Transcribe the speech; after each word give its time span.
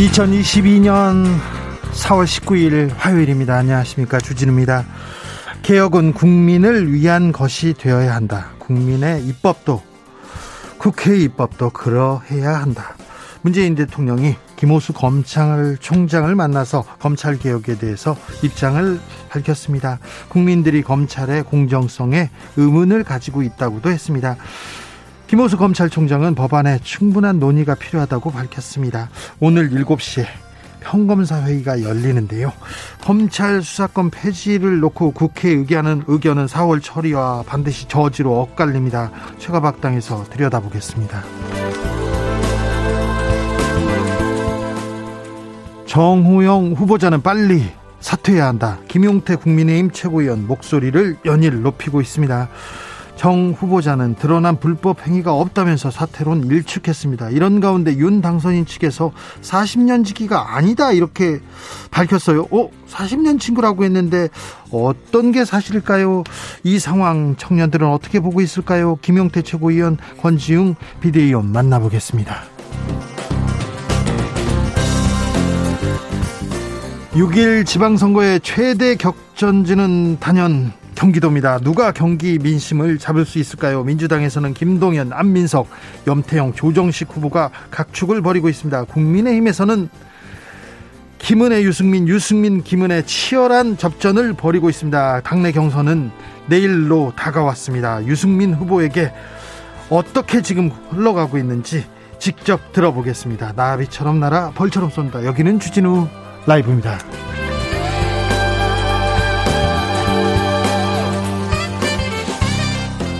2022년 0.00 1.26
4월 1.92 2.24
19일 2.24 2.90
화요일입니다. 2.96 3.54
안녕하십니까. 3.54 4.18
주진우입니다. 4.18 4.86
개혁은 5.62 6.14
국민을 6.14 6.90
위한 6.90 7.32
것이 7.32 7.74
되어야 7.74 8.14
한다. 8.14 8.52
국민의 8.60 9.22
입법도, 9.26 9.82
국회의 10.78 11.24
입법도 11.24 11.70
그러해야 11.70 12.60
한다. 12.62 12.96
문재인 13.42 13.74
대통령이 13.74 14.36
김호수 14.56 14.94
검찰 14.94 15.76
총장을 15.78 16.34
만나서 16.34 16.82
검찰 16.98 17.38
개혁에 17.38 17.76
대해서 17.76 18.16
입장을 18.42 18.98
밝혔습니다. 19.28 19.98
국민들이 20.30 20.80
검찰의 20.82 21.42
공정성에 21.42 22.30
의문을 22.56 23.04
가지고 23.04 23.42
있다고도 23.42 23.90
했습니다. 23.90 24.36
김호수 25.30 25.58
검찰총장은 25.58 26.34
법안에 26.34 26.80
충분한 26.82 27.38
논의가 27.38 27.76
필요하다고 27.76 28.32
밝혔습니다. 28.32 29.10
오늘 29.38 29.70
7시에 29.70 30.26
평검사 30.80 31.40
회의가 31.44 31.84
열리는데요. 31.84 32.52
검찰 33.00 33.62
수사권 33.62 34.10
폐지를 34.10 34.80
놓고 34.80 35.12
국회에 35.12 35.52
의견은 35.52 36.02
의견은 36.08 36.46
4월 36.46 36.82
처리와 36.82 37.44
반드시 37.46 37.86
저지로 37.86 38.40
엇갈립니다. 38.40 39.12
최가박당에서 39.38 40.24
들여다보겠습니다. 40.24 41.22
정호영 45.86 46.72
후보자는 46.72 47.22
빨리 47.22 47.70
사퇴해야 48.00 48.48
한다. 48.48 48.78
김용태 48.88 49.36
국민의힘 49.36 49.92
최고위원 49.92 50.48
목소리를 50.48 51.18
연일 51.24 51.62
높이고 51.62 52.00
있습니다. 52.00 52.48
정 53.20 53.50
후보자는 53.50 54.14
드러난 54.14 54.58
불법 54.58 55.06
행위가 55.06 55.34
없다면서 55.34 55.90
사퇴론 55.90 56.44
일축했습니다. 56.44 57.28
이런 57.28 57.60
가운데 57.60 57.94
윤 57.98 58.22
당선인 58.22 58.64
측에서 58.64 59.12
40년 59.42 60.06
지기가 60.06 60.56
아니다 60.56 60.90
이렇게 60.92 61.38
밝혔어요. 61.90 62.46
어? 62.50 62.70
40년 62.88 63.38
친구라고 63.38 63.84
했는데 63.84 64.30
어떤 64.70 65.32
게 65.32 65.44
사실일까요? 65.44 66.24
이 66.64 66.78
상황 66.78 67.36
청년들은 67.36 67.86
어떻게 67.86 68.20
보고 68.20 68.40
있을까요? 68.40 68.96
김용태 69.02 69.42
최고위원 69.42 69.98
권지웅 70.22 70.76
비대위원 71.02 71.52
만나보겠습니다. 71.52 72.42
6일 77.12 77.66
지방선거의 77.66 78.40
최대 78.40 78.94
격전지는 78.94 80.20
단연 80.20 80.79
경기도입니다. 81.00 81.58
누가 81.60 81.92
경기 81.92 82.38
민심을 82.38 82.98
잡을 82.98 83.24
수 83.24 83.38
있을까요? 83.38 83.82
민주당에서는 83.84 84.52
김동연, 84.52 85.14
안민석, 85.14 85.68
염태영, 86.06 86.52
조정식 86.52 87.08
후보가 87.10 87.50
각축을 87.70 88.20
벌이고 88.20 88.50
있습니다. 88.50 88.84
국민의힘에서는 88.84 89.88
김은혜, 91.18 91.62
유승민, 91.62 92.06
유승민, 92.06 92.62
김은혜 92.62 93.04
치열한 93.06 93.78
접전을 93.78 94.34
벌이고 94.34 94.68
있습니다. 94.68 95.22
당내 95.22 95.52
경선은 95.52 96.10
내일로 96.48 97.14
다가왔습니다. 97.16 98.04
유승민 98.04 98.52
후보에게 98.52 99.10
어떻게 99.88 100.42
지금 100.42 100.70
흘러가고 100.90 101.38
있는지 101.38 101.86
직접 102.18 102.74
들어보겠습니다. 102.74 103.54
나비처럼 103.56 104.20
날아 104.20 104.50
벌처럼 104.50 104.90
쏜다. 104.90 105.24
여기는 105.24 105.60
주진우 105.60 106.08
라이브입니다. 106.46 106.98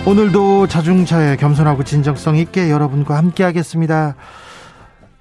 오늘도 0.03 0.65
자중차에 0.65 1.35
겸손하고 1.35 1.83
진정성 1.83 2.35
있게 2.37 2.71
여러분과 2.71 3.17
함께 3.17 3.43
하겠습니다. 3.43 4.15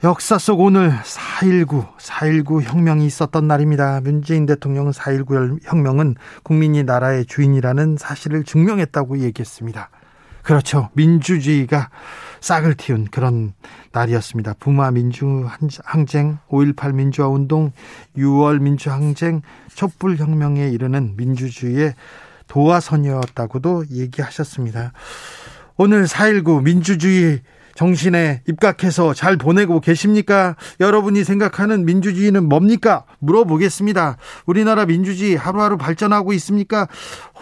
역사 0.03 0.39
속 0.39 0.61
오늘 0.61 0.91
4.19, 0.91 1.97
4.19 1.99 2.63
혁명이 2.63 3.05
있었던 3.05 3.47
날입니다. 3.47 4.01
문재인 4.01 4.47
대통령은 4.47 4.93
4.19 4.93 5.59
혁명은 5.65 6.15
국민이 6.43 6.83
나라의 6.83 7.27
주인이라는 7.27 7.99
사실을 7.99 8.43
증명했다고 8.43 9.19
얘기했습니다. 9.19 9.91
그렇죠. 10.43 10.89
민주주의가 10.95 11.91
싹을 12.41 12.75
틔운 12.75 13.05
그런 13.05 13.53
날이었습니다. 13.93 14.55
부마 14.59 14.91
민주항쟁, 14.91 16.39
5.18 16.49 16.95
민주화 16.95 17.29
운동, 17.29 17.73
6월 18.17 18.61
민주항쟁, 18.61 19.43
촛불혁명에 19.75 20.71
이르는 20.71 21.17
민주주의의 21.19 21.95
도화선이었다고도 22.51 23.87
얘기하셨습니다. 23.91 24.93
오늘 25.77 26.05
4.19 26.05 26.63
민주주의 26.63 27.41
정신에 27.75 28.43
입각해서 28.47 29.15
잘 29.15 29.39
보내고 29.39 29.81
계십니까? 29.81 30.57
여러분이 30.81 31.25
생각하는 31.25 31.87
민주주의는 31.87 32.47
뭡니까? 32.47 33.05
물어보겠습니다. 33.21 34.19
우리나라 34.45 34.85
민주주의 34.85 35.35
하루하루 35.37 35.79
발전하고 35.79 36.35
있습니까? 36.35 36.89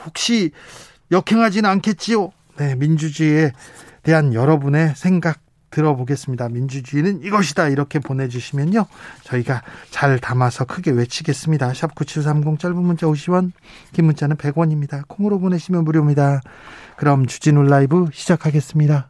혹시 0.05 0.53
역행하지는 1.11 1.69
않겠지요? 1.69 2.31
네, 2.59 2.77
민주주의에 2.77 3.53
대한 4.03 4.35
여러분의 4.35 4.93
생각 4.95 5.41
들어보겠습니다. 5.71 6.49
민주주의는 6.49 7.23
이것이다. 7.23 7.69
이렇게 7.69 7.99
보내주시면요. 7.99 8.87
저희가 9.25 9.63
잘 9.91 10.19
담아서 10.19 10.65
크게 10.65 10.91
외치겠습니다. 10.91 11.75
샵 11.75 11.95
9730 11.95 12.59
짧은 12.59 12.77
문자 12.77 13.07
50원, 13.07 13.53
긴 13.93 14.07
문자는 14.07 14.37
100원입니다. 14.37 15.07
콩으로 15.09 15.39
보내시면 15.39 15.85
무료입니다. 15.85 16.41
그럼 16.97 17.27
주진우 17.27 17.63
라이브 17.65 18.07
시작하겠습니다. 18.13 19.09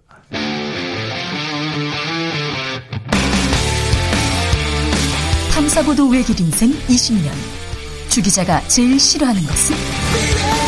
탐사보도 5.55 6.09
외길 6.09 6.39
인생 6.41 6.71
20년. 6.71 7.31
주 8.09 8.23
기자가 8.23 8.61
제일 8.69 8.99
싫어하는 8.99 9.43
것은? 9.43 10.68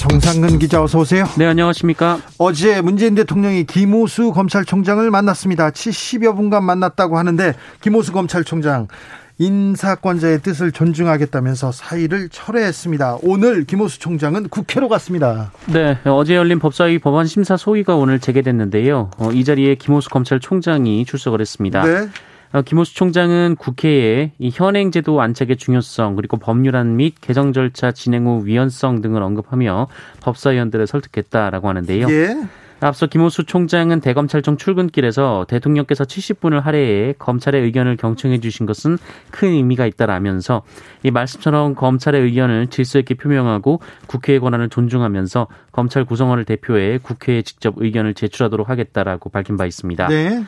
정상근 0.00 0.58
기자 0.58 0.82
어서 0.82 0.98
오세요. 1.00 1.26
네, 1.36 1.44
안녕하십니까? 1.44 2.20
어제 2.38 2.80
문재인 2.80 3.14
대통령이 3.14 3.64
김호수 3.64 4.32
검찰총장을 4.32 5.10
만났습니다. 5.10 5.68
70여 5.68 6.34
분간 6.34 6.64
만났다고 6.64 7.18
하는데 7.18 7.52
김호수 7.82 8.12
검찰총장 8.12 8.88
인사권자의 9.36 10.40
뜻을 10.40 10.72
존중하겠다면서 10.72 11.72
사의를 11.72 12.30
철회했습니다. 12.30 13.18
오늘 13.22 13.64
김호수 13.64 13.98
총장은 13.98 14.48
국회로 14.48 14.88
갔습니다. 14.88 15.52
네, 15.66 15.98
어제 16.06 16.34
열린 16.34 16.60
법사위 16.60 16.98
법안 16.98 17.26
심사 17.26 17.58
소위가 17.58 17.94
오늘 17.94 18.20
재개됐는데요. 18.20 19.10
어, 19.18 19.32
이 19.32 19.44
자리에 19.44 19.74
김호수 19.74 20.08
검찰총장이 20.08 21.04
출석을 21.04 21.42
했습니다. 21.42 21.84
네. 21.84 22.08
어, 22.52 22.62
김호수 22.62 22.94
총장은 22.94 23.56
국회에 23.56 24.32
이 24.38 24.50
현행 24.52 24.90
제도 24.90 25.20
안착의 25.20 25.56
중요성 25.56 26.16
그리고 26.16 26.36
법률안 26.36 26.96
및 26.96 27.14
개정 27.20 27.52
절차 27.52 27.92
진행 27.92 28.26
후 28.26 28.44
위헌성 28.44 29.02
등을 29.02 29.22
언급하며 29.22 29.86
법사위원들을 30.20 30.86
설득했다라고 30.86 31.68
하는데요. 31.68 32.08
예. 32.10 32.36
앞서 32.82 33.06
김호수 33.06 33.44
총장은 33.44 34.00
대검찰청 34.00 34.56
출근길에서 34.56 35.44
대통령께서 35.48 36.04
70분을 36.04 36.62
할애해 36.62 37.14
검찰의 37.18 37.62
의견을 37.62 37.98
경청해 37.98 38.40
주신 38.40 38.64
것은 38.64 38.96
큰 39.30 39.48
의미가 39.48 39.86
있다라면서 39.86 40.62
이 41.02 41.10
말씀처럼 41.10 41.74
검찰의 41.74 42.22
의견을 42.22 42.68
질서 42.68 42.98
있게 42.98 43.14
표명하고 43.14 43.80
국회의 44.06 44.40
권한을 44.40 44.70
존중하면서 44.70 45.46
검찰 45.72 46.06
구성원을 46.06 46.46
대표해 46.46 46.98
국회에 47.02 47.42
직접 47.42 47.74
의견을 47.76 48.14
제출하도록 48.14 48.68
하겠다라고 48.68 49.28
밝힌 49.28 49.58
바 49.58 49.66
있습니다. 49.66 50.08
네. 50.08 50.42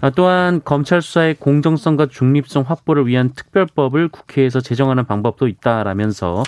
아, 0.00 0.10
또한 0.10 0.60
검찰 0.64 1.00
수사의 1.00 1.36
공정성과 1.36 2.06
중립성 2.06 2.64
확보를 2.66 3.06
위한 3.06 3.32
특별법을 3.34 4.08
국회에서 4.08 4.60
제정하는 4.60 5.06
방법도 5.06 5.48
있다라면서 5.48 6.42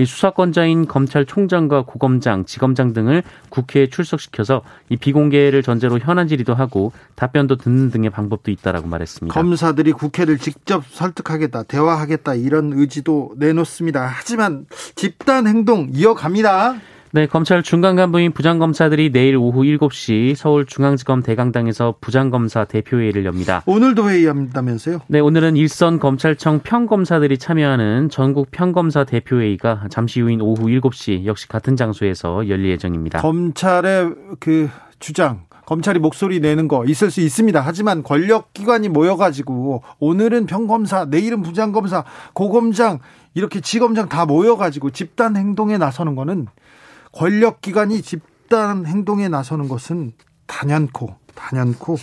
이 0.00 0.04
수사권자인 0.04 0.86
검찰총장과 0.86 1.82
고검장, 1.82 2.44
지검장 2.44 2.92
등을 2.92 3.24
국회에 3.48 3.88
출석시켜서 3.88 4.62
이 4.88 4.96
비공개를 4.96 5.62
전제로 5.62 5.98
현안 5.98 6.28
질의도 6.28 6.54
하고 6.54 6.92
답변도 7.16 7.56
듣는 7.56 7.90
등의 7.90 8.10
방법도 8.10 8.50
있다라고 8.52 8.86
말했습니다. 8.86 9.34
검사들이 9.34 9.92
국회를 9.92 10.38
직접 10.38 10.84
설득하겠다, 10.86 11.64
대화하겠다 11.64 12.34
이런 12.34 12.72
의지도 12.74 13.32
내놓습니다. 13.36 14.06
하지만 14.06 14.66
집단 14.94 15.48
행동 15.48 15.90
이어갑니다. 15.92 16.76
네, 17.10 17.26
검찰 17.26 17.62
중간 17.62 17.96
간부인 17.96 18.32
부장검사들이 18.32 19.12
내일 19.12 19.36
오후 19.36 19.62
7시 19.62 20.34
서울중앙지검 20.34 21.22
대강당에서 21.22 21.94
부장검사 22.02 22.66
대표회의를 22.66 23.24
엽니다. 23.24 23.62
오늘도 23.64 24.10
회의한다면서요? 24.10 25.00
네, 25.06 25.18
오늘은 25.18 25.56
일선 25.56 26.00
검찰청 26.00 26.60
평검사들이 26.60 27.38
참여하는 27.38 28.10
전국 28.10 28.50
평검사 28.50 29.04
대표회의가 29.04 29.86
잠시 29.88 30.20
후인 30.20 30.42
오후 30.42 30.66
7시 30.66 31.24
역시 31.24 31.48
같은 31.48 31.76
장소에서 31.76 32.46
열릴 32.48 32.72
예정입니다. 32.72 33.22
검찰의 33.22 34.14
그 34.38 34.68
주장 34.98 35.46
검찰이 35.64 35.98
목소리 35.98 36.40
내는 36.40 36.66
거 36.66 36.84
있을 36.86 37.10
수 37.10 37.20
있습니다. 37.20 37.60
하지만 37.60 38.02
권력기관이 38.02 38.88
모여가지고 38.88 39.82
오늘은 39.98 40.46
평검사, 40.46 41.04
내일은 41.06 41.42
부장검사, 41.42 42.04
고검장 42.32 43.00
이렇게 43.34 43.60
지검장 43.60 44.08
다 44.08 44.24
모여가지고 44.24 44.90
집단 44.90 45.36
행동에 45.36 45.76
나서는 45.76 46.14
거는 46.14 46.46
권력기관이 47.12 48.02
집단 48.02 48.86
행동에 48.86 49.28
나서는 49.28 49.68
것은 49.68 50.12
단연코 50.46 51.16
단연코 51.34 51.96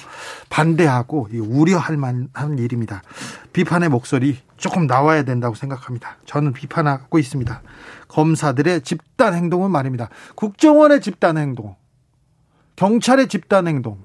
반대하고 0.50 1.30
우려할 1.34 1.98
만한 1.98 2.58
일입니다. 2.58 3.02
비판의 3.52 3.90
목소리 3.90 4.38
조금 4.56 4.88
나와야 4.88 5.24
된다고 5.24 5.56
생각합니다. 5.56 6.18
저는 6.26 6.54
비판하고 6.54 7.20
있습니다. 7.20 7.62
검사들의 8.08 8.82
집단 8.82 9.34
행동은 9.34 9.72
말입니다. 9.72 10.10
국정원의 10.36 11.02
집단 11.02 11.38
행동, 11.38 11.76
경찰의 12.78 13.28
집단 13.28 13.68
행동 13.68 14.04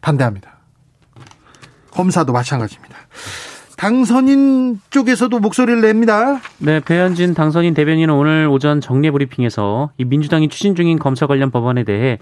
반대합니다. 0.00 0.58
검사도 1.92 2.32
마찬가지입니다. 2.32 2.96
당선인 3.76 4.80
쪽에서도 4.90 5.38
목소리를 5.38 5.80
냅니다. 5.80 6.40
네, 6.58 6.80
배현진 6.80 7.34
당선인 7.34 7.74
대변인은 7.74 8.12
오늘 8.12 8.48
오전 8.50 8.80
정례 8.80 9.10
브리핑에서 9.10 9.90
이 9.98 10.04
민주당이 10.04 10.48
추진 10.48 10.74
중인 10.74 10.98
검사 10.98 11.26
관련 11.26 11.50
법안에 11.50 11.84
대해 11.84 12.18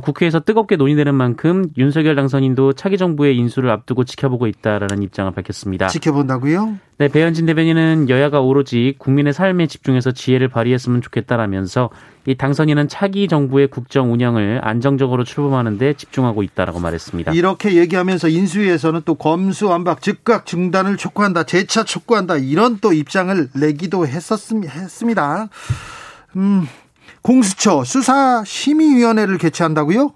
국회에서 0.00 0.40
뜨겁게 0.40 0.76
논의되는 0.76 1.14
만큼 1.14 1.66
윤석열 1.76 2.14
당선인도 2.14 2.72
차기 2.72 2.96
정부의 2.96 3.36
인수를 3.36 3.70
앞두고 3.70 4.04
지켜보고 4.04 4.46
있다라는 4.46 5.02
입장을 5.02 5.30
밝혔습니다. 5.32 5.88
지켜본다고요? 5.88 6.78
네, 6.98 7.08
배현진 7.08 7.46
대변인은 7.46 8.08
여야가 8.08 8.40
오로지 8.40 8.94
국민의 8.98 9.32
삶에 9.32 9.66
집중해서 9.66 10.12
지혜를 10.12 10.48
발휘했으면 10.48 11.02
좋겠다라면서 11.02 11.90
이 12.26 12.36
당선인은 12.36 12.88
차기 12.88 13.26
정부의 13.28 13.66
국정 13.66 14.12
운영을 14.12 14.60
안정적으로 14.62 15.24
출범하는 15.24 15.76
데 15.78 15.94
집중하고 15.94 16.42
있다라고 16.42 16.78
말했습니다. 16.78 17.32
이렇게 17.32 17.74
얘기하면서 17.74 18.28
인수위에서는 18.28 19.02
또 19.04 19.16
검수완박 19.16 20.00
즉각 20.00 20.46
중단을 20.46 20.96
촉구한다, 20.96 21.42
재차 21.42 21.84
촉구한다 21.84 22.36
이런 22.36 22.78
또 22.80 22.92
입장을 22.92 23.48
내기도 23.54 24.06
했었습니다. 24.06 25.48
음, 26.36 26.66
공수처 27.22 27.84
수사심의위원회를 27.84 29.38
개최한다고요? 29.38 30.12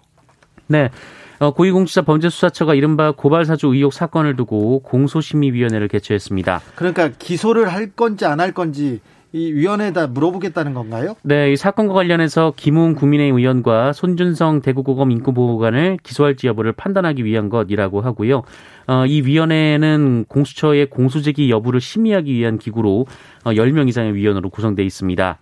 네. 0.66 0.90
어, 1.38 1.52
고위공직자 1.52 2.02
범죄수사처가 2.02 2.74
이른바 2.74 3.12
고발사주 3.12 3.68
의혹 3.68 3.92
사건을 3.92 4.36
두고 4.36 4.80
공소심의위원회를 4.80 5.88
개최했습니다. 5.88 6.62
그러니까 6.74 7.10
기소를 7.18 7.72
할 7.72 7.90
건지 7.90 8.24
안 8.24 8.40
할 8.40 8.52
건지 8.52 9.00
이 9.32 9.52
위원회에다 9.52 10.06
물어보겠다는 10.06 10.72
건가요? 10.72 11.14
네, 11.22 11.52
이 11.52 11.56
사건과 11.56 11.92
관련해서 11.92 12.54
김웅 12.56 12.94
국민의힘 12.94 13.36
의원과 13.38 13.92
손준성 13.92 14.62
대구고검 14.62 15.10
인권보호관을 15.10 15.98
기소할지 16.02 16.46
여부를 16.46 16.72
판단하기 16.72 17.22
위한 17.24 17.50
것이라고 17.50 18.00
하고요. 18.00 18.44
어, 18.86 19.04
이 19.04 19.20
위원회는 19.20 20.24
공수처의 20.28 20.86
공소제기 20.88 21.50
여부를 21.50 21.82
심의하기 21.82 22.32
위한 22.32 22.56
기구로 22.56 23.06
어, 23.44 23.50
10명 23.50 23.88
이상의 23.88 24.14
위원으로 24.14 24.48
구성되어 24.48 24.86
있습니다. 24.86 25.38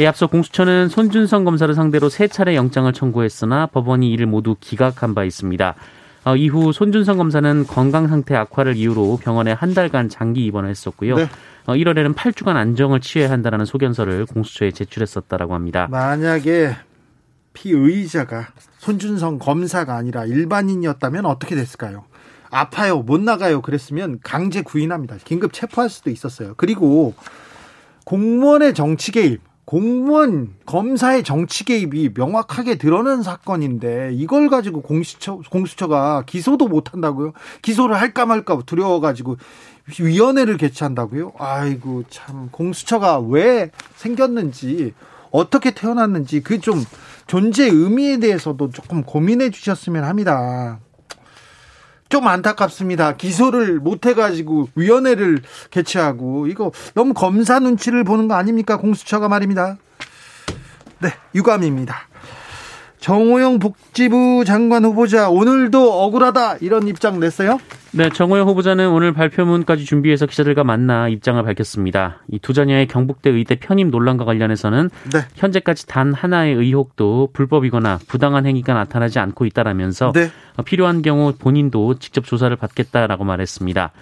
이 0.00 0.06
앞서 0.06 0.28
공수처는 0.28 0.88
손준성 0.88 1.44
검사를 1.44 1.74
상대로 1.74 2.08
세 2.08 2.26
차례 2.26 2.56
영장을 2.56 2.90
청구했으나 2.90 3.66
법원이 3.66 4.10
이를 4.10 4.24
모두 4.24 4.56
기각한 4.58 5.14
바 5.14 5.24
있습니다. 5.24 5.74
어, 6.24 6.36
이후 6.36 6.72
손준성 6.72 7.18
검사는 7.18 7.66
건강 7.66 8.08
상태 8.08 8.34
악화를 8.34 8.76
이유로 8.76 9.18
병원에 9.22 9.52
한 9.52 9.74
달간 9.74 10.08
장기 10.08 10.46
입원을 10.46 10.70
했었고요. 10.70 11.16
네. 11.16 11.28
어, 11.66 11.74
1월에는 11.74 12.14
8주간 12.14 12.56
안정을 12.56 13.00
취해야 13.00 13.30
한다는 13.30 13.66
소견서를 13.66 14.24
공수처에 14.24 14.70
제출했었다라고 14.70 15.54
합니다. 15.54 15.86
만약에 15.90 16.76
피의자가 17.52 18.48
손준성 18.78 19.38
검사가 19.38 19.96
아니라 19.96 20.24
일반인이었다면 20.24 21.26
어떻게 21.26 21.54
됐을까요? 21.54 22.04
아파요, 22.50 23.00
못 23.00 23.20
나가요. 23.20 23.60
그랬으면 23.60 24.18
강제 24.22 24.62
구인합니다. 24.62 25.16
긴급 25.24 25.52
체포할 25.52 25.90
수도 25.90 26.08
있었어요. 26.08 26.54
그리고 26.56 27.12
공무원의 28.04 28.72
정치 28.72 29.12
개입, 29.12 29.49
공무원 29.70 30.52
검사의 30.66 31.22
정치 31.22 31.64
개입이 31.64 32.10
명확하게 32.16 32.74
드러난 32.76 33.22
사건인데 33.22 34.10
이걸 34.14 34.50
가지고 34.50 34.82
공수처 34.82 35.38
공수처가 35.48 36.24
기소도 36.26 36.66
못 36.66 36.92
한다고요? 36.92 37.34
기소를 37.62 37.94
할까 37.94 38.26
말까 38.26 38.60
두려워 38.66 38.98
가지고 38.98 39.36
위원회를 40.00 40.56
개최한다고요? 40.56 41.34
아이고 41.38 42.02
참 42.10 42.48
공수처가 42.50 43.20
왜 43.20 43.70
생겼는지 43.94 44.92
어떻게 45.30 45.70
태어났는지 45.70 46.40
그 46.42 46.58
좀 46.58 46.84
존재 47.28 47.68
의미에 47.68 48.18
대해서도 48.18 48.70
조금 48.70 49.04
고민해 49.04 49.50
주셨으면 49.50 50.02
합니다. 50.02 50.80
좀 52.10 52.26
안타깝습니다. 52.26 53.16
기소를 53.16 53.78
못 53.78 54.04
해가지고 54.04 54.68
위원회를 54.74 55.42
개최하고 55.70 56.48
이거 56.48 56.72
너무 56.92 57.14
검사 57.14 57.58
눈치를 57.60 58.04
보는 58.04 58.28
거 58.28 58.34
아닙니까? 58.34 58.76
공수처가 58.76 59.28
말입니다. 59.28 59.78
네, 60.98 61.14
유감입니다. 61.34 62.09
정호영 63.00 63.60
복지부 63.60 64.44
장관 64.46 64.84
후보자 64.84 65.30
오늘도 65.30 66.02
억울하다 66.02 66.58
이런 66.60 66.86
입장 66.86 67.18
냈어요? 67.18 67.58
네, 67.92 68.10
정호영 68.10 68.46
후보자는 68.46 68.90
오늘 68.90 69.14
발표문까지 69.14 69.86
준비해서 69.86 70.26
기자들과 70.26 70.64
만나 70.64 71.08
입장을 71.08 71.42
밝혔습니다. 71.42 72.18
이 72.30 72.38
두 72.38 72.52
자녀의 72.52 72.86
경북대 72.88 73.30
의대 73.30 73.56
편입 73.56 73.88
논란과 73.88 74.24
관련해서는 74.24 74.90
네. 75.12 75.20
현재까지 75.34 75.86
단 75.86 76.12
하나의 76.12 76.54
의혹도 76.54 77.30
불법이거나 77.32 78.00
부당한 78.06 78.44
행위가 78.46 78.74
나타나지 78.74 79.18
않고 79.18 79.46
있다라면서 79.46 80.12
네. 80.14 80.30
필요한 80.66 81.00
경우 81.02 81.32
본인도 81.32 81.98
직접 81.98 82.24
조사를 82.26 82.54
받겠다라고 82.56 83.24
말했습니다. 83.24 83.92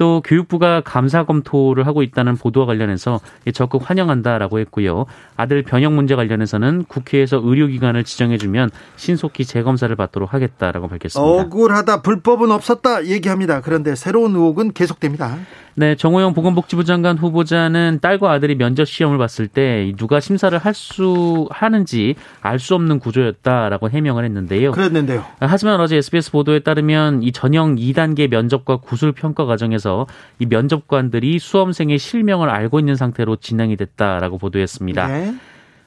또 0.00 0.22
교육부가 0.24 0.80
감사 0.80 1.24
검토를 1.24 1.86
하고 1.86 2.02
있다는 2.02 2.38
보도와 2.38 2.64
관련해서 2.64 3.20
적극 3.52 3.82
환영한다라고 3.84 4.58
했고요. 4.60 5.04
아들 5.36 5.62
변형 5.62 5.94
문제 5.94 6.16
관련해서는 6.16 6.84
국회에서 6.84 7.38
의료기관을 7.44 8.04
지정해주면 8.04 8.70
신속히 8.96 9.44
재검사를 9.44 9.94
받도록 9.94 10.32
하겠다라고 10.32 10.88
밝혔습니다. 10.88 11.30
억울하다, 11.30 12.00
불법은 12.00 12.50
없었다 12.50 13.04
얘기합니다. 13.04 13.60
그런데 13.60 13.94
새로운 13.94 14.34
의혹은 14.34 14.72
계속됩니다. 14.72 15.36
네, 15.80 15.94
정호영 15.94 16.34
보건복지부 16.34 16.84
장관 16.84 17.16
후보자는 17.16 18.00
딸과 18.02 18.30
아들이 18.30 18.54
면접 18.54 18.84
시험을 18.84 19.16
봤을 19.16 19.48
때 19.48 19.94
누가 19.96 20.20
심사를 20.20 20.56
할 20.58 20.74
수 20.74 21.48
하는지 21.50 22.16
알 22.42 22.58
수 22.58 22.74
없는 22.74 22.98
구조였다라고 22.98 23.88
해명을 23.88 24.26
했는데요. 24.26 24.72
그랬는데요. 24.72 25.24
하지만 25.40 25.80
어제 25.80 25.96
SBS 25.96 26.32
보도에 26.32 26.58
따르면 26.58 27.22
이 27.22 27.32
전형 27.32 27.76
2단계 27.76 28.28
면접과 28.28 28.76
구술 28.76 29.12
평가 29.12 29.46
과정에서 29.46 30.06
이 30.38 30.44
면접관들이 30.44 31.38
수험생의 31.38 31.98
실명을 31.98 32.50
알고 32.50 32.78
있는 32.78 32.94
상태로 32.94 33.36
진행이 33.36 33.76
됐다라고 33.76 34.36
보도했습니다. 34.36 35.06
네. 35.06 35.34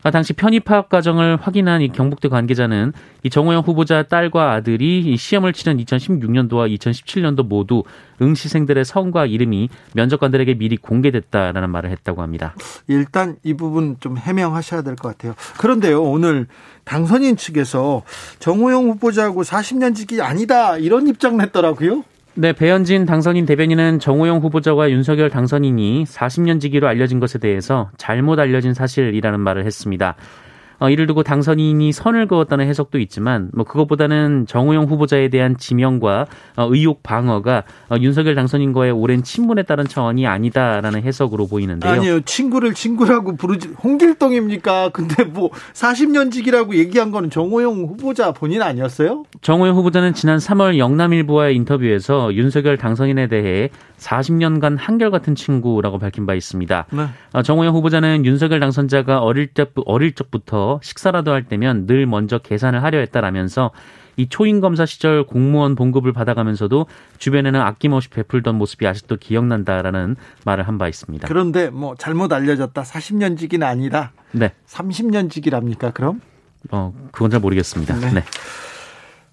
아, 0.05 0.11
당시 0.11 0.33
편입 0.33 0.65
파업 0.65 0.89
과정을 0.89 1.37
확인한 1.37 1.81
이 1.81 1.87
경북대 1.87 2.27
관계자는 2.27 2.91
이 3.23 3.29
정호영 3.29 3.61
후보자 3.61 4.03
딸과 4.03 4.51
아들이 4.51 4.99
이 4.99 5.15
시험을 5.15 5.53
치른 5.53 5.77
2016년도와 5.77 6.77
2017년도 6.77 7.47
모두 7.47 7.83
응시생들의 8.21 8.83
성과 8.83 9.25
이름이 9.25 9.69
면접관들에게 9.93 10.55
미리 10.55 10.75
공개됐다라는 10.75 11.69
말을 11.69 11.89
했다고 11.91 12.21
합니다. 12.21 12.53
일단 12.89 13.37
이 13.43 13.53
부분 13.53 13.95
좀 14.01 14.17
해명하셔야 14.17 14.81
될 14.81 14.97
것 14.97 15.07
같아요. 15.07 15.35
그런데요, 15.57 16.03
오늘 16.03 16.47
당선인 16.83 17.37
측에서 17.37 18.03
정호영 18.39 18.89
후보자하고 18.89 19.43
40년직이 19.43 20.19
아니다 20.21 20.77
이런 20.77 21.07
입장을 21.07 21.41
했더라고요. 21.41 22.03
네, 22.35 22.51
배현진 22.51 23.05
당선인 23.05 23.45
대변인은 23.45 23.99
정호영 23.99 24.39
후보자와 24.39 24.89
윤석열 24.89 25.29
당선인이 25.29 26.05
40년 26.05 26.59
지기로 26.59 26.87
알려진 26.87 27.19
것에 27.19 27.37
대해서 27.37 27.91
잘못 27.97 28.39
알려진 28.39 28.73
사실이라는 28.73 29.39
말을 29.39 29.65
했습니다. 29.65 30.15
어, 30.83 30.89
이를 30.89 31.07
두고 31.07 31.23
당선인이 31.23 31.93
선을 31.93 32.27
그었다는 32.27 32.67
해석도 32.67 32.99
있지만 32.99 33.49
뭐 33.53 33.63
그것보다는 33.63 34.47
정우영 34.49 34.83
후보자에 34.83 35.29
대한 35.29 35.55
지명과 35.55 36.25
어, 36.57 36.67
의혹 36.69 37.01
방어가 37.03 37.63
어, 37.89 37.95
윤석열 38.01 38.35
당선인과의 38.35 38.91
오랜 38.91 39.23
친분에 39.23 39.63
따른 39.63 39.87
차원이 39.87 40.27
아니다라는 40.27 41.03
해석으로 41.03 41.47
보이는데요. 41.47 41.89
아니요. 41.89 42.19
친구를 42.25 42.73
친구라고 42.73 43.37
부르지 43.37 43.69
홍길동입니까? 43.81 44.89
근데 44.89 45.23
뭐 45.23 45.51
40년직이라고 45.71 46.75
얘기한 46.75 47.11
거는 47.11 47.29
정우영 47.29 47.85
후보자 47.85 48.33
본인 48.33 48.61
아니었어요? 48.61 49.23
정우영 49.41 49.77
후보자는 49.77 50.13
지난 50.13 50.37
3월 50.37 50.79
영남일보와의 50.79 51.55
인터뷰에서 51.55 52.33
윤석열 52.33 52.75
당선인에 52.75 53.27
대해 53.27 53.69
40년간 53.99 54.75
한결같은 54.77 55.35
친구라고 55.35 55.97
밝힌 55.97 56.25
바 56.25 56.33
있습니다. 56.33 56.87
네. 56.91 57.05
어, 57.31 57.41
정호영 57.41 57.73
후보자는 57.73 58.25
윤석열 58.25 58.59
당선자가 58.59 59.19
어릴 59.19 59.47
때 59.47 59.65
어릴 59.85 60.13
적부터 60.13 60.72
식사라도 60.81 61.31
할 61.31 61.43
때면 61.43 61.85
늘 61.87 62.05
먼저 62.05 62.37
계산을 62.39 62.81
하려 62.83 62.99
했다라면서 62.99 63.71
이 64.15 64.29
초임 64.29 64.61
검사 64.61 64.85
시절 64.85 65.25
공무원 65.25 65.73
봉급을 65.75 66.13
받아가면서도 66.13 66.85
주변에는 67.17 67.59
아낌없이 67.59 68.09
베풀던 68.09 68.55
모습이 68.55 68.85
아직도 68.87 69.17
기억난다라는 69.17 70.15
말을 70.45 70.67
한 70.67 70.77
바 70.77 70.87
있습니다. 70.87 71.27
그런데 71.27 71.69
뭐 71.71 71.95
잘못 71.97 72.31
알려졌다. 72.31 72.81
40년직이 72.83 73.61
아니라 73.63 74.11
네. 74.31 74.51
30년직이랍니까? 74.67 75.93
그럼? 75.93 76.21
어, 76.71 76.93
그건 77.11 77.31
잘 77.31 77.39
모르겠습니다. 77.39 77.95
네. 77.97 78.11
네. 78.13 78.23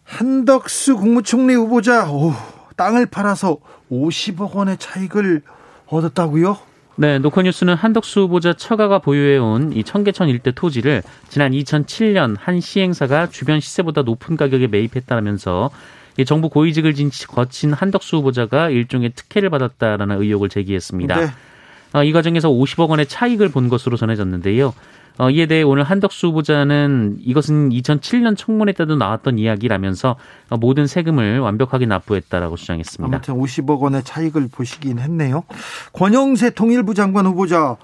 한덕수 0.04 0.96
국무총리 0.96 1.54
후보자 1.54 2.10
오, 2.10 2.32
땅을 2.76 3.06
팔아서 3.06 3.58
50억 3.90 4.52
원의 4.54 4.78
차익을 4.78 5.42
얻었다고요? 5.86 6.56
네, 6.96 7.18
노컷뉴스는 7.18 7.74
한덕수 7.74 8.20
후보자 8.20 8.52
처가가 8.52 8.98
보유해온 8.98 9.72
이 9.72 9.84
청계천 9.84 10.28
일대 10.28 10.50
토지를 10.52 11.02
지난 11.28 11.52
2007년 11.52 12.36
한 12.38 12.60
시행사가 12.60 13.30
주변 13.30 13.60
시세보다 13.60 14.02
높은 14.02 14.36
가격에 14.36 14.66
매입했다면서 14.66 15.70
이 16.18 16.24
정부 16.24 16.50
고위직을 16.50 16.94
거친 17.28 17.72
한덕수 17.72 18.18
후보자가 18.18 18.68
일종의 18.70 19.12
특혜를 19.14 19.48
받았다라는 19.48 20.20
의혹을 20.20 20.48
제기했습니다. 20.48 21.20
네. 21.20 21.26
어, 21.92 22.04
이 22.04 22.12
과정에서 22.12 22.48
50억 22.50 22.90
원의 22.90 23.06
차익을 23.06 23.48
본 23.48 23.68
것으로 23.68 23.96
전해졌는데요. 23.96 24.74
어, 25.20 25.28
이에 25.28 25.44
대해 25.44 25.60
오늘 25.60 25.84
한덕수 25.84 26.28
후보자는 26.28 27.18
이것은 27.20 27.68
2007년 27.68 28.38
청문회 28.38 28.72
때도 28.72 28.96
나왔던 28.96 29.38
이야기라면서 29.38 30.16
어, 30.48 30.56
모든 30.56 30.86
세금을 30.86 31.40
완벽하게 31.40 31.84
납부했다라고 31.84 32.56
주장했습니다. 32.56 33.14
아무튼 33.14 33.34
50억 33.34 33.80
원의 33.80 34.02
차익을 34.02 34.48
보시긴 34.50 34.98
했네요. 34.98 35.42
권영세 35.92 36.50
통일부 36.50 36.94
장관 36.94 37.26
후보자 37.26 37.76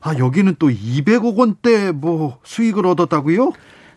아 0.00 0.18
여기는 0.18 0.56
또 0.58 0.68
200억 0.68 1.36
원대 1.36 1.92
뭐 1.92 2.40
수익을 2.42 2.84
얻었다고요? 2.84 3.52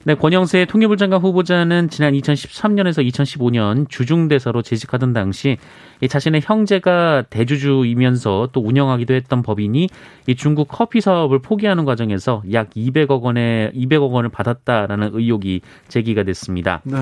네, 0.06 0.16
권영세 0.16 0.66
통일부 0.66 0.96
장관 0.96 1.20
후보자는 1.20 1.90
지난 1.90 2.14
2013년에서 2.14 3.06
2015년 3.06 3.90
주중대사로 3.90 4.62
재직하던 4.62 5.12
당시 5.12 5.58
자신의 6.08 6.40
형제가 6.42 7.24
대주주이면서 7.30 8.50
또 8.54 8.62
운영하기도 8.62 9.14
했던 9.14 9.42
법인이 9.44 9.90
이 10.28 10.36
중국 10.36 10.70
커피 10.70 11.02
사업을 11.02 11.40
포기하는 11.40 11.84
과정에서 11.84 12.44
약 12.54 12.70
200억 12.70 13.22
원의 13.22 13.74
200억 13.74 14.12
원을 14.12 14.30
받았다라는 14.30 15.12
의혹이 15.14 15.62
제기가 15.90 16.24
됐습니다. 16.24 16.82
네. 16.86 16.96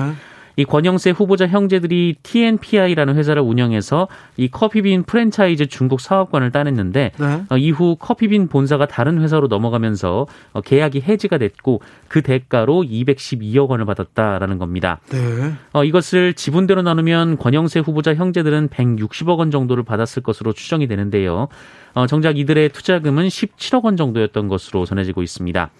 이 0.58 0.64
권영세 0.64 1.10
후보자 1.10 1.46
형제들이 1.46 2.16
TNPI라는 2.20 3.14
회사를 3.14 3.42
운영해서 3.42 4.08
이 4.36 4.48
커피빈 4.48 5.04
프랜차이즈 5.04 5.66
중국 5.66 6.00
사업권을 6.00 6.50
따냈는데 6.50 7.12
네. 7.16 7.42
어, 7.48 7.56
이후 7.56 7.94
커피빈 7.94 8.48
본사가 8.48 8.86
다른 8.86 9.20
회사로 9.20 9.46
넘어가면서 9.46 10.26
어, 10.52 10.60
계약이 10.60 11.02
해지가 11.02 11.38
됐고 11.38 11.80
그 12.08 12.22
대가로 12.22 12.82
212억 12.82 13.68
원을 13.68 13.84
받았다라는 13.84 14.58
겁니다. 14.58 14.98
네. 15.10 15.52
어, 15.72 15.84
이것을 15.84 16.34
지분대로 16.34 16.82
나누면 16.82 17.38
권영세 17.38 17.78
후보자 17.78 18.16
형제들은 18.16 18.70
160억 18.70 19.38
원 19.38 19.52
정도를 19.52 19.84
받았을 19.84 20.24
것으로 20.24 20.52
추정이 20.52 20.88
되는데요. 20.88 21.46
어, 21.94 22.08
정작 22.08 22.36
이들의 22.36 22.70
투자금은 22.70 23.28
17억 23.28 23.84
원 23.84 23.96
정도였던 23.96 24.48
것으로 24.48 24.86
전해지고 24.86 25.22
있습니다. 25.22 25.70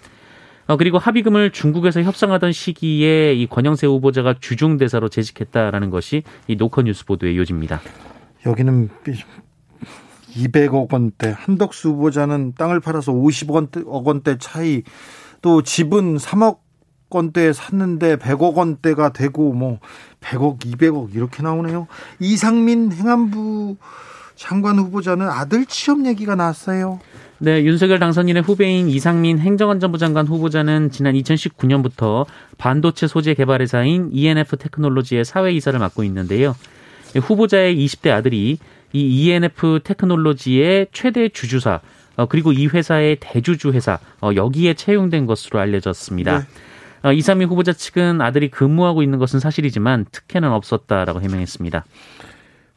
어, 0.69 0.77
그리고 0.77 0.99
합의금을 0.99 1.49
중국에서 1.49 2.03
협상하던 2.03 2.51
시기에 2.51 3.33
이 3.33 3.47
권영세 3.47 3.87
후보자가 3.87 4.35
주중 4.39 4.77
대사로 4.77 5.09
재직했다라는 5.09 5.89
것이 5.89 6.21
이 6.47 6.55
노컷 6.57 6.85
뉴스 6.85 7.05
보도의 7.05 7.37
요지입니다. 7.37 7.81
여기는 8.45 8.89
200억 10.35 10.93
원대, 10.93 11.33
한덕수 11.35 11.89
후보자는 11.89 12.53
땅을 12.55 12.81
팔아서 12.81 13.11
50억 13.11 14.05
원대 14.05 14.37
차이, 14.37 14.83
또 15.41 15.63
집은 15.63 16.17
3억 16.17 16.59
원대에 17.09 17.51
샀는데 17.51 18.17
100억 18.17 18.53
원대가 18.53 19.11
되고 19.11 19.51
뭐 19.53 19.79
100억, 20.21 20.59
200억 20.59 21.15
이렇게 21.15 21.41
나오네요. 21.41 21.87
이상민 22.19 22.91
행안부 22.91 23.77
장관 24.35 24.77
후보자는 24.77 25.27
아들 25.27 25.65
취업 25.65 26.05
얘기가 26.05 26.35
나왔어요. 26.35 26.99
네, 27.41 27.63
윤석열 27.63 27.99
당선인의 27.99 28.43
후배인 28.43 28.89
이상민 28.89 29.39
행정안전부 29.39 29.97
장관 29.97 30.27
후보자는 30.27 30.91
지난 30.91 31.13
2019년부터 31.13 32.25
반도체 32.57 33.07
소재 33.07 33.33
개발 33.33 33.61
회사인 33.61 34.09
ENF 34.11 34.57
테크놀로지의 34.57 35.23
사회 35.23 35.53
이사를 35.53 35.79
맡고 35.79 36.03
있는데요. 36.03 36.53
후보자의 37.15 37.77
20대 37.77 38.09
아들이 38.09 38.57
이 38.91 38.99
ENF 38.99 39.79
테크놀로지의 39.85 40.87
최대 40.91 41.29
주주사 41.29 41.79
어, 42.17 42.25
그리고 42.25 42.51
이 42.51 42.67
회사의 42.67 43.17
대주주 43.21 43.71
회사 43.71 43.99
어, 44.21 44.31
여기에 44.35 44.73
채용된 44.73 45.25
것으로 45.25 45.61
알려졌습니다. 45.61 46.39
네. 46.39 46.45
어, 47.03 47.13
이상민 47.13 47.47
후보자 47.47 47.71
측은 47.71 48.19
아들이 48.19 48.49
근무하고 48.49 49.01
있는 49.01 49.17
것은 49.17 49.39
사실이지만 49.39 50.07
특혜는 50.11 50.51
없었다라고 50.51 51.21
해명했습니다. 51.21 51.85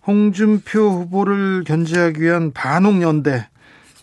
홍준표 0.06 0.80
후보를 0.80 1.64
견제하기 1.64 2.20
위한 2.20 2.52
반옥연대 2.52 3.48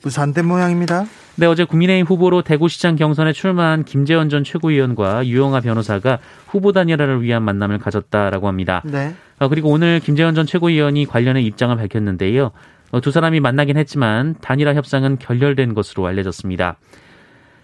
무산된 0.03 0.45
모양입니다. 0.45 1.05
네, 1.35 1.45
어제 1.45 1.63
국민의힘 1.63 2.05
후보로 2.05 2.41
대구시장 2.41 2.95
경선에 2.95 3.33
출마한 3.33 3.83
김재원 3.83 4.29
전 4.29 4.43
최고위원과 4.43 5.25
유영아 5.25 5.61
변호사가 5.61 6.19
후보 6.47 6.71
단일화를 6.71 7.21
위한 7.21 7.43
만남을 7.43 7.79
가졌다라고 7.79 8.47
합니다. 8.47 8.81
네. 8.85 9.13
어, 9.39 9.47
그리고 9.47 9.69
오늘 9.69 9.99
김재원 9.99 10.35
전 10.35 10.45
최고위원이 10.45 11.05
관련해 11.05 11.41
입장을 11.41 11.75
밝혔는데요. 11.75 12.51
어, 12.91 13.01
두 13.01 13.11
사람이 13.11 13.39
만나긴 13.39 13.77
했지만 13.77 14.35
단일화 14.41 14.73
협상은 14.73 15.17
결렬된 15.17 15.73
것으로 15.73 16.07
알려졌습니다. 16.07 16.77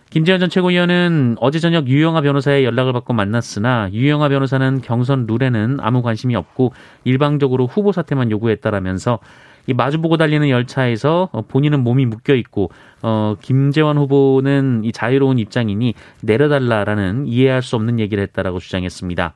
김재현 0.09 0.39
전 0.39 0.49
최고위원은 0.49 1.35
어제 1.41 1.59
저녁 1.59 1.87
유영아 1.87 2.21
변호사의 2.21 2.63
연락을 2.63 2.93
받고 2.93 3.11
만났으나 3.11 3.89
유영아 3.91 4.29
변호사는 4.29 4.81
경선 4.81 5.25
룰에는 5.27 5.79
아무 5.81 6.01
관심이 6.01 6.35
없고 6.35 6.71
일방적으로 7.03 7.67
후보 7.67 7.91
사퇴만 7.91 8.31
요구했다라면서 8.31 9.19
이 9.67 9.73
마주보고 9.73 10.17
달리는 10.17 10.47
열차에서 10.49 11.29
어, 11.31 11.41
본인은 11.41 11.83
몸이 11.83 12.05
묶여 12.05 12.35
있고 12.35 12.69
어 13.01 13.35
김재원 13.41 13.97
후보는 13.97 14.83
이 14.83 14.91
자유로운 14.91 15.39
입장이니 15.39 15.93
내려달라라는 16.21 17.27
이해할 17.27 17.61
수 17.61 17.75
없는 17.75 17.99
얘기를 17.99 18.21
했다라고 18.23 18.59
주장했습니다. 18.59 19.33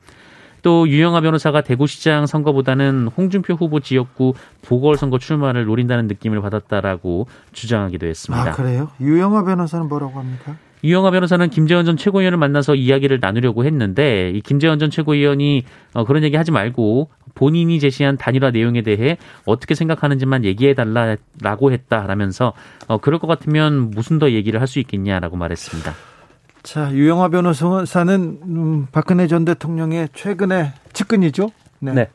또 0.62 0.88
유영아 0.88 1.22
변호사가 1.22 1.62
대구시장 1.62 2.26
선거보다는 2.26 3.08
홍준표 3.16 3.54
후보 3.54 3.80
지역구 3.80 4.34
보궐선거 4.62 5.18
출마를 5.18 5.66
노린다는 5.66 6.08
느낌을 6.08 6.42
받았다라고 6.42 7.28
주장하기도 7.54 8.08
했습니다. 8.08 8.52
아, 8.52 8.52
그래요? 8.52 8.90
유영아 9.00 9.46
변호사는 9.46 9.88
뭐라고 9.88 10.20
합니까? 10.20 10.56
유영아 10.84 11.12
변호사는 11.12 11.50
김재원 11.50 11.86
전 11.86 11.98
최고위원을 11.98 12.38
만나서 12.38 12.76
이야기를 12.76 13.20
나누려고 13.20 13.66
했는데 13.66 14.32
이 14.32 14.42
김재원 14.42 14.80
전 14.80 14.90
최고위원이 14.90 15.64
어, 15.94 16.06
그런 16.06 16.24
얘기 16.24 16.38
하지 16.38 16.52
말고 16.52 17.10
본인이 17.40 17.80
제시한 17.80 18.18
단일화 18.18 18.52
내용에 18.52 18.82
대해 18.82 19.18
어떻게 19.46 19.74
생각하는지만 19.74 20.44
얘기해 20.44 20.74
달라라고 20.74 21.72
했다라면서 21.72 22.52
어, 22.88 22.98
그럴 22.98 23.18
것 23.20 23.28
같으면 23.28 23.92
무슨 23.92 24.20
더 24.20 24.32
얘기를 24.32 24.60
할 24.60 24.68
수 24.68 24.80
있겠냐라고 24.80 25.38
말했습니다. 25.38 25.94
자 26.62 26.92
유영아 26.92 27.30
변호사는 27.30 28.40
음, 28.44 28.88
박근혜 28.92 29.26
전 29.28 29.46
대통령의 29.46 30.10
최근에 30.14 30.74
측근이죠. 30.94 31.50
네. 31.80 31.94
네. 31.94 32.10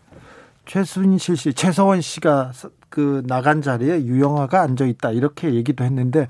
최순실 0.66 1.36
씨, 1.36 1.52
최서원 1.54 2.00
씨가 2.02 2.52
그 2.90 3.22
나간 3.26 3.62
자리에 3.62 4.04
유영아가 4.04 4.60
앉아 4.62 4.84
있다 4.84 5.10
이렇게 5.10 5.54
얘기도 5.54 5.82
했는데 5.84 6.28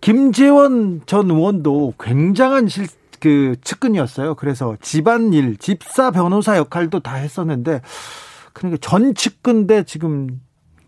김재원 0.00 1.00
전 1.06 1.30
의원도 1.30 1.94
굉장한 1.98 2.68
실, 2.68 2.86
그 3.26 3.56
측근이었어요. 3.60 4.36
그래서 4.36 4.76
집안일, 4.80 5.56
집사 5.56 6.12
변호사 6.12 6.56
역할도 6.56 7.00
다 7.00 7.16
했었는데 7.16 7.80
그러니까 8.52 8.78
전 8.80 9.14
측근 9.16 9.66
대 9.66 9.82
지금 9.82 10.40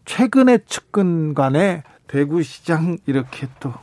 최근의 0.05 0.61
측근 0.69 1.35
간에 1.35 1.83
대구시장 2.07 2.99
이렇게 3.07 3.49
또 3.59 3.75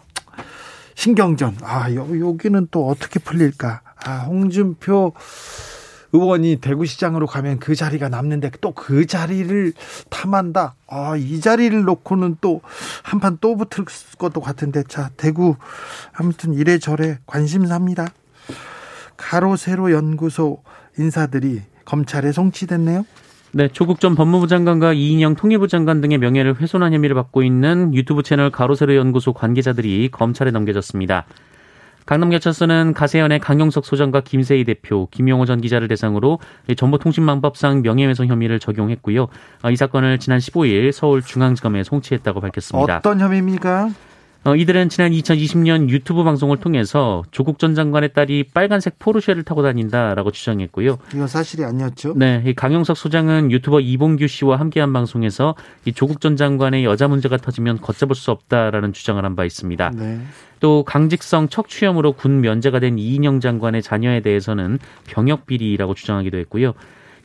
신경전. 0.95 1.57
아, 1.63 1.91
여기는 1.93 2.69
또 2.71 2.87
어떻게 2.87 3.19
풀릴까? 3.19 3.81
아, 4.05 4.19
홍준표 4.19 5.11
의원이 6.13 6.61
대구시장으로 6.61 7.27
가면 7.27 7.59
그 7.59 7.75
자리가 7.75 8.07
남는데 8.07 8.51
또 8.61 8.71
그 8.71 9.05
자리를 9.05 9.73
탐한다. 10.09 10.75
아, 10.87 11.17
이 11.17 11.41
자리를 11.41 11.83
놓고는 11.83 12.37
또 12.39 12.61
한 13.03 13.19
판 13.19 13.37
또 13.41 13.57
붙을 13.57 13.83
것도 14.17 14.39
같은데. 14.39 14.83
자, 14.87 15.09
대구 15.17 15.57
아무튼 16.13 16.53
이래저래 16.53 17.19
관심사입니다. 17.25 18.07
가로세로 19.17 19.91
연구소 19.91 20.63
인사들이 20.97 21.61
검찰에 21.85 22.31
송치됐네요. 22.31 23.05
네, 23.51 23.69
조국 23.69 24.01
전 24.01 24.15
법무부 24.15 24.47
장관과 24.47 24.93
이인영 24.93 25.35
통일부 25.35 25.69
장관 25.69 26.01
등의 26.01 26.17
명예를 26.17 26.59
훼손한 26.59 26.93
혐의를 26.93 27.15
받고 27.15 27.41
있는 27.41 27.93
유튜브 27.93 28.21
채널 28.21 28.49
가로세로 28.49 28.95
연구소 28.95 29.31
관계자들이 29.31 30.09
검찰에 30.11 30.51
넘겨졌습니다. 30.51 31.25
강남경찰서는 32.05 32.93
가세연의 32.93 33.39
강용석 33.39 33.85
소장과 33.85 34.21
김세희 34.21 34.63
대표, 34.63 35.07
김용호 35.09 35.45
전 35.45 35.59
기자를 35.59 35.87
대상으로 35.87 36.39
정보통신망법상 36.75 37.81
명예훼손 37.81 38.27
혐의를 38.27 38.59
적용했고요. 38.59 39.27
아, 39.63 39.71
이 39.71 39.75
사건을 39.75 40.19
지난 40.19 40.37
15일 40.39 40.91
서울중앙지검에 40.91 41.83
송치했다고 41.83 42.41
밝혔습니다. 42.41 42.97
어떤 42.97 43.19
혐의입니까? 43.19 43.89
어, 44.47 44.55
이들은 44.55 44.89
지난 44.89 45.11
2020년 45.11 45.89
유튜브 45.89 46.23
방송을 46.23 46.57
통해서 46.57 47.23
조국 47.31 47.57
전 47.57 47.73
장관의 47.73 48.13
딸이 48.13 48.45
빨간색 48.53 48.99
포르쉐를 48.99 49.41
타고 49.41 49.63
다닌다라고 49.63 50.29
주장했고요. 50.29 50.99
이건 51.15 51.27
사실이 51.27 51.63
아니었죠? 51.63 52.13
네, 52.15 52.43
이 52.45 52.53
강용석 52.53 52.95
소장은 52.95 53.49
유튜버 53.51 53.79
이봉규 53.79 54.27
씨와 54.27 54.57
함께한 54.59 54.93
방송에서 54.93 55.55
이 55.85 55.93
조국 55.93 56.21
전 56.21 56.35
장관의 56.37 56.85
여자 56.85 57.07
문제가 57.07 57.37
터지면 57.37 57.81
걷잡을 57.81 58.15
수 58.15 58.29
없다라는 58.29 58.93
주장을 58.93 59.23
한 59.23 59.35
바 59.35 59.43
있습니다. 59.45 59.91
네. 59.95 60.21
또 60.59 60.83
강직성 60.83 61.49
척추염으로 61.49 62.13
군 62.13 62.39
면제가 62.41 62.79
된 62.79 62.97
이인영 62.99 63.39
장관의 63.41 63.81
자녀에 63.81 64.21
대해서는 64.21 64.77
병역 65.07 65.47
비리라고 65.47 65.95
주장하기도 65.95 66.37
했고요. 66.37 66.73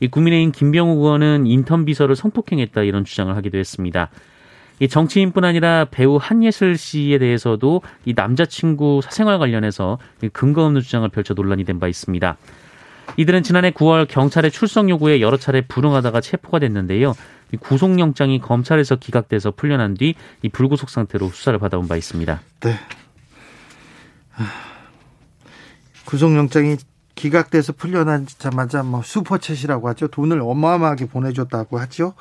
이 0.01 0.09
국민의힘 0.09 0.51
김병욱 0.53 0.99
의원은 0.99 1.47
인턴 1.47 1.85
비서를 1.85 2.17
성폭행했다 2.17 2.83
이런 2.83 3.05
주장을 3.05 3.37
하기도 3.37 3.59
했습니다. 3.59 4.09
이 4.81 4.89
정치인뿐 4.89 5.45
아니라 5.45 5.85
배우 5.91 6.17
한예슬 6.21 6.77
씨에 6.77 7.19
대해서도 7.19 7.83
이 8.07 8.15
남자친구 8.17 9.01
사생활 9.05 9.39
관련해서 9.39 9.99
근거 10.33 10.65
없는 10.65 10.81
주장을 10.81 11.09
펼쳐 11.11 11.35
논란이 11.35 11.65
된 11.65 11.79
바 11.79 11.87
있습니다. 11.87 12.37
이들은 13.17 13.43
지난해 13.43 13.71
9월 13.73 14.07
경찰의 14.09 14.51
출석 14.51 14.89
요구에 14.89 15.21
여러 15.21 15.37
차례 15.37 15.61
불응하다가 15.63 16.21
체포가 16.21 16.59
됐는데요. 16.61 17.15
구속영장이 17.61 18.41
검찰에서 18.41 18.97
기각돼서 18.97 19.51
풀려난 19.51 19.95
뒤 19.95 20.15
이 20.43 20.49
불구속 20.49 20.89
상태로 20.91 21.29
수사를 21.31 21.59
받아온 21.59 21.89
바 21.89 21.97
있습니다. 21.97 22.41
네. 22.61 22.75
구속영장이 26.07 26.77
기각돼서 27.15 27.73
풀려나자마자 27.73 28.83
뭐 28.83 29.01
슈퍼챗이라고 29.01 29.85
하죠. 29.87 30.09
돈을 30.09 30.41
어마어마하게 30.41 31.07
보내줬다고 31.07 31.79
하죠. 31.81 32.15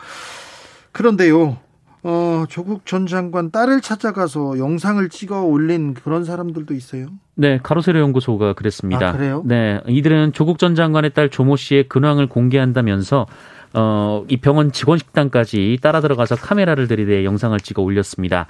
그런데요, 0.92 1.58
어, 2.04 2.46
조국 2.48 2.86
전 2.86 3.08
장관 3.08 3.52
딸을 3.52 3.82
찾아가서 3.82 4.58
영상을 4.58 5.08
찍어 5.10 5.44
올린 5.44 5.94
그런 5.94 6.24
사람들도 6.24 6.74
있어요. 6.74 7.08
네, 7.36 7.60
가로세로 7.62 8.00
연구소가 8.00 8.54
그랬습니다. 8.54 9.10
아, 9.10 9.12
그래요? 9.12 9.44
네, 9.46 9.82
이들은 9.88 10.34
조국 10.34 10.60
전 10.60 10.76
장관의 10.76 11.14
딸 11.14 11.30
조모 11.30 11.58
씨의 11.58 11.90
근황을 11.90 12.28
공개한다면서 12.28 13.26
어, 13.74 14.26
이 14.28 14.38
병원 14.38 14.72
직원 14.72 14.98
식당까지 14.98 15.78
따라 15.82 16.02
들어가서 16.02 16.36
카메라를 16.36 16.88
들이대 16.88 17.26
영상을 17.26 17.60
찍어 17.60 17.82
올렸습니다. 17.82 18.48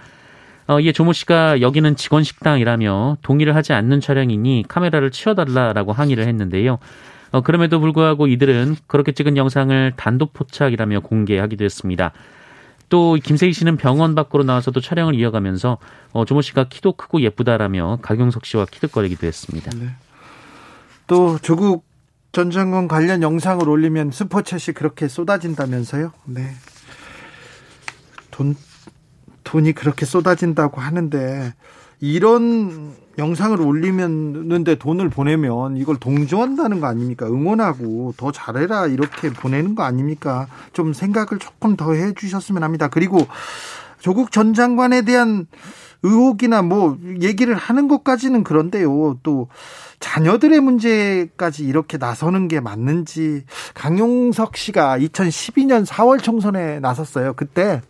어, 0.67 0.79
이에 0.79 0.91
조모 0.91 1.13
씨가 1.13 1.61
여기는 1.61 1.95
직원 1.95 2.23
식당이라며 2.23 3.17
동의를 3.23 3.55
하지 3.55 3.73
않는 3.73 4.01
촬영이니 4.01 4.65
카메라를 4.67 5.09
치워달라라고 5.09 5.93
항의를 5.93 6.27
했는데요. 6.27 6.77
어, 7.31 7.41
그럼에도 7.41 7.79
불구하고 7.79 8.27
이들은 8.27 8.75
그렇게 8.85 9.11
찍은 9.11 9.37
영상을 9.37 9.93
단독 9.95 10.33
포착이라며 10.33 10.99
공개하기도 11.01 11.65
했습니다. 11.65 12.11
또 12.89 13.17
김세희 13.23 13.53
씨는 13.53 13.77
병원 13.77 14.15
밖으로 14.15 14.43
나와서도 14.43 14.81
촬영을 14.81 15.15
이어가면서 15.15 15.77
어, 16.11 16.25
조모 16.25 16.41
씨가 16.41 16.65
키도 16.69 16.93
크고 16.93 17.21
예쁘다라며 17.21 17.99
강용석 18.01 18.45
씨와 18.45 18.65
키득거리기도 18.65 19.27
했습니다. 19.27 19.71
네. 19.77 19.91
또 21.07 21.37
조국 21.39 21.85
전 22.31 22.51
장관 22.51 22.87
관련 22.87 23.21
영상을 23.21 23.67
올리면 23.67 24.11
슈퍼챗이 24.11 24.75
그렇게 24.75 25.07
쏟아진다면서요? 25.07 26.11
네. 26.25 26.51
돈 28.31 28.55
돈이 29.43 29.73
그렇게 29.73 30.05
쏟아진다고 30.05 30.79
하는데 30.81 31.53
이런 32.01 32.93
영상을 33.17 33.59
올리면는데 33.59 34.75
돈을 34.75 35.09
보내면 35.09 35.75
이걸 35.75 35.97
동조한다는 35.97 36.79
거 36.79 36.87
아닙니까? 36.87 37.27
응원하고 37.27 38.13
더 38.15 38.31
잘해라 38.31 38.87
이렇게 38.87 39.29
보내는 39.29 39.75
거 39.75 39.83
아닙니까? 39.83 40.47
좀 40.71 40.93
생각을 40.93 41.39
조금 41.39 41.75
더 41.75 41.93
해주셨으면 41.93 42.63
합니다. 42.63 42.87
그리고 42.87 43.27
조국 43.99 44.31
전 44.31 44.53
장관에 44.53 45.01
대한 45.01 45.47
의혹이나 46.01 46.61
뭐 46.61 46.97
얘기를 47.21 47.53
하는 47.55 47.89
것까지는 47.89 48.45
그런데요. 48.45 49.19
또 49.21 49.49
자녀들의 49.99 50.57
문제까지 50.61 51.65
이렇게 51.65 51.97
나서는 51.97 52.47
게 52.47 52.61
맞는지 52.61 53.43
강용석 53.73 54.55
씨가 54.55 54.97
2012년 54.99 55.85
4월 55.85 56.23
총선에 56.23 56.79
나섰어요. 56.79 57.33
그때 57.33 57.81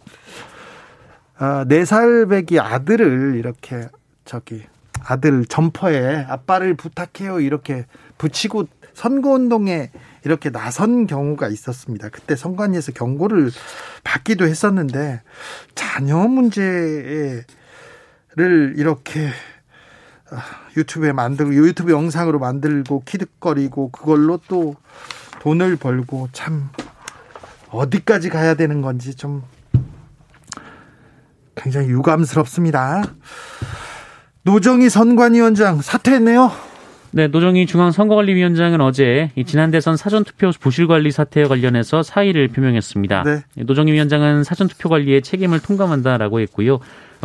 아, 1.38 1.66
네살 1.68 2.26
배기 2.28 2.60
아들을 2.60 3.36
이렇게 3.38 3.88
저기 4.30 4.62
아들 5.06 5.44
점퍼에 5.44 6.24
아빠를 6.30 6.76
부탁해요 6.76 7.40
이렇게 7.40 7.88
붙이고 8.20 8.68
선거운동에 8.94 9.90
이렇게 10.24 10.52
나선 10.52 11.08
경우가 11.08 11.48
있었습니다. 11.48 12.10
그때 12.10 12.36
선관위에서 12.36 12.92
경고를 12.92 13.50
받기도 14.04 14.46
했었는데 14.46 15.24
자녀 15.74 16.18
문제를 16.28 17.44
이렇게 18.38 19.30
아, 20.30 20.44
유튜브에 20.78 21.12
만들고 21.12 21.52
유튜브 21.56 21.92
영상으로 21.92 22.38
만들고 22.38 23.02
키득거리고 23.06 23.90
그걸로 23.90 24.40
또 24.48 24.76
돈을 25.40 25.76
벌고 25.78 26.30
참 26.34 26.70
어디까지 27.72 28.30
가야 28.30 28.54
되는 28.54 28.84
건지 28.84 29.16
좀 29.16 29.42
굉장히 31.56 31.88
유감스럽습니다. 31.88 33.02
노정희 34.44 34.90
선관위원장 34.90 35.82
사퇴했네요. 35.82 36.52
네, 37.12 37.28
노정희 37.28 37.66
중앙선거관리위원장은 37.66 38.82
어제 38.82 39.32
지난 39.46 39.72
대선 39.72 39.98
사전투표 39.98 40.52
부실관리 40.60 41.12
사태와 41.12 41.48
관련해서 41.48 42.04
사의를 42.04 42.50
표명했습니다. 42.50 43.24
네. 43.24 43.44
노정희 43.56 43.92
위원장은 43.92 44.44
사전투표 44.44 44.90
관리에 44.90 45.22
책임을 45.22 45.60
통감한다라고 45.60 46.40
했고요. 46.42 46.80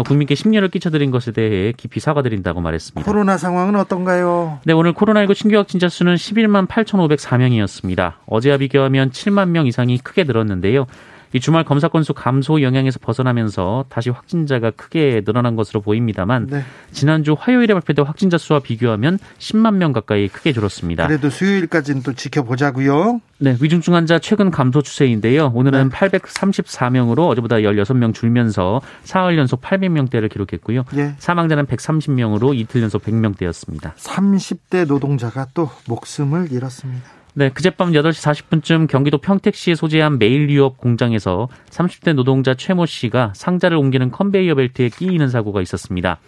국민께 0.05 0.35
심려를 0.35 0.71
끼쳐드린 0.71 1.11
것에 1.11 1.33
대해 1.33 1.73
깊이 1.77 2.01
사과드린다고 2.01 2.61
말했습니다. 2.61 3.09
코로나 3.09 3.37
상황은 3.37 3.77
어떤가요? 3.77 4.59
네, 4.65 4.73
오늘 4.73 4.93
코로나19 4.95 5.35
신규 5.35 5.57
확진자 5.57 5.89
수는 5.89 6.15
11만 6.15 6.67
8,504명이었습니다. 6.67 8.15
어제와 8.27 8.57
비교하면 8.57 9.11
7만 9.11 9.51
명 9.51 9.67
이상이 9.67 9.99
크게 9.99 10.25
늘었는데요. 10.25 10.87
이 11.35 11.41
주말 11.41 11.65
검사 11.65 11.89
건수 11.89 12.15
감소 12.15 12.63
영향에서 12.63 13.01
벗어나면서 13.01 13.87
다시 13.89 14.09
확진자가 14.09 14.71
크게 14.71 15.23
늘어난 15.25 15.57
것으로 15.57 15.81
보입니다만 15.81 16.47
네. 16.47 16.63
지난주 16.93 17.35
화요일에 17.37 17.75
발표된 17.75 18.05
확진자 18.05 18.39
수와 18.39 18.61
비교하면 18.61 19.19
10만 19.39 19.75
명 19.75 19.93
가까이 19.93 20.29
크게 20.29 20.53
줄었습니다. 20.53 21.09
그래도 21.09 21.31
수요일까지는 21.31 22.05
또 22.05 22.13
지켜보자고요. 22.13 23.21
네, 23.39 23.57
위중증 23.61 23.95
환자 23.95 24.21
최근 24.21 24.53
감소 24.53 24.81
추세인데요. 24.81 25.51
오늘은 25.57 25.89
네. 25.89 25.97
834명으로 25.97 27.29
어제보다 27.29 27.57
16명 27.57 28.15
줄면서 28.15 28.81
사흘 29.03 29.37
연속 29.37 29.61
800명대를 29.61 30.31
기록했고요. 30.31 30.85
네. 30.93 31.17
사망자는 31.19 31.67
130명으로 31.67 32.57
이틀 32.57 32.81
연속 32.83 33.03
100명대였습니다. 33.03 33.95
30대 33.97 34.87
노동자가 34.87 35.49
또 35.53 35.69
목숨을 35.89 36.53
잃었습니다. 36.53 37.24
네, 37.37 37.49
그젯밤 37.49 37.91
8시 37.91 38.63
40분쯤 38.63 38.87
경기도 38.87 39.19
평택시에 39.19 39.75
소재한 39.75 40.21
매일유업 40.21 40.79
공장에서 40.79 41.49
30대 41.69 42.15
노동자 42.15 42.55
최모 42.55 42.87
씨가 42.87 43.33
상자를 43.35 43.77
옮기는 43.77 44.13
컨베이어 44.13 44.55
벨트에 44.55 44.89
끼이는 44.89 45.29
사고가 45.29 45.61
있었습니다. 45.61 46.19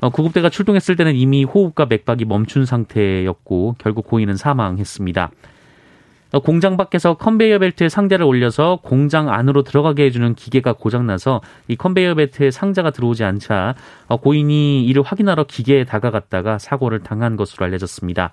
어, 0.00 0.10
구급대가 0.10 0.48
출동했을 0.48 0.94
때는 0.94 1.16
이미 1.16 1.42
호흡과 1.42 1.86
맥박이 1.86 2.26
멈춘 2.26 2.64
상태였고 2.64 3.74
결국 3.78 4.06
고인은 4.06 4.36
사망했습니다. 4.36 5.32
공장 6.44 6.76
밖에서 6.76 7.14
컨베이어 7.14 7.58
벨트에 7.58 7.88
상자를 7.88 8.24
올려서 8.24 8.78
공장 8.84 9.30
안으로 9.30 9.64
들어가게 9.64 10.04
해주는 10.04 10.36
기계가 10.36 10.74
고장나서 10.74 11.40
이 11.66 11.74
컨베이어 11.74 12.14
벨트에 12.14 12.52
상자가 12.52 12.90
들어오지 12.92 13.24
않자 13.24 13.74
고인이 14.08 14.84
이를 14.84 15.02
확인하러 15.02 15.42
기계에 15.48 15.82
다가갔다가 15.82 16.58
사고를 16.58 17.00
당한 17.00 17.34
것으로 17.34 17.66
알려졌습니다. 17.66 18.32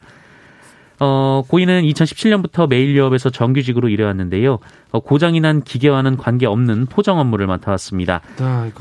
어, 1.00 1.44
고인은 1.48 1.84
2017년부터 1.84 2.68
메일유업에서 2.68 3.30
정규직으로 3.30 3.90
일해왔는데요. 3.90 4.60
어, 4.92 5.00
고장이 5.00 5.40
난 5.40 5.62
기계와는 5.62 6.18
관계없는 6.18 6.88
포장 6.88 7.20
업무를 7.20 7.46
맡아왔습니다. 7.48 8.22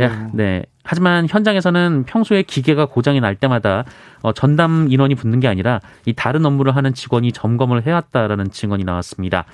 아, 0.06 0.30
네. 0.32 0.64
하지만 0.82 1.26
현장에서는 1.28 2.04
평소에 2.04 2.42
기계가 2.42 2.86
고장이 2.86 3.20
날 3.20 3.34
때마다 3.34 3.84
어, 4.22 4.32
전담 4.32 4.86
인원이 4.88 5.14
붙는 5.14 5.40
게 5.40 5.48
아니라 5.48 5.80
이 6.06 6.12
다른 6.12 6.46
업무를 6.46 6.76
하는 6.76 6.94
직원이 6.94 7.32
점검을 7.32 7.84
해왔다라는 7.86 8.50
증언이 8.50 8.84
나왔습니다. 8.84 9.44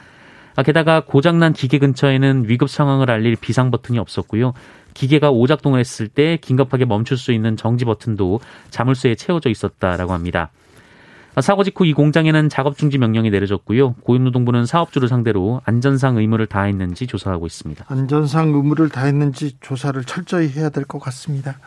아, 0.55 0.63
게다가 0.63 1.01
고장난 1.01 1.55
기계 1.55 1.79
근처에는 1.79 2.45
위급 2.47 2.69
상황을 2.69 3.11
알릴 3.11 3.37
비상 3.37 3.71
버튼이 3.71 3.99
없었고요. 3.99 4.53
기계가 4.95 5.31
오작동을 5.31 5.81
했을 5.81 6.09
때 6.09 6.37
긴급하게 6.41 6.85
멈출 6.85 7.17
수 7.17 7.33
있는 7.33 7.57
정지 7.57 7.87
버튼도 7.87 8.41
자물쇠에 8.69 9.15
채워져 9.15 9.49
있었다라고 9.49 10.13
합니다. 10.13 10.51
사고 11.41 11.65
직후 11.65 11.87
이 11.87 11.93
공장에는 11.95 12.49
작업 12.51 12.77
중지 12.77 12.99
명령이 12.99 13.31
내려졌고요. 13.31 13.95
고용노동부는 14.03 14.67
사업주를 14.67 15.09
상대로 15.09 15.63
안전상 15.65 16.19
의무를 16.19 16.47
다했는지 16.47 17.07
조사하고 17.07 17.47
있습니다. 17.47 17.87
안전상 17.89 18.49
의무를 18.49 18.91
다했는지 18.91 19.57
조사를 19.61 20.03
철저히 20.05 20.49
해야 20.51 20.69
될 20.69 20.85
것 20.85 20.99
같습니다. 20.99 21.59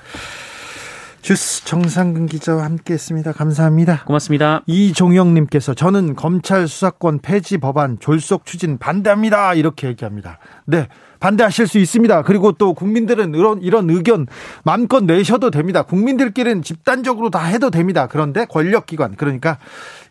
주스 1.25 1.65
정상근 1.65 2.27
기자와 2.27 2.65
함께했습니다. 2.65 3.31
감사합니다. 3.31 4.03
고맙습니다. 4.05 4.61
이종영님께서 4.67 5.73
저는 5.73 6.15
검찰 6.15 6.67
수사권 6.67 7.17
폐지 7.17 7.57
법안 7.57 7.97
졸속 7.99 8.45
추진 8.45 8.77
반대합니다. 8.77 9.55
이렇게 9.55 9.87
얘기합니다. 9.87 10.37
네, 10.65 10.87
반대하실 11.19 11.65
수 11.65 11.79
있습니다. 11.79 12.21
그리고 12.21 12.51
또 12.51 12.75
국민들은 12.75 13.33
이런 13.33 13.59
이런 13.63 13.89
의견 13.89 14.27
마음껏 14.63 15.03
내셔도 15.03 15.49
됩니다. 15.49 15.81
국민들끼리는 15.81 16.61
집단적으로 16.61 17.31
다 17.31 17.43
해도 17.43 17.71
됩니다. 17.71 18.05
그런데 18.05 18.45
권력기관 18.45 19.15
그러니까 19.15 19.57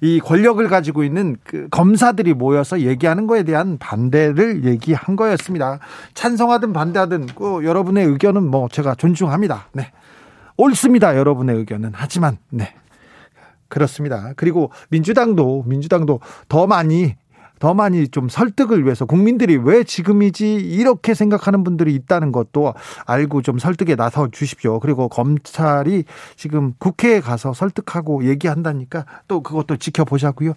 이 0.01 0.19
권력을 0.19 0.67
가지고 0.67 1.05
있는 1.05 1.37
그 1.45 1.69
검사들이 1.71 2.35
모여서 2.35 2.81
얘기하는 2.81 3.29
거에 3.29 3.45
대한 3.45 3.79
반대를 3.79 4.65
얘기한 4.65 5.15
거였습니다. 5.15 5.79
찬성하든 6.15 6.73
반대하든 6.73 7.27
그 7.37 7.65
여러분의 7.65 8.05
의견은 8.05 8.51
뭐 8.51 8.69
제가 8.69 8.97
존중합니다. 8.97 9.69
네. 9.75 9.93
옳습니다. 10.57 11.17
여러분의 11.17 11.57
의견은. 11.57 11.93
하지만, 11.95 12.39
네. 12.51 12.75
그렇습니다. 13.69 14.33
그리고 14.37 14.71
민주당도, 14.91 15.65
민주당도 15.67 16.21
더 16.49 16.67
많이 16.67 17.17
더 17.61 17.73
많이 17.73 18.09
좀 18.09 18.29
설득을 18.29 18.85
위해서 18.85 19.07
국민들이 19.07 19.57
왜 19.57 19.85
지금이지 19.85 20.55
이렇게 20.57 21.15
생각하는 21.15 21.65
분들이 21.65 21.95
있다는 21.95 22.33
것도 22.33 22.75
알고 23.07 23.43
좀 23.43 23.59
설득에 23.59 23.97
나서 23.97 24.29
주십시오. 24.31 24.81
그리고 24.81 25.09
검찰이 25.09 26.05
지금 26.37 26.75
국회에 26.79 27.21
가서 27.21 27.55
설득하고 27.55 28.27
얘기한다니까 28.29 29.07
또 29.29 29.43
그것도 29.43 29.77
지켜보자고요. 29.77 30.53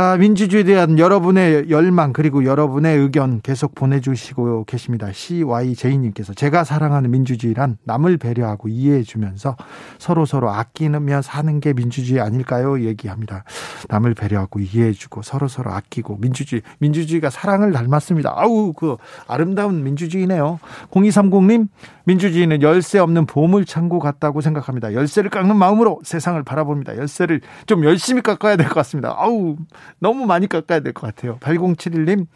아, 0.00 0.16
민주주의에 0.16 0.62
대한 0.62 0.96
여러분의 0.96 1.70
열망 1.70 2.12
그리고 2.12 2.44
여러분의 2.44 2.96
의견 2.96 3.40
계속 3.40 3.74
보내주시고 3.74 4.62
계십니다. 4.66 5.08
CYJ님께서 5.12 6.34
제가 6.34 6.62
사랑하는 6.62 7.10
민주주의란 7.10 7.78
남을 7.82 8.18
배려하고 8.18 8.68
이해해주면서 8.68 9.56
서로 9.98 10.24
서로 10.24 10.50
아끼며 10.50 11.22
사는 11.22 11.58
게 11.58 11.72
민주주의 11.72 12.20
아닐까요? 12.20 12.80
얘기합니다. 12.80 13.42
남을 13.88 14.14
배려하고 14.14 14.60
이해해주고 14.60 15.22
서로 15.22 15.48
서로 15.48 15.72
아끼고 15.72 16.18
민주주의 16.20 16.62
민주주의가 16.78 17.28
사랑을 17.28 17.72
닮았습니다. 17.72 18.34
아우 18.36 18.72
그 18.74 18.98
아름다운 19.26 19.82
민주주의네요. 19.82 20.60
0230님 20.92 21.66
민주주의는 22.04 22.62
열쇠 22.62 23.00
없는 23.00 23.26
보물 23.26 23.64
창고 23.64 23.98
같다고 23.98 24.42
생각합니다. 24.42 24.94
열쇠를 24.94 25.28
깎는 25.28 25.56
마음으로 25.56 26.00
세상을 26.04 26.40
바라봅니다. 26.44 26.96
열쇠를 26.96 27.40
좀 27.66 27.82
열심히 27.82 28.22
깎아야 28.22 28.54
될 28.54 28.68
것 28.68 28.74
같습니다. 28.74 29.16
아우 29.18 29.56
너무 29.98 30.26
많이 30.26 30.46
깎아야 30.46 30.80
될 30.80 30.92
것 30.92 31.06
같아요. 31.14 31.38
8071님, 31.38 32.26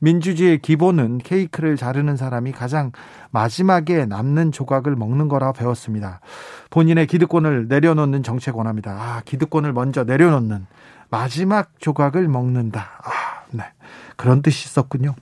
민주주의의 0.00 0.58
기본은 0.58 1.18
케이크를 1.18 1.76
자르는 1.76 2.16
사람이 2.16 2.52
가장 2.52 2.92
마지막에 3.30 4.04
남는 4.06 4.52
조각을 4.52 4.94
먹는 4.96 5.28
거라 5.28 5.52
배웠습니다. 5.52 6.20
본인의 6.70 7.06
기득권을 7.06 7.68
내려놓는 7.68 8.22
정책 8.22 8.56
원합니다. 8.56 8.92
아, 8.92 9.22
기득권을 9.24 9.72
먼저 9.72 10.04
내려놓는 10.04 10.66
마지막 11.08 11.70
조각을 11.78 12.28
먹는다. 12.28 13.00
아, 13.02 13.44
네. 13.52 13.64
그런 14.16 14.42
뜻이 14.42 14.66
있었군요. 14.66 15.14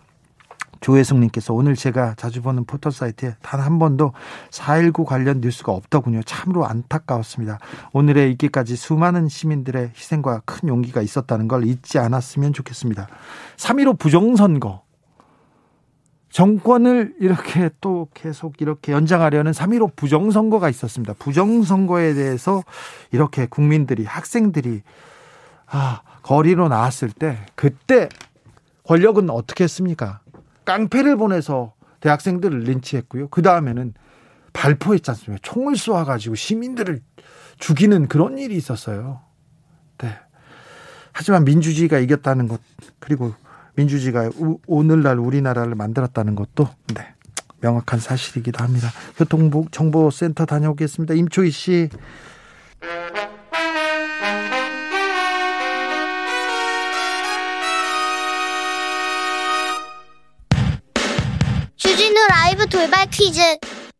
조혜숙님께서 0.84 1.54
오늘 1.54 1.74
제가 1.76 2.14
자주 2.16 2.42
보는 2.42 2.66
포털 2.66 2.92
사이트에 2.92 3.36
단 3.42 3.64
한 3.64 3.78
번도 3.78 4.12
4.19 4.50 5.06
관련 5.06 5.40
뉴스가 5.40 5.72
없더군요. 5.72 6.22
참으로 6.24 6.66
안타까웠습니다. 6.66 7.58
오늘의 7.94 8.30
있기까지 8.32 8.76
수많은 8.76 9.28
시민들의 9.28 9.92
희생과 9.94 10.42
큰 10.44 10.68
용기가 10.68 11.00
있었다는 11.00 11.48
걸 11.48 11.66
잊지 11.66 11.98
않았으면 11.98 12.52
좋겠습니다. 12.52 13.08
3.15 13.56 13.98
부정선거. 13.98 14.82
정권을 16.28 17.14
이렇게 17.20 17.70
또 17.80 18.08
계속 18.12 18.60
이렇게 18.60 18.92
연장하려는 18.92 19.52
3.15 19.52 19.96
부정선거가 19.96 20.68
있었습니다. 20.68 21.14
부정선거에 21.18 22.12
대해서 22.12 22.62
이렇게 23.12 23.46
국민들이, 23.46 24.04
학생들이, 24.04 24.82
아, 25.66 26.02
거리로 26.22 26.68
나왔을 26.68 27.10
때, 27.10 27.38
그때 27.54 28.08
권력은 28.86 29.30
어떻게 29.30 29.64
했습니까? 29.64 30.20
깡패를 30.64 31.16
보내서 31.16 31.74
대학생들을 32.00 32.60
린치했고요. 32.60 33.28
그 33.28 33.42
다음에는 33.42 33.94
발포했지 34.52 35.10
않습니까? 35.10 35.40
총을 35.42 35.76
쏘아가지고 35.76 36.34
시민들을 36.34 37.00
죽이는 37.58 38.08
그런 38.08 38.38
일이 38.38 38.56
있었어요. 38.56 39.22
네. 39.98 40.16
하지만 41.12 41.44
민주주의가 41.44 41.98
이겼다는 41.98 42.48
것, 42.48 42.60
그리고 42.98 43.34
민주주의가 43.76 44.30
오늘날 44.66 45.18
우리나라를 45.18 45.74
만들었다는 45.74 46.34
것도, 46.34 46.68
네. 46.94 47.14
명확한 47.60 47.98
사실이기도 47.98 48.62
합니다. 48.62 48.88
교통정보센터 49.16 50.44
다녀오겠습니다. 50.44 51.14
임초희 51.14 51.50
씨. 51.50 51.88
돌발 62.74 63.08
퀴즈. 63.08 63.40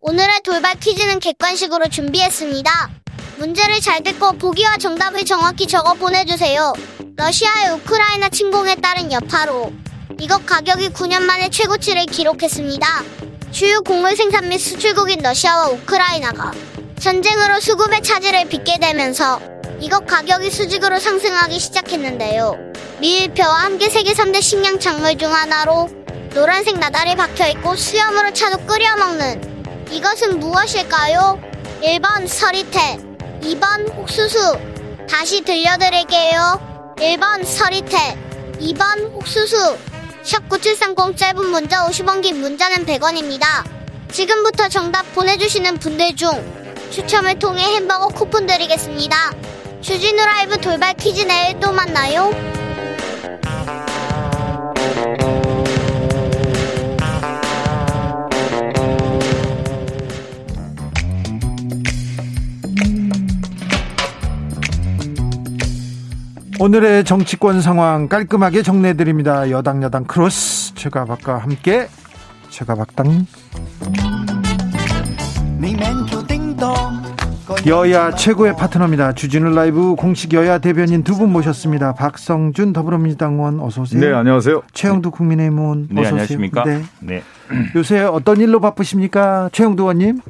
오늘의 0.00 0.40
돌발 0.42 0.74
퀴즈는 0.80 1.20
객관식으로 1.20 1.88
준비했습니다. 1.88 2.90
문제를 3.36 3.80
잘 3.80 4.02
듣고 4.02 4.32
보기와 4.32 4.78
정답을 4.78 5.24
정확히 5.24 5.68
적어 5.68 5.94
보내주세요. 5.94 6.72
러시아의 7.16 7.70
우크라이나 7.74 8.30
침공에 8.30 8.74
따른 8.74 9.12
여파로 9.12 9.72
이것 10.18 10.44
가격이 10.44 10.88
9년 10.88 11.22
만에 11.22 11.50
최고치를 11.50 12.06
기록했습니다. 12.06 13.04
주요 13.52 13.80
곡물 13.82 14.16
생산 14.16 14.48
및 14.48 14.58
수출국인 14.58 15.20
러시아와 15.22 15.68
우크라이나가 15.68 16.50
전쟁으로 16.98 17.60
수급의 17.60 18.02
차질을 18.02 18.48
빚게 18.48 18.80
되면서 18.80 19.40
이것 19.78 20.04
가격이 20.04 20.50
수직으로 20.50 20.98
상승하기 20.98 21.60
시작했는데요. 21.60 22.56
미일표와 22.98 23.54
함께 23.54 23.88
세계 23.88 24.14
3대 24.14 24.42
식량 24.42 24.80
작물 24.80 25.16
중 25.16 25.32
하나로 25.32 26.03
노란색 26.34 26.80
나달이 26.80 27.14
박혀있고 27.14 27.76
수염으로 27.76 28.32
차도 28.32 28.66
끓여 28.66 28.96
먹는. 28.96 29.86
이것은 29.92 30.40
무엇일까요? 30.40 31.40
1번 31.80 32.26
서리태 32.26 32.98
2번 33.40 33.96
옥수수. 33.96 34.58
다시 35.08 35.42
들려드릴게요. 35.42 36.94
1번 36.96 37.44
서리태 37.44 38.18
2번 38.60 39.14
옥수수. 39.14 39.78
샵9730 40.24 41.16
짧은 41.16 41.46
문자 41.46 41.86
50원 41.86 42.22
긴 42.22 42.40
문자는 42.40 42.84
100원입니다. 42.84 43.44
지금부터 44.10 44.68
정답 44.68 45.02
보내주시는 45.14 45.78
분들 45.78 46.16
중 46.16 46.30
추첨을 46.90 47.38
통해 47.38 47.62
햄버거 47.76 48.08
쿠폰 48.08 48.46
드리겠습니다. 48.46 49.32
주진우 49.82 50.16
라이브 50.16 50.58
돌발 50.58 50.94
퀴즈 50.94 51.22
내일 51.22 51.60
또 51.60 51.70
만나요 51.70 52.32
오늘의 66.60 67.04
정치권 67.04 67.60
상황 67.60 68.08
깔끔하게 68.08 68.62
정리해드립니다. 68.62 69.50
여당 69.50 69.82
야당 69.82 70.04
크로스 70.04 70.74
최가박과 70.74 71.38
함께 71.38 71.88
최가박당 72.48 73.26
여야 77.66 78.14
최고의 78.14 78.56
파트너입니다. 78.56 79.12
주진우 79.14 79.50
라이브 79.54 79.94
공식 79.96 80.32
여야 80.32 80.58
대변인 80.58 81.02
두 81.02 81.14
분 81.16 81.32
모셨습니다. 81.32 81.92
박성준 81.94 82.72
더불어민주당 82.72 83.34
의원 83.34 83.60
어서 83.60 83.82
오세요. 83.82 84.00
네, 84.00 84.12
안녕하세요. 84.12 84.62
최형두 84.72 85.10
국민의힘 85.10 85.58
의원 85.58 85.88
네, 85.90 86.00
어서 86.02 86.14
오세요. 86.14 86.22
안녕하십니까? 86.38 86.64
네. 86.64 86.82
네. 87.00 87.22
요새 87.74 88.00
어떤 88.00 88.40
일로 88.40 88.60
바쁘십니까? 88.60 89.50
최형두 89.52 89.82
의원님? 89.84 90.20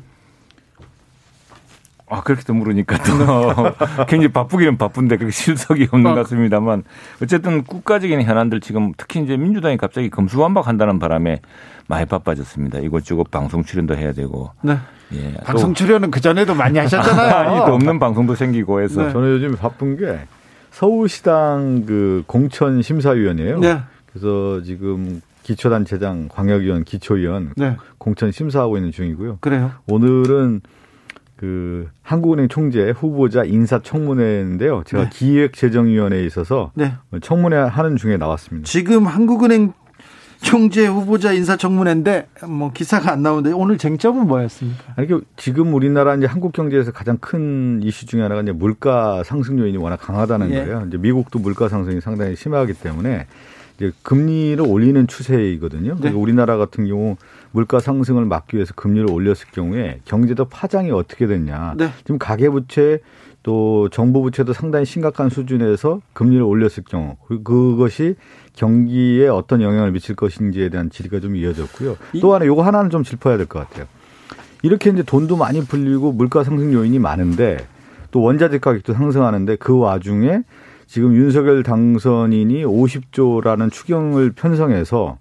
아, 2.09 2.21
그렇게 2.23 2.43
또 2.45 2.55
물으니까 2.55 2.99
또 3.03 4.05
굉장히 4.07 4.29
바쁘기는 4.29 4.77
바쁜데 4.77 5.17
그렇게 5.17 5.33
실속이 5.33 5.89
없는 5.91 6.11
것 6.11 6.15
같습니다만 6.23 6.85
어쨌든 7.23 7.65
국가적인 7.65 8.21
현안들 8.23 8.61
지금 8.61 8.93
특히 8.97 9.21
이제 9.21 9.37
민주당이 9.37 9.77
갑자기 9.77 10.11
검수완박 10.11 10.69
한다는 10.69 10.99
바람에 10.99 11.41
많이 11.87 12.07
바빠졌습니다. 12.07 12.79
이것저것 12.81 13.31
방송 13.31 13.65
출연도 13.65 13.97
해야 13.97 14.13
되고. 14.13 14.51
네. 14.63 14.79
예. 15.13 15.35
방송 15.45 15.75
출연은 15.75 16.11
그 16.11 16.21
전에도 16.21 16.55
많이 16.55 16.79
하셨잖아요. 16.79 17.65
또 17.67 17.75
없는 17.75 17.99
방송도 17.99 18.35
생기고 18.35 18.81
해서 18.81 19.05
네. 19.05 19.13
저는 19.13 19.29
요즘 19.31 19.57
바쁜 19.57 19.97
게 19.97 20.21
서울시당 20.71 21.85
그 21.87 22.25
공천 22.27 22.83
심사위원이에요. 22.83 23.61
네. 23.61 23.81
그래서 24.07 24.63
지금 24.63 25.21
기초단체장, 25.43 26.29
광역위원, 26.29 26.85
기초위원 26.85 27.53
네. 27.57 27.77
공천 27.99 28.33
심사하고 28.33 28.77
있는 28.77 28.93
중이고요. 28.93 29.39
그래요. 29.41 29.73
오늘은 29.87 30.63
그 31.37 31.89
한국은행 32.03 32.49
총재 32.49 32.91
후보자 32.91 33.45
인사 33.45 33.81
청문회인데요. 33.81 34.83
제가 34.87 35.05
네. 35.05 35.11
기획재정위원회에 35.13 36.25
있어서 36.27 36.71
네. 36.75 36.95
청문회 37.21 37.57
하는 37.57 37.97
중에 37.97 38.17
나왔습니다. 38.17 38.67
지금 38.67 39.07
한국은행 39.07 39.73
총재 40.45 40.87
후보자 40.87 41.33
인사청문회인데 41.33 42.29
뭐 42.47 42.71
기사가 42.71 43.11
안 43.13 43.23
나오는데 43.23 43.53
오늘 43.53 43.79
쟁점은 43.79 44.27
뭐였습니까? 44.27 44.95
아니, 44.97 45.09
그 45.09 45.25
지금 45.37 45.73
우리나라 45.73 46.15
이제 46.15 46.27
한국 46.27 46.53
경제에서 46.53 46.93
가장 46.93 47.17
큰 47.19 47.81
이슈 47.83 48.05
중에 48.05 48.21
하나가 48.21 48.43
이제 48.43 48.53
물가 48.53 49.23
상승 49.25 49.59
요인이 49.59 49.79
워낙 49.79 49.97
강하다는 49.97 50.51
예. 50.51 50.65
거예요. 50.65 50.85
이제 50.87 50.99
미국도 50.99 51.39
물가 51.39 51.69
상승이 51.69 52.01
상당히 52.03 52.37
심하기 52.37 52.75
때문에 52.75 53.27
이제 53.77 53.93
금리를 54.03 54.61
올리는 54.67 55.07
추세이거든요. 55.07 55.97
네. 56.01 56.11
우리나라 56.11 56.57
같은 56.57 56.87
경우 56.87 57.17
물가 57.51 57.81
상승을 57.81 58.25
막기 58.25 58.57
위해서 58.57 58.73
금리를 58.75 59.11
올렸을 59.11 59.47
경우에 59.53 60.01
경제도 60.05 60.45
파장이 60.45 60.91
어떻게 60.91 61.27
됐냐. 61.27 61.75
네. 61.77 61.91
지금 61.99 62.19
가계부채 62.19 63.01
또 63.43 63.89
정부 63.91 64.23
부채도 64.23 64.53
상당히 64.55 64.87
심각한 64.87 65.29
수준에서 65.29 66.01
금리를 66.15 66.43
올렸을 66.43 66.85
경우 66.89 67.17
그- 67.29 67.43
그것이 67.43 68.15
경기에 68.55 69.29
어떤 69.29 69.61
영향을 69.61 69.91
미칠 69.91 70.15
것인지에 70.15 70.69
대한 70.71 70.89
질의가 70.89 71.21
좀 71.21 71.37
이어졌고요. 71.37 71.97
또 72.21 72.33
하나 72.35 72.47
요거 72.47 72.63
하나는 72.63 72.91
좀 72.91 73.03
짚어야 73.03 73.37
될 73.37 73.47
것 73.47 73.59
같아요. 73.69 73.87
이렇게 74.63 74.89
이제 74.91 75.03
돈도 75.03 75.37
많이 75.37 75.63
불리고 75.63 76.13
물가 76.13 76.43
상승 76.43 76.73
요인이 76.73 76.99
많은데 77.01 77.59
또 78.11 78.23
원자재 78.23 78.59
가격도 78.61 78.95
상승하는데 78.95 79.57
그 79.57 79.77
와중에 79.77 80.41
지금 80.95 81.17
윤석열 81.17 81.65
당선인이 81.65 82.65
50조라는 82.65 83.73
추경을 83.73 84.31
편성해서 84.31 85.19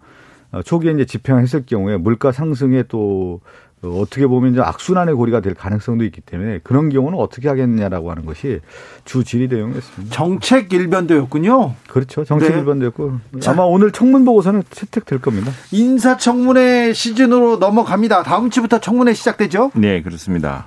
어, 0.52 0.62
초기에 0.62 0.92
이제 0.92 1.04
집행했을 1.04 1.66
경우에 1.66 1.98
물가 1.98 2.32
상승에 2.32 2.84
또 2.88 3.42
어, 3.82 3.88
어떻게 4.00 4.28
보면 4.28 4.52
이제 4.52 4.62
악순환의 4.62 5.16
고리가 5.16 5.40
될 5.40 5.56
가능성도 5.56 6.04
있기 6.04 6.22
때문에 6.22 6.60
그런 6.64 6.90
경우는 6.90 7.18
어떻게 7.18 7.50
하겠느냐라고 7.50 8.12
하는 8.12 8.24
것이 8.24 8.60
주 9.04 9.24
질의 9.24 9.48
내용이었습니다. 9.48 10.16
정책 10.16 10.72
일변도였군요. 10.72 11.74
그렇죠. 11.90 12.24
정책 12.24 12.52
네. 12.52 12.60
일반됐고 12.60 13.14
아마 13.48 13.64
오늘 13.64 13.92
청문 13.92 14.26
보고서는 14.26 14.62
채택될 14.70 15.22
겁니다. 15.22 15.52
인사 15.72 16.18
청문회 16.18 16.94
시즌으로 16.94 17.58
넘어갑니다. 17.58 18.22
다음 18.22 18.52
주부터 18.52 18.80
청문회 18.80 19.16
시작되죠? 19.16 19.72
네, 19.74 20.04
그렇습니다. 20.04 20.66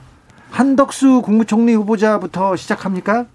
한덕수 0.50 1.22
국무총리 1.22 1.74
후보자부터 1.74 2.56
시작합니까? 2.56 3.26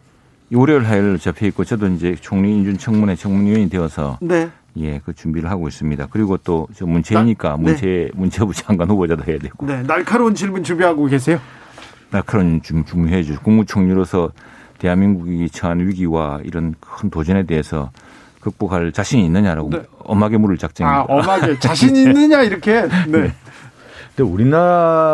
월요일 0.53 0.83
하일 0.85 1.17
잡혀 1.19 1.45
있고 1.47 1.63
저도 1.63 1.87
이제 1.87 2.15
총리 2.19 2.51
인준 2.57 2.77
청문회 2.77 3.15
청문위원이 3.15 3.69
되어서 3.69 4.17
네. 4.21 4.49
예, 4.77 4.99
그 5.03 5.13
준비를 5.13 5.49
하고 5.49 5.67
있습니다. 5.67 6.07
그리고 6.11 6.37
또 6.37 6.67
저 6.75 6.85
문체니까 6.85 7.49
나- 7.49 7.55
네. 7.57 7.61
문체 7.63 8.09
문체부 8.13 8.53
장관 8.53 8.89
후보자도 8.89 9.23
해야 9.27 9.37
되고 9.37 9.65
네. 9.65 9.81
날카로운 9.83 10.35
질문 10.35 10.63
준비하고 10.63 11.05
계세요? 11.07 11.39
날카로운 12.09 12.61
좀 12.61 12.83
중요해 12.85 13.23
주 13.23 13.39
국무총리로서 13.41 14.31
대한민국이 14.79 15.49
처한 15.49 15.79
위기와 15.87 16.39
이런 16.43 16.75
큰 16.79 17.09
도전에 17.09 17.43
대해서 17.43 17.91
극복할 18.41 18.91
자신이 18.91 19.25
있느냐라고 19.25 19.69
네. 19.69 19.83
엄하게 19.99 20.37
물을 20.37 20.57
작정입니다. 20.57 21.01
아, 21.01 21.05
엄하게 21.07 21.59
자신 21.63 21.95
있느냐 21.95 22.41
이렇게. 22.41 22.81
네. 23.07 23.31
근데 24.15 24.23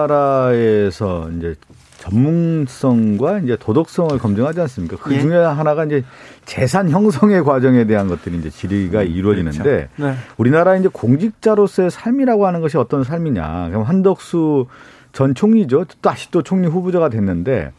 우리나라에서 0.07 1.29
이제 1.37 1.55
전문성과 1.97 3.39
이제 3.39 3.57
도덕성을 3.59 4.17
검증하지 4.17 4.61
않습니까? 4.61 4.97
그 4.97 5.15
예. 5.15 5.19
중에 5.19 5.35
하나가 5.35 5.85
이제 5.85 6.03
재산 6.45 6.89
형성의 6.89 7.43
과정에 7.43 7.85
대한 7.85 8.07
것들이 8.07 8.37
이제 8.37 8.49
질의가 8.49 9.03
이루어지는데 9.03 9.89
네. 9.95 10.13
우리나라 10.37 10.75
이제 10.75 10.89
공직자로서의 10.91 11.91
삶이라고 11.91 12.45
하는 12.47 12.61
것이 12.61 12.77
어떤 12.77 13.03
삶이냐. 13.03 13.69
그럼 13.69 13.83
한덕수 13.83 14.67
전 15.11 15.33
총리죠. 15.33 15.85
다시 16.01 16.29
또 16.31 16.43
총리 16.43 16.67
후보자가 16.67 17.09
됐는데 17.09 17.71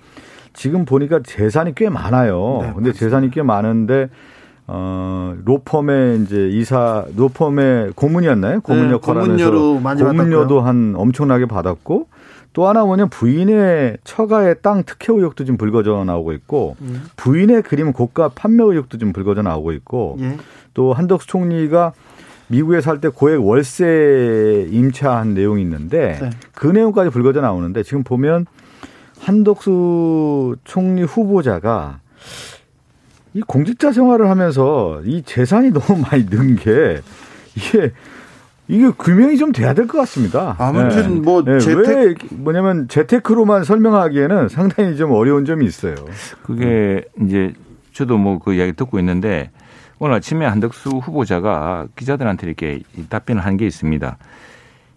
지금 0.53 0.85
보니까 0.85 1.21
재산이 1.25 1.75
꽤 1.77 1.89
많아요. 1.89 2.59
네, 2.63 2.73
근데 2.75 2.93
재산이 2.93 3.31
꽤 3.31 3.43
많은데 3.43 4.09
어 4.67 5.35
로펌의 5.45 6.23
이제 6.23 6.49
이사 6.49 7.05
로펌의 7.17 7.93
고문이었나요? 7.95 8.61
고문 8.61 8.89
네, 8.89 8.93
역할을 8.95 9.23
고문료로 9.23 9.79
하면서 9.79 10.05
고문료도 10.05 10.61
한 10.61 10.95
엄청나게 10.97 11.47
받았고 11.47 12.09
또 12.59 12.67
하나 12.67 12.85
뭐냐면 12.85 13.09
부인의 13.09 13.99
처가의 14.03 14.57
땅 14.63 14.83
특혜 14.83 15.13
의혹도 15.13 15.45
지금 15.45 15.57
불거져 15.57 16.03
나오고 16.05 16.33
있고 16.33 16.75
음. 16.81 17.05
부인의 17.15 17.63
그림 17.63 17.93
고가 17.93 18.31
판매 18.31 18.65
의혹도 18.65 18.99
지금 18.99 19.13
불거져 19.13 19.43
나오고 19.43 19.71
있고 19.75 20.17
예. 20.19 20.37
또 20.75 20.93
한덕수 20.93 21.29
총리가 21.29 21.93
미국에 22.49 22.81
살 22.81 23.01
때 23.01 23.11
고액 23.11 23.47
월세 23.47 24.67
임차한 24.73 25.35
내용이 25.35 25.63
있는데 25.63 26.19
네. 26.21 26.31
그 26.53 26.67
내용까지 26.67 27.11
불거져 27.11 27.43
나오는데 27.43 27.85
지금 27.85 28.03
보면 28.03 28.47
한덕수 29.21 30.57
총리 30.65 31.05
후보자가 31.05 32.01
이 33.35 33.41
공직자 33.43 33.93
생활을 33.93 34.31
하면서 34.31 35.01
이 35.05 35.23
재산이 35.23 35.71
너무 35.79 36.03
많이 36.11 36.27
는 36.27 36.57
게 36.57 37.03
이게 37.55 37.93
이게 38.69 38.91
규명이 38.91 39.39
좀 39.39 39.53
돼야 39.53 39.73
될 39.75 39.87
것 39.87 39.99
같습니다. 39.99 40.55
아무튼 40.59 41.23
뭐 41.23 41.43
네, 41.43 41.59
재택- 41.59 42.19
뭐냐면 42.31 42.87
재테크로만 42.89 43.65
설명하기에는 43.65 44.49
상당히 44.49 44.97
좀 44.97 45.13
어려운 45.13 45.45
점이 45.47 45.65
있어요. 45.65 45.95
그게 46.43 47.03
이제 47.23 47.53
저도 47.93 48.19
뭐 48.19 48.39
그 48.39 48.53
이야기 48.55 48.73
듣고 48.75 48.99
있는데 48.99 49.51
오늘 49.99 50.15
아침에 50.17 50.45
한덕수 50.47 50.91
후보자가 50.91 51.87
기자들한테 51.97 52.47
이렇게 52.47 52.81
답변을 53.09 53.45
한 53.45 53.57
게 53.57 53.67
있습니다. 53.67 54.17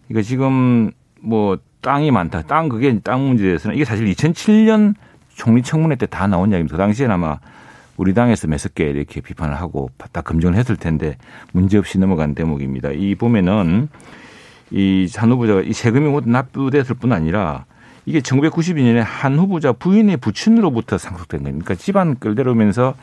이거 0.10 0.22
지금 0.22 0.92
뭐 1.22 1.58
땅이 1.82 2.12
많다. 2.12 2.44
땅 2.44 2.68
그게 2.70 3.00
땅 3.00 3.26
문제에 3.26 3.48
대해서는 3.48 3.76
이게 3.76 3.86
사실 3.86 4.06
2007년 4.12 4.94
총리 5.34 5.64
청문회 5.64 5.96
때 5.96 6.06
다 6.06 6.28
나온 6.28 6.50
이야기입니다. 6.52 6.76
그 6.76 6.78
당시에는 6.78 7.16
아마 7.16 7.38
우리 8.02 8.16
당에서 8.16 8.48
개 8.70 8.86
이렇게 8.86 9.22
비판을 9.22 9.54
하고 9.62 9.92
다 10.12 10.22
검증을 10.22 10.56
했을 10.56 10.76
텐데 10.76 11.18
문제없이 11.52 12.00
넘어간 12.00 12.34
대목입니다. 12.34 12.90
이 12.94 13.14
보면은 13.14 13.90
이한 14.72 15.32
후보자가 15.32 15.62
이 15.62 15.72
세금이 15.72 16.10
모두 16.10 16.28
납부됐을 16.28 16.96
뿐 16.96 17.12
아니라 17.14 17.66
이게 18.08 18.20
1992년에 18.20 19.04
한 19.06 19.38
후보자 19.38 19.72
부인의 19.72 20.18
부친으로부터 20.18 20.98
상속된 20.98 21.44
겁니다. 21.44 21.64
그러니까 21.64 21.76
집안 21.76 22.18
끌대로면서 22.18 22.96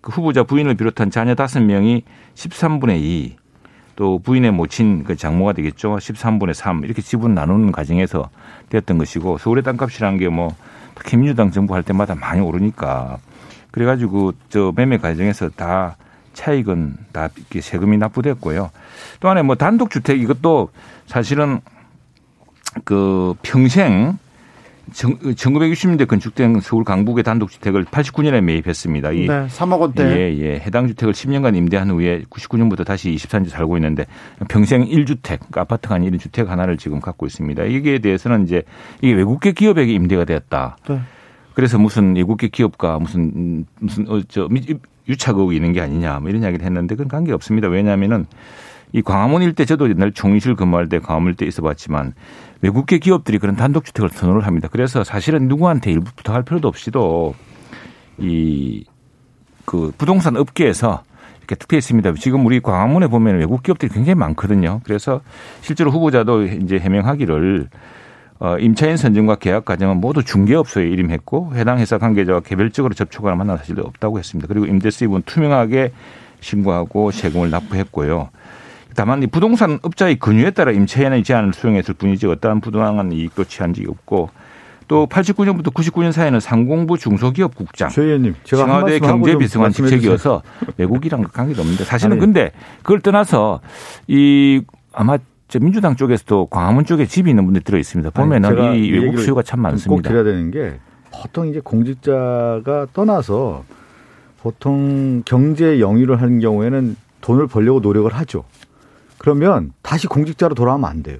그 0.00 0.12
후보자 0.12 0.44
부인을 0.44 0.76
비롯한 0.76 1.10
자녀 1.10 1.34
다섯 1.34 1.58
명이 1.60 2.04
13분의 2.36 3.00
2, 3.00 3.36
또 3.96 4.20
부인의 4.20 4.52
모친 4.52 5.02
그 5.02 5.16
장모가 5.16 5.54
되겠죠. 5.54 5.96
13분의 5.96 6.54
3 6.54 6.84
이렇게 6.84 7.02
지분 7.02 7.34
나누는 7.34 7.72
과정에서 7.72 8.30
되었던 8.68 8.98
것이고 8.98 9.38
서울의 9.38 9.64
땅값이라는 9.64 10.18
게 10.20 10.28
뭐 10.28 10.54
특히 10.94 11.16
민주당 11.16 11.50
정부 11.50 11.74
할 11.74 11.82
때마다 11.82 12.14
많이 12.14 12.40
오르니까 12.40 13.18
그래가지고 13.70 14.32
저 14.48 14.72
매매 14.74 14.98
과정에서 14.98 15.48
다 15.50 15.96
차익은 16.32 16.96
다 17.12 17.28
이렇게 17.36 17.60
세금이 17.60 17.98
납부됐고요. 17.98 18.70
또 19.20 19.28
하나 19.28 19.42
뭐 19.42 19.56
단독 19.56 19.90
주택 19.90 20.20
이것도 20.20 20.70
사실은 21.06 21.60
그 22.84 23.34
평생 23.42 24.18
1960년대 24.92 26.06
건축된 26.06 26.60
서울 26.60 26.84
강북의 26.84 27.24
단독주택을 27.24 27.84
89년에 27.84 28.40
매입했습니다. 28.40 29.12
이 29.12 29.26
네. 29.26 29.46
3억 29.46 29.80
원대. 29.80 30.04
예, 30.04 30.36
예. 30.38 30.54
해당 30.60 30.86
주택을 30.86 31.12
10년간 31.12 31.56
임대한 31.56 31.90
후에 31.90 32.22
99년부터 32.30 32.86
다시 32.86 33.10
24년 33.10 33.48
살고 33.48 33.76
있는데 33.76 34.06
평생 34.48 34.84
1주택, 34.84 35.40
그러니까 35.40 35.60
아파트가 35.62 35.96
아닌 35.96 36.16
1주택 36.16 36.46
하나를 36.46 36.78
지금 36.78 37.00
갖고 37.00 37.26
있습니다. 37.26 37.64
이게 37.64 37.98
대해서는 37.98 38.44
이제 38.44 38.62
이게 39.02 39.12
외국계 39.14 39.52
기업에게 39.52 39.92
임대가 39.92 40.24
되었다. 40.24 40.78
네. 40.88 41.00
그래서 41.58 41.76
무슨 41.76 42.14
외국계 42.14 42.48
기업과 42.48 43.00
무슨 43.00 43.20
음, 43.34 43.64
무슨 43.80 44.08
어저 44.08 44.48
유착 45.08 45.36
의혹이 45.36 45.56
있는 45.56 45.72
게 45.72 45.80
아니냐 45.80 46.20
뭐 46.20 46.30
이런 46.30 46.42
이야기를 46.42 46.64
했는데 46.64 46.94
그건 46.94 47.08
관계 47.08 47.32
없습니다. 47.32 47.66
왜냐하면은 47.66 48.26
이 48.92 49.02
광화문 49.02 49.42
일대 49.42 49.64
저도 49.64 49.90
옛날 49.90 50.12
총리실 50.12 50.54
근무할 50.54 50.88
때 50.88 51.00
광화문 51.00 51.30
일대 51.30 51.46
있어봤지만 51.46 52.14
외국계 52.62 52.98
기업들이 52.98 53.38
그런 53.38 53.56
단독주택을 53.56 54.10
선호를 54.10 54.46
합니다. 54.46 54.68
그래서 54.70 55.02
사실은 55.02 55.48
누구한테 55.48 55.90
일부 55.90 56.12
부탁할 56.14 56.44
필요도 56.44 56.68
없이도 56.68 57.34
이 58.18 58.84
그 59.68 59.92
부동산 59.98 60.34
업계에서 60.38 61.02
이렇게 61.40 61.54
투표했습니다. 61.54 62.14
지금 62.14 62.46
우리 62.46 62.58
광화문에 62.58 63.08
보면 63.08 63.36
외국 63.36 63.62
기업들이 63.62 63.92
굉장히 63.92 64.14
많거든요. 64.14 64.80
그래서 64.82 65.20
실제로 65.60 65.90
후보자도 65.90 66.44
이제 66.44 66.78
해명하기를 66.78 67.68
어, 67.68 67.68
임차인 68.60 68.96
선정과 68.96 69.36
계약 69.36 69.64
과정은 69.64 70.00
모두 70.00 70.22
중개업소에 70.22 70.86
이름했고 70.88 71.52
해당 71.54 71.78
회사 71.78 71.98
관계자와 71.98 72.40
개별적으로 72.40 72.94
접촉하는 72.94 73.36
만난 73.36 73.56
사실도 73.56 73.82
없다고 73.82 74.18
했습니다. 74.18 74.46
그리고 74.48 74.66
임대 74.66 74.90
수입은 74.90 75.22
투명하게 75.26 75.92
신고하고 76.40 77.10
세금을 77.10 77.50
납부했고요. 77.50 78.30
다만 78.94 79.22
이 79.22 79.26
부동산 79.26 79.78
업자의 79.82 80.18
권유에 80.18 80.50
따라 80.52 80.72
임차인의 80.72 81.24
제한을 81.24 81.52
수용했을 81.52 81.94
뿐이지 81.94 82.26
어떠한 82.26 82.60
부당한 82.60 83.12
이익도 83.12 83.44
취한 83.44 83.74
적이 83.74 83.88
없고 83.88 84.30
또 84.88 85.06
89년부터 85.06 85.72
99년 85.72 86.12
사이에는 86.12 86.40
상공부 86.40 86.96
중소기업 86.96 87.54
국장, 87.54 87.90
최 87.90 88.02
의원님, 88.02 88.34
제가 88.42 88.64
청와대 88.64 88.98
경제비서관 88.98 89.70
직책이어서 89.70 90.42
외국이랑 90.78 91.24
관계도 91.24 91.60
없는데 91.60 91.84
사실은 91.84 92.12
아니. 92.12 92.20
근데 92.20 92.52
그걸 92.78 93.00
떠나서 93.00 93.60
이 94.06 94.62
아마 94.92 95.18
민주당 95.58 95.96
쪽에서도 95.96 96.46
광화문 96.46 96.84
쪽에 96.84 97.06
집이 97.06 97.30
있는 97.30 97.44
분들이 97.46 97.64
들어 97.64 97.78
있습니다. 97.78 98.10
보면은 98.10 98.58
아니, 98.58 98.86
이 98.86 98.92
외국 98.92 99.18
수요가 99.18 99.42
참 99.42 99.60
많습니다. 99.60 99.88
꼭 99.90 100.02
드려야 100.02 100.24
되는 100.24 100.50
게 100.50 100.74
보통 101.10 101.48
이제 101.48 101.60
공직자가 101.60 102.88
떠나서 102.92 103.64
보통 104.42 105.22
경제 105.24 105.80
영위를 105.80 106.20
하는 106.20 106.40
경우에는 106.40 106.96
돈을 107.22 107.46
벌려고 107.46 107.80
노력을 107.80 108.12
하죠. 108.12 108.44
그러면 109.16 109.72
다시 109.82 110.06
공직자로 110.06 110.54
돌아오면 110.54 110.88
안 110.88 111.02
돼요. 111.02 111.18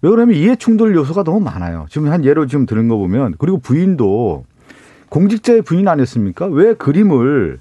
왜 0.00 0.10
그러냐면 0.10 0.36
이해 0.36 0.56
충돌 0.56 0.96
요소가 0.96 1.22
너무 1.22 1.40
많아요. 1.40 1.86
지금 1.90 2.10
한 2.10 2.24
예로 2.24 2.46
지금 2.46 2.66
들은 2.66 2.88
거 2.88 2.96
보면 2.96 3.34
그리고 3.38 3.58
부인도 3.58 4.44
공직자의 5.10 5.62
부인 5.62 5.86
아니었습니까? 5.86 6.46
왜 6.46 6.74
그림을 6.74 7.60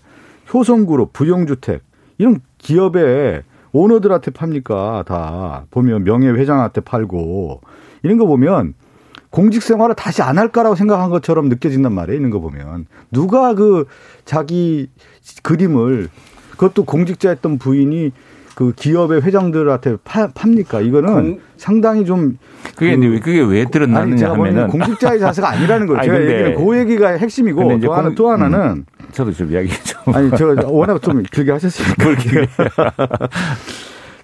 효성그룹, 0.54 1.14
부영주택 1.14 1.84
이런 2.18 2.40
기업의 2.58 3.44
오너들한테 3.74 4.32
팝니까? 4.32 5.04
다 5.08 5.66
보면 5.72 6.04
명예회장한테 6.04 6.82
팔고 6.82 7.62
이런 8.04 8.18
거 8.18 8.26
보면 8.26 8.74
공직 9.30 9.64
생활을 9.64 9.96
다시 9.96 10.22
안 10.22 10.38
할까라고 10.38 10.76
생각한 10.76 11.10
것처럼 11.10 11.48
느껴진단 11.48 11.94
말이에요. 11.94 12.18
있는 12.18 12.30
거 12.30 12.40
보면 12.40 12.86
누가 13.12 13.54
그 13.54 13.86
자기 14.26 14.90
그림을 15.42 16.10
그것도 16.52 16.84
공직자였던 16.86 17.58
부인이 17.58 18.12
그 18.56 18.74
기업의 18.74 19.22
회장들한테 19.22 19.98
파, 20.04 20.28
팝니까? 20.28 20.82
이거는 20.82 21.14
공, 21.14 21.40
상당히 21.58 22.06
좀 22.06 22.38
그게 22.76 22.96
그, 22.96 23.20
그게 23.20 23.42
왜 23.42 23.66
드러났느냐 23.66 24.32
하면은 24.32 24.68
공직자의 24.68 25.20
자세가 25.20 25.50
아니라는 25.50 25.88
거예요. 25.88 26.02
제가 26.04 26.22
얘기는 26.22 26.56
그 26.56 26.78
얘기가 26.78 27.10
핵심이고 27.12 27.80
또 27.80 27.94
하나 27.94 28.12
또 28.16 28.30
하나는 28.30 28.60
음, 28.60 28.86
저도 29.12 29.32
좀 29.32 29.52
이야기 29.52 29.70
좀 29.84 30.14
아니 30.14 30.30
제가 30.36 30.56
워낙 30.70 31.02
좀 31.02 31.24
길게 31.24 31.52
하셨으니까 31.52 32.06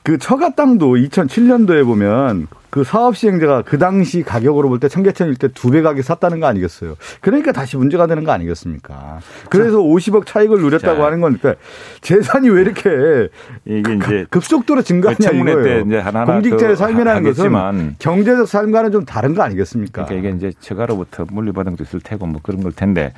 그 0.08 0.18
처가 0.18 0.52
땅도 0.52 0.96
2007년도에 0.96 1.84
보면 1.86 2.48
그 2.70 2.86
사업 2.86 3.18
시행자가 3.18 3.64
그 3.64 3.78
당시 3.78 4.24
가격으로 4.24 4.70
볼 4.70 4.80
때 4.80 4.88
청계천일 4.88 5.36
때 5.36 5.50
두 5.50 5.70
배 5.70 5.82
가격 5.82 6.02
샀다는 6.02 6.40
거 6.40 6.48
아니겠어요? 6.48 6.96
그러니까 7.20 7.52
다시 7.52 7.76
문제가 7.76 8.08
되는 8.08 8.24
거 8.24 8.32
아니겠습니까? 8.32 9.20
그래서 9.50 9.80
50억 9.80 10.26
차익을 10.26 10.60
누렸다고 10.62 11.00
자, 11.00 11.06
하는 11.08 11.20
거니까 11.20 11.56
재산이 12.00 12.50
왜 12.50 12.62
이렇게 12.62 13.28
이게 13.66 13.96
이제 13.96 14.26
급속도로 14.30 14.84
증가하냐 14.84 15.32
이거예요. 15.32 15.80
이제 15.82 15.98
하나 15.98 16.24
공직자의 16.24 16.78
삶이라는 16.78 17.24
것은 17.24 17.96
경제적 18.00 18.48
삶과는 18.48 18.94
좀 18.94 19.04
다른 19.04 19.36
거 19.36 19.44
아니겠습니까? 19.44 20.06
그러니까 20.06 20.30
이게 20.30 20.38
이제 20.38 20.58
처가로부터 20.62 21.26
물리받은 21.30 21.74
것도 21.74 21.84
있을 21.84 22.00
테고 22.00 22.28
뭐 22.28 22.40
그런 22.42 22.64
걸 22.64 22.72
텐데 22.72 23.12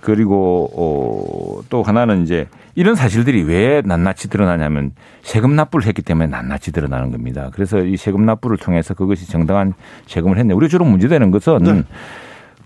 그리고 0.00 0.70
어, 0.74 1.62
또 1.68 1.82
하나는 1.82 2.22
이제 2.22 2.46
이런 2.76 2.94
사실들이 2.94 3.42
왜 3.42 3.82
낱낱이 3.84 4.28
드러나냐면 4.30 4.92
세금 5.22 5.54
납부를 5.56 5.86
했기 5.86 6.02
때문에 6.02 6.26
낱낱이 6.26 6.72
드러나는 6.72 7.10
겁니다. 7.10 7.50
그래서 7.52 7.80
이 7.80 7.96
세금 7.96 8.26
납부를 8.26 8.56
통해서 8.56 8.94
그것이 8.94 9.28
정당한 9.30 9.74
세금을 10.06 10.38
했네. 10.38 10.54
우리 10.54 10.68
주로 10.68 10.84
문제되는 10.84 11.30
것은 11.30 11.58
네. 11.62 11.84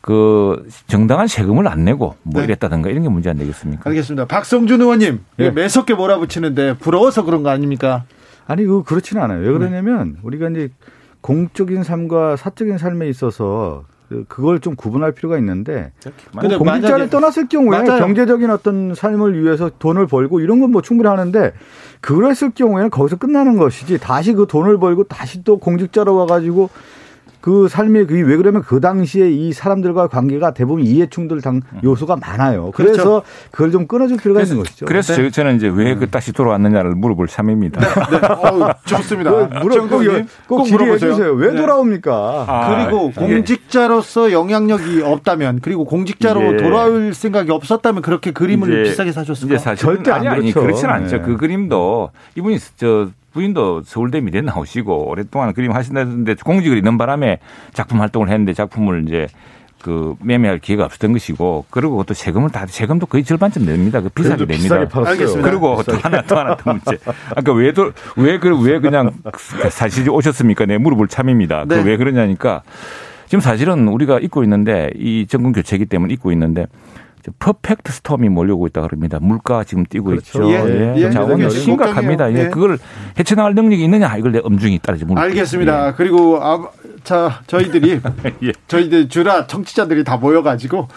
그 0.01 0.67
정당한 0.87 1.27
세금을 1.27 1.69
안 1.69 1.85
내고 1.85 2.17
뭐 2.23 2.41
네. 2.41 2.45
이랬다든가 2.47 2.89
이런 2.89 3.03
게 3.03 3.09
문제 3.09 3.29
안 3.29 3.37
되겠습니까? 3.37 3.89
알겠습니다. 3.91 4.27
박성준 4.27 4.81
의원님 4.81 5.21
네. 5.37 5.51
매섭게 5.51 5.95
몰아붙이는데 5.95 6.75
부러워서 6.79 7.25
그런 7.25 7.43
거 7.43 7.51
아닙니까? 7.51 8.05
아니 8.47 8.65
그 8.65 8.83
그렇지는 8.83 9.23
않아요. 9.23 9.41
왜 9.41 9.53
그러냐면 9.53 10.17
우리가 10.23 10.49
이제 10.49 10.71
공적인 11.21 11.83
삶과 11.83 12.37
사적인 12.37 12.79
삶에 12.79 13.09
있어서 13.09 13.85
그, 14.09 14.25
그걸 14.27 14.59
좀 14.61 14.75
구분할 14.75 15.13
필요가 15.13 15.37
있는데 15.39 15.93
근데 16.41 16.57
공직자를 16.81 17.11
떠났을 17.11 17.49
경우에 17.49 17.83
맞아요. 17.83 18.01
경제적인 18.01 18.51
어떤 18.51 18.95
삶을 18.95 19.43
위해서 19.43 19.71
돈을 19.79 20.07
벌고 20.07 20.41
이런 20.41 20.61
건 20.61 20.69
뭐 20.71 20.81
충분히 20.83 21.09
하는데 21.09 21.53
그랬을 22.01 22.51
경우에는 22.55 22.91
거기서 22.91 23.17
끝나는 23.17 23.57
것이지 23.59 23.99
다시 23.99 24.33
그 24.33 24.47
돈을 24.47 24.79
벌고 24.79 25.05
다시 25.05 25.43
또 25.45 25.59
공직자로 25.59 26.15
와가지고 26.15 26.71
그 27.49 27.67
삶의 27.67 28.07
그왜 28.09 28.37
그러면 28.37 28.61
그 28.61 28.79
당시에 28.79 29.31
이 29.31 29.55
사람들과 29.55 30.09
관계가 30.09 30.53
대부분 30.53 30.85
이해 30.85 31.07
충돌 31.07 31.41
당 31.41 31.63
요소가 31.83 32.17
많아요. 32.17 32.73
그래서 32.75 32.93
그렇죠. 32.93 33.23
그걸 33.51 33.71
좀 33.71 33.87
끊어줄 33.87 34.19
필요가 34.19 34.41
그래서, 34.41 34.53
있는 34.53 34.65
것이죠. 34.65 34.85
그래서 34.85 35.15
네. 35.15 35.31
저는 35.31 35.57
이제 35.57 35.67
왜그 35.67 36.05
음. 36.05 36.11
다시 36.11 36.35
돌아왔느냐를 36.35 36.91
물어볼 36.91 37.27
참입니다. 37.27 37.81
네. 37.81 38.19
네. 38.21 38.27
어, 38.27 38.75
좋습니다. 38.85 39.31
물어 39.63 39.89
꼭, 39.89 40.03
꼭 40.47 40.65
질의해 40.65 40.99
주세요. 40.99 41.33
왜 41.33 41.53
네. 41.53 41.57
돌아옵니까? 41.57 42.45
아, 42.47 42.85
그리고 42.85 43.13
예. 43.19 43.37
공직자로서 43.37 44.31
영향력이 44.31 45.01
없다면 45.01 45.61
그리고 45.63 45.87
공직자로 45.87 46.53
예. 46.53 46.57
돌아올 46.59 47.15
생각이 47.15 47.51
없었다면 47.51 48.03
그렇게 48.03 48.31
그림을 48.33 48.83
비싸게 48.83 49.13
사줬을까? 49.13 49.75
절대 49.77 50.11
아니 50.11 50.29
아니 50.29 50.53
그렇지는 50.53 50.93
않죠. 50.93 51.17
네. 51.17 51.23
그 51.23 51.39
그림도 51.39 52.11
이분이 52.37 52.59
저 52.77 53.09
부인도 53.33 53.83
서울대 53.85 54.21
미대 54.21 54.41
나오시고 54.41 55.09
오랫동안 55.09 55.53
그림 55.53 55.73
하신다는데 55.73 56.35
공직을 56.45 56.77
있는 56.77 56.99
바람에 56.99 57.39
작품 57.73 58.01
활동을 58.01 58.29
했는데 58.29 58.53
작품을 58.55 59.05
이제 59.07 59.27
그 59.81 60.17
매매할 60.21 60.59
기회가 60.59 60.85
없었던 60.87 61.13
것이고 61.13 61.67
그리고 61.71 62.03
또 62.03 62.13
세금을 62.13 62.51
다 62.51 62.67
세금도 62.67 63.07
거의 63.07 63.23
절반쯤 63.23 63.65
냅니다. 63.65 64.01
그 64.01 64.09
비싸게 64.09 64.45
냅니다. 64.45 64.75
알겠습니다. 64.93 65.49
그리고 65.49 65.77
비싸게. 65.77 65.93
또 65.93 66.03
하나 66.03 66.23
또 66.23 66.37
하나 66.37 66.57
또 66.57 66.73
문제. 66.73 66.99
아까 67.37 67.53
왜왜그 67.53 68.63
왜 68.63 68.81
그냥 68.81 69.13
사실 69.71 70.11
오셨습니까? 70.11 70.67
네 70.67 70.79
물어볼 70.79 71.07
참입니다. 71.09 71.65
그 71.65 71.75
네. 71.75 71.83
그왜 71.83 71.97
그러냐니까 71.97 72.63
지금 73.27 73.41
사실은 73.41 73.87
우리가 73.89 74.19
잊고 74.19 74.43
있는데 74.43 74.91
이 74.97 75.27
정권 75.29 75.53
교체기 75.53 75.87
때문에 75.87 76.13
잊고 76.15 76.33
있는데 76.33 76.67
퍼펙트 77.39 77.93
스톰이 77.93 78.29
몰려오고 78.29 78.67
있다 78.69 78.83
그럽니다. 78.83 79.19
물가 79.21 79.65
지금 79.65 79.85
뛰고 79.85 80.07
그렇죠. 80.07 80.43
있죠. 80.43 80.51
예. 80.51 80.95
예. 80.97 81.11
자원이 81.11 81.45
예. 81.45 81.49
심각합니다. 81.51 82.33
예. 82.33 82.49
그걸 82.49 82.79
헤쳐나갈 83.19 83.55
능력이 83.55 83.83
있느냐 83.85 84.17
이걸 84.17 84.33
내 84.33 84.41
엄중히 84.43 84.79
따르지 84.79 85.05
알겠습니다. 85.15 85.89
예. 85.89 85.93
그리고 85.97 86.39
아, 86.43 86.69
자 87.05 87.41
저희들이 87.47 88.01
예. 88.45 88.53
저희들 88.67 89.09
주라 89.09 89.47
청취자들이 89.47 90.05
다 90.05 90.17
모여가지고 90.17 90.89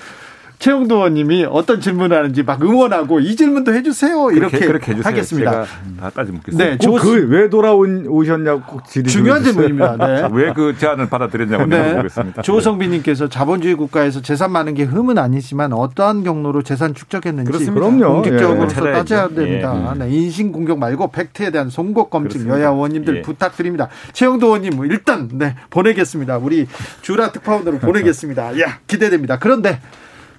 최영도 0.61 0.97
의원님이 0.97 1.45
어떤 1.49 1.81
질문을 1.81 2.15
하는지 2.15 2.43
막 2.43 2.61
응원하고 2.61 3.19
이 3.19 3.35
질문도 3.35 3.73
해주세요. 3.73 4.29
이렇게 4.29 4.59
그렇게, 4.59 4.67
그렇게 4.67 4.91
해주세요. 4.91 5.11
하겠습니다. 5.11 5.65
다 5.99 6.09
따지 6.11 6.31
묻겠습니다. 6.31 6.77
네, 6.77 6.77
그왜 7.01 7.49
돌아온 7.49 8.05
오셨냐고 8.07 8.61
꼭 8.61 8.83
중요한 8.87 9.43
질문입니다. 9.43 9.97
네. 9.97 10.29
왜 10.31 10.51
그 10.53 10.77
제안을 10.77 11.09
받아들였냐고 11.09 11.65
네. 11.65 11.81
물어보겠습니다. 11.81 12.41
조성빈님께서 12.43 13.27
자본주의 13.29 13.73
국가에서 13.73 14.21
재산 14.21 14.51
많은 14.51 14.75
게 14.75 14.83
흠은 14.83 15.17
아니지만 15.17 15.73
어떠한 15.73 16.23
경로로 16.23 16.61
재산 16.61 16.93
축적했는지 16.93 17.51
그렇습니다. 17.51 17.79
그럼요. 17.87 18.21
공식적으로 18.21 18.63
예. 18.89 18.91
따져야 18.91 19.29
됩니다. 19.29 19.93
예. 19.95 19.99
네, 19.99 20.09
인신 20.11 20.51
공격 20.51 20.77
말고 20.77 21.11
팩트에 21.11 21.49
대한 21.49 21.69
송곳 21.71 22.11
검증 22.11 22.47
여야 22.49 22.69
의원님들 22.69 23.17
예. 23.17 23.21
부탁드립니다. 23.23 23.87
최영도 24.13 24.45
의원님 24.47 24.85
일단 24.85 25.27
네 25.33 25.55
보내겠습니다. 25.71 26.37
우리 26.37 26.67
주라 27.01 27.31
특파원으로 27.31 27.79
보내겠습니다. 27.79 28.59
야 28.59 28.77
기대됩니다. 28.85 29.39
그런데 29.39 29.79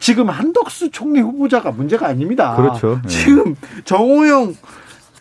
지금 0.02 0.28
한덕수 0.30 0.90
총리 0.90 1.20
후보자가 1.20 1.70
문제가 1.70 2.08
아닙니다. 2.08 2.56
그렇죠. 2.56 3.00
네. 3.04 3.08
지금 3.08 3.54
정호영 3.84 4.56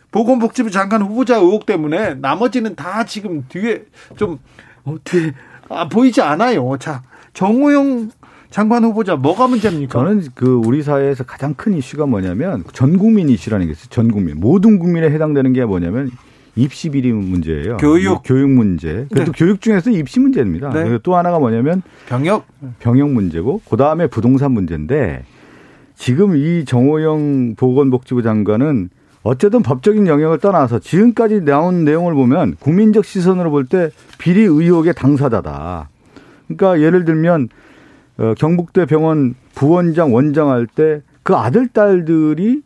보건복지부 0.09 0.71
장관 0.71 1.03
후보자 1.03 1.35
의혹 1.37 1.67
때문에 1.67 2.15
나머지는 2.15 2.73
다 2.75 3.05
지금 3.05 3.45
뒤에 3.47 3.83
좀 4.17 4.39
어, 4.83 4.95
뒤에 5.03 5.33
아, 5.69 5.87
보이지 5.87 6.21
않아요. 6.21 6.77
자, 6.79 7.03
정호영 7.35 8.09
장관 8.49 8.83
후보자 8.83 9.15
뭐가 9.15 9.45
문제입니까? 9.45 9.99
저는 9.99 10.23
그 10.33 10.59
우리 10.65 10.81
사회에서 10.81 11.25
가장 11.25 11.53
큰 11.53 11.75
이슈가 11.75 12.07
뭐냐면 12.07 12.63
전 12.73 12.97
국민 12.97 13.29
이슈라는 13.29 13.67
게 13.67 13.73
있어요. 13.73 13.85
전 13.91 14.11
국민 14.11 14.39
모든 14.39 14.79
국민에 14.79 15.11
해당되는 15.11 15.53
게 15.53 15.63
뭐냐면 15.63 16.09
입시 16.55 16.89
비리 16.89 17.11
문제예요. 17.11 17.77
교육 17.77 18.21
교육 18.23 18.49
문제. 18.49 19.05
그래도 19.11 19.31
네. 19.31 19.37
교육 19.37 19.61
중에서 19.61 19.89
입시 19.89 20.19
문제입니다. 20.19 20.69
네. 20.71 20.97
또 21.03 21.15
하나가 21.15 21.39
뭐냐면 21.39 21.81
병역 22.07 22.45
병역 22.79 23.09
문제고 23.11 23.61
그 23.69 23.77
다음에 23.77 24.07
부동산 24.07 24.51
문제인데 24.51 25.23
지금 25.95 26.35
이 26.35 26.65
정호영 26.65 27.55
보건복지부 27.55 28.21
장관은 28.21 28.89
어쨌든 29.23 29.61
법적인 29.61 30.07
영역을 30.07 30.39
떠나서 30.39 30.79
지금까지 30.79 31.41
나온 31.41 31.85
내용을 31.85 32.13
보면 32.15 32.55
국민적 32.59 33.05
시선으로 33.05 33.51
볼 33.51 33.65
때 33.65 33.91
비리 34.17 34.41
의혹의 34.41 34.93
당사자다. 34.95 35.89
그러니까 36.47 36.81
예를 36.81 37.05
들면 37.05 37.49
어, 38.17 38.33
경북대 38.37 38.85
병원 38.87 39.35
부원장 39.55 40.13
원장 40.13 40.49
할 40.49 40.65
때 40.67 41.01
그 41.23 41.35
아들 41.35 41.67
딸들이 41.67 42.61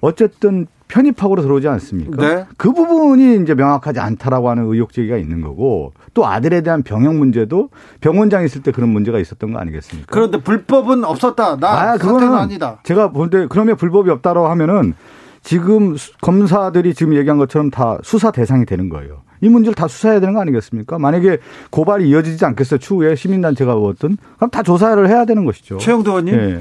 어쨌든 0.00 0.66
편입학으로 0.90 1.42
들어오지 1.42 1.68
않습니까? 1.68 2.16
네. 2.26 2.46
그 2.56 2.72
부분이 2.72 3.42
이제 3.42 3.54
명확하지 3.54 4.00
않다라고 4.00 4.50
하는 4.50 4.64
의혹 4.64 4.92
제기가 4.92 5.16
있는 5.16 5.40
거고 5.40 5.92
또 6.14 6.26
아들에 6.26 6.60
대한 6.62 6.82
병역 6.82 7.14
문제도 7.14 7.70
병원장 8.00 8.44
있을 8.44 8.62
때 8.62 8.72
그런 8.72 8.88
문제가 8.90 9.18
있었던 9.18 9.52
거 9.52 9.58
아니겠습니까? 9.58 10.08
그런데 10.10 10.40
불법은 10.42 11.04
없었다. 11.04 11.56
나 11.58 11.92
아, 11.92 11.96
그거는 11.96 12.34
아니다. 12.34 12.80
제가 12.82 13.10
볼때 13.12 13.46
그러면 13.48 13.76
불법이 13.76 14.10
없다고 14.10 14.46
하면은 14.48 14.94
지금 15.42 15.96
검사들이 16.20 16.92
지금 16.94 17.14
얘기한 17.14 17.38
것처럼 17.38 17.70
다 17.70 17.98
수사 18.02 18.30
대상이 18.30 18.66
되는 18.66 18.88
거예요. 18.88 19.22
이 19.40 19.48
문제를 19.48 19.74
다 19.74 19.88
수사해야 19.88 20.20
되는 20.20 20.34
거 20.34 20.40
아니겠습니까? 20.42 20.98
만약에 20.98 21.38
고발이 21.70 22.06
이어지지 22.10 22.44
않겠어요. 22.44 22.78
추후에 22.78 23.14
시민단체가 23.14 23.74
뭐든 23.74 24.18
그럼 24.36 24.50
다 24.50 24.62
조사를 24.62 25.08
해야 25.08 25.24
되는 25.24 25.46
것이죠. 25.46 25.78
최영도 25.78 26.10
의원님. 26.10 26.34
예. 26.34 26.60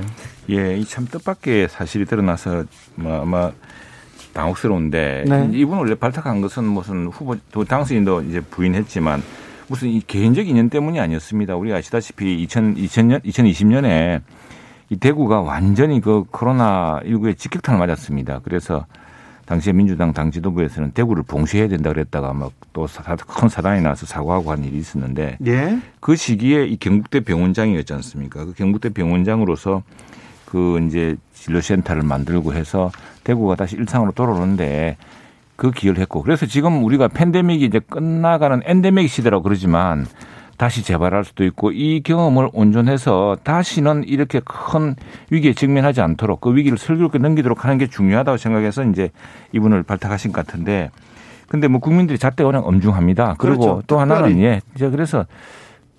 예, 0.52 0.78
이 0.78 0.86
참 0.86 1.06
뜻밖의 1.06 1.68
사실이 1.70 2.06
드러나서 2.06 2.64
뭐 2.96 3.22
아마 3.22 3.52
당혹스러운데 4.34 5.26
네. 5.28 5.50
이분 5.54 5.78
원래 5.80 5.96
발탁한 5.96 6.42
것은 6.42 6.64
무슨 6.66 7.08
후보 7.08 7.36
또 7.52 7.64
당선인도 7.64 8.24
이제 8.24 8.42
부인했지만 8.42 9.22
무슨 9.68 9.90
이 9.90 10.02
개인적 10.06 10.48
인연 10.48 10.70
때문이 10.70 11.00
아니었습니다. 11.00 11.56
우리가 11.56 11.78
아시다시피 11.78 12.42
2000, 12.44 12.76
2000년 12.76 13.24
2020년에 13.24 14.22
이 14.90 14.98
대구가 14.98 15.42
완전히 15.42 16.02
그 16.02 16.24
코로나 16.32 17.00
19에 17.06 17.38
직격탄을 17.38 17.80
맞았습니다. 17.80 18.42
그래서 18.44 18.86
당시에 19.46 19.74
민주당 19.74 20.14
당 20.14 20.32
지도부에서는 20.32 20.92
대구를 20.92 21.24
봉쇄해야 21.24 21.68
된다 21.68 21.92
그랬다가 21.92 22.34
막 22.34 22.52
또 22.74 22.88
큰 23.28 23.50
사단이 23.50 23.82
나서 23.82 24.06
사과하고 24.06 24.52
한 24.52 24.64
일이 24.64 24.78
있었는데 24.78 25.38
예? 25.48 25.80
그 26.00 26.16
시기에 26.16 26.66
이 26.66 26.78
경북대 26.78 27.22
병원장이었지 27.22 27.94
않습니까? 27.94 28.46
그 28.46 28.54
경북대 28.54 28.90
병원장으로서 28.90 29.84
그 30.46 30.80
이제 30.88 31.16
진료센터를 31.40 32.04
만들고 32.04 32.54
해서 32.54 32.92
대구가 33.24 33.56
다시 33.56 33.76
일상으로 33.76 34.12
돌아오는데 34.12 34.98
그 35.56 35.72
기여를 35.72 36.02
했고 36.02 36.22
그래서 36.22 36.46
지금 36.46 36.84
우리가 36.84 37.08
팬데믹이 37.10 37.66
이제 37.66 37.80
끝나가는 37.80 38.62
엔데믹 38.64 39.10
시대라고 39.10 39.44
그러지만 39.44 40.06
다시 40.58 40.84
재발할 40.84 41.24
수도 41.24 41.46
있고 41.46 41.72
이 41.72 42.02
경험을 42.02 42.50
온전해서 42.52 43.38
다시는 43.44 44.04
이렇게 44.06 44.42
큰 44.44 44.96
위기에 45.30 45.54
직면하지 45.54 46.02
않도록 46.02 46.42
그 46.42 46.54
위기를 46.54 46.78
슬기롭게 46.78 47.18
넘기도록 47.18 47.64
하는 47.64 47.78
게 47.78 47.88
중요하다고 47.88 48.38
생각해서 48.38 48.84
이제 48.84 49.10
이분을 49.54 49.84
발탁하신 49.84 50.34
것 50.34 50.46
같은데 50.46 50.92
근데 51.48 51.68
뭐 51.68 51.80
국민들이 51.80 52.20
잣대가 52.20 52.48
워낙 52.48 52.68
엄중합니다. 52.68 53.36
그리고 53.40 53.60
그렇죠. 53.60 53.84
또 53.88 54.00
하나는 54.00 54.40
예, 54.40 54.62
이제 54.76 54.90
그래서 54.90 55.26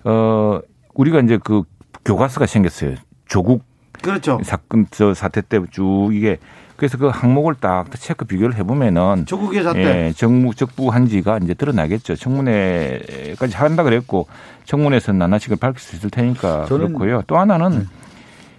어 0.03 0.59
우리가 0.93 1.19
이제 1.19 1.37
그 1.43 1.63
교과서가 2.05 2.45
생겼어요. 2.45 2.95
조국 3.25 3.63
그렇죠. 4.01 4.39
사건 4.43 4.87
저 4.91 5.13
사태 5.13 5.41
때 5.41 5.59
쭉 5.71 6.09
이게 6.13 6.37
그래서 6.75 6.97
그 6.97 7.07
항목을 7.09 7.55
딱 7.59 7.91
체크 7.99 8.25
비교를 8.25 8.55
해보면은 8.55 9.27
조국의 9.27 9.63
잣대 9.63 10.07
예, 10.07 10.13
정무 10.13 10.55
적부 10.55 10.89
한지가 10.89 11.37
이제 11.43 11.53
드러나겠죠. 11.53 12.15
청문회까지 12.15 13.55
한다 13.55 13.83
그랬고 13.83 14.27
청문회에서 14.65 15.13
나나식을 15.13 15.57
밝힐 15.57 15.79
수 15.79 15.95
있을 15.95 16.09
테니까 16.09 16.65
그렇고요. 16.65 17.21
또 17.27 17.37
하나는 17.37 17.69
네. 17.69 17.85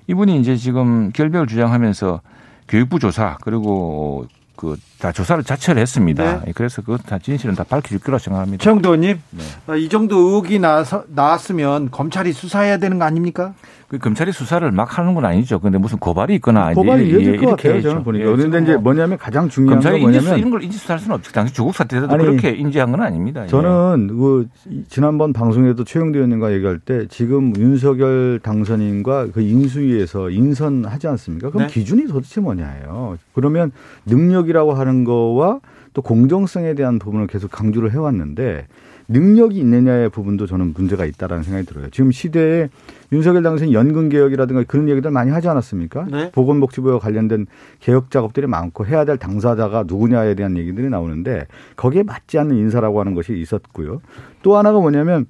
이분이 0.07 0.39
이제 0.39 0.57
지금 0.57 1.11
결별 1.13 1.49
주장하면서 1.49 2.21
교육부 2.69 3.01
조사 3.01 3.39
그리고 3.43 4.27
그 4.63 4.77
다 5.03 5.11
조사를 5.11 5.43
자체를 5.43 5.83
했습니다. 5.83 6.45
네. 6.45 6.53
그래서 6.55 6.81
그 6.81 6.97
다 6.97 7.19
진실은 7.19 7.57
다 7.57 7.65
밝혀질 7.65 7.99
거라고 7.99 8.21
생각합니다. 8.21 8.63
최영도님, 8.63 9.21
네. 9.31 9.43
아, 9.67 9.75
이 9.75 9.89
정도 9.89 10.17
의혹이 10.17 10.61
나서 10.61 11.03
나왔으면 11.09 11.91
검찰이 11.91 12.33
수사해야 12.33 12.77
되는 12.77 13.01
거 13.01 13.05
아닙니까? 13.05 13.55
그 13.89 13.99
검찰이 13.99 14.33
수사를 14.33 14.71
막 14.71 14.97
하는 14.99 15.13
건 15.15 15.27
아니죠. 15.27 15.59
근데 15.59 15.77
무슨 15.77 15.99
고발이 15.99 16.37
있거나 16.37 16.73
고발이 16.73 17.11
이어질 17.11 17.37
것 17.39 17.51
같아요. 17.51 17.83
저는 17.83 18.05
보니까. 18.05 18.25
예, 18.25 18.37
그런데 18.37 18.63
이제 18.63 18.73
뭐 18.75 18.83
뭐냐면 18.85 19.19
가장 19.19 19.49
중요한 19.51 19.81
검찰이 19.81 20.01
건 20.01 20.13
뭐냐면 20.13 20.39
이런 20.39 20.51
걸 20.51 20.63
인지 20.63 20.79
수사할 20.79 20.99
수는 21.01 21.17
없죠. 21.17 21.33
당시 21.33 21.53
조국 21.53 21.75
사태 21.75 22.01
때도 22.01 22.11
아니, 22.11 22.25
그렇게 22.25 22.53
인지한 22.53 22.91
건 22.91 23.03
아닙니다. 23.03 23.47
저는 23.49 24.09
예. 24.11 24.15
그 24.15 24.49
지난번 24.89 25.35
방송에도 25.35 25.85
최영대 25.85 26.19
의원님과 26.19 26.55
얘기할 26.55 26.79
때 26.79 27.07
지금 27.09 27.53
윤석열 27.57 28.41
당선인과 28.43 29.33
그 29.35 29.43
인수위에서 29.43 30.31
인선하지 30.31 31.09
않습니까? 31.09 31.51
그럼 31.51 31.67
네. 31.67 31.73
기준이 31.73 32.07
도대체 32.07 32.41
뭐냐예요. 32.41 33.19
그러면 33.35 33.73
능력이 34.07 34.52
라고 34.53 34.75
하는 34.75 35.05
거와 35.05 35.61
또 35.95 36.03
공정성에 36.03 36.75
대한 36.75 36.99
부분을 36.99 37.27
계속 37.27 37.51
강조를 37.51 37.93
해왔는데 37.93 38.67
능력이 39.09 39.59
있느냐의 39.59 40.09
부분도 40.09 40.47
저는 40.47 40.75
문제가 40.75 41.05
있다라는 41.05 41.43
생각이 41.43 41.67
들어요. 41.67 41.91
지금 41.91 42.13
시대에 42.13 42.69
윤석열 43.11 43.43
당선인 43.43 43.75
연금 43.75 44.09
개혁이라든가 44.09 44.65
그런 44.67 44.89
얘기들 44.89 45.11
많이 45.11 45.31
하지 45.31 45.49
않았습니까? 45.49 46.07
네. 46.11 46.31
보건복지부와 46.33 46.99
관련된 46.99 47.47
개혁 47.81 48.11
작업들이 48.11 48.47
많고 48.47 48.87
해야 48.87 49.05
될 49.05 49.19
당사자가 49.19 49.85
누구냐에 49.87 50.35
대한 50.35 50.57
얘기들이 50.57 50.89
나오는데 50.89 51.47
거기에 51.77 52.05
맞지 52.05 52.39
않는 52.39 52.57
인사라고 52.57 53.01
하는 53.01 53.15
것이 53.15 53.35
있었고요. 53.35 54.01
또 54.43 54.57
하나가 54.57 54.79
뭐냐면 54.81 55.27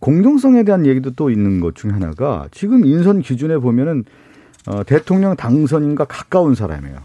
공정성에 0.00 0.62
대한 0.62 0.86
얘기도 0.86 1.10
또 1.10 1.30
있는 1.30 1.60
것 1.60 1.74
중에 1.74 1.90
하나가 1.90 2.46
지금 2.52 2.84
인선 2.84 3.22
기준에 3.22 3.58
보면은 3.58 4.04
어, 4.68 4.84
대통령 4.84 5.34
당선인과 5.36 6.04
가까운 6.04 6.54
사람이에요. 6.54 6.98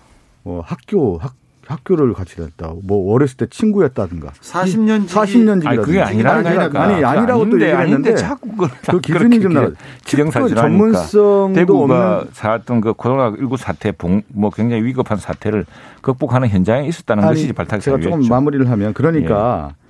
뭐 0.44 0.62
학교 0.62 1.18
학 1.18 1.41
학교를 1.72 2.14
같이 2.14 2.36
다녔다. 2.36 2.74
뭐 2.84 3.14
어렸을 3.14 3.38
때 3.38 3.48
친구였다든가. 3.50 4.30
40년 4.42 5.08
지 5.08 5.16
40년 5.16 5.62
지기 5.62 5.76
그게 5.78 6.02
아니라니까. 6.02 6.84
아니, 6.84 7.04
아니라고 7.04 7.50
또 7.50 7.62
얘기를 7.62 7.80
했는데 7.82 8.16
자꾸 8.16 8.50
그 8.90 9.00
기준이 9.00 9.40
좀 9.40 9.54
나. 9.54 9.72
지정사실 10.06 10.56
전문성도 10.56 11.84
없는 11.84 12.30
살았던 12.34 12.82
그 12.82 12.94
코로나 12.94 13.36
19 13.38 13.58
사태 13.58 13.94
뭐 14.28 14.50
굉장히 14.50 14.84
위급한 14.84 15.18
사태를 15.18 15.66
극복하는 16.02 16.48
현장에 16.50 16.88
있었다는 16.88 17.24
아니, 17.24 17.34
것이 17.36 17.54
발탁 17.54 17.82
제가 17.82 18.00
조금 18.00 18.28
마무리를 18.28 18.70
하면 18.70 18.94
그러니까 18.94 19.72
예. 19.72 19.82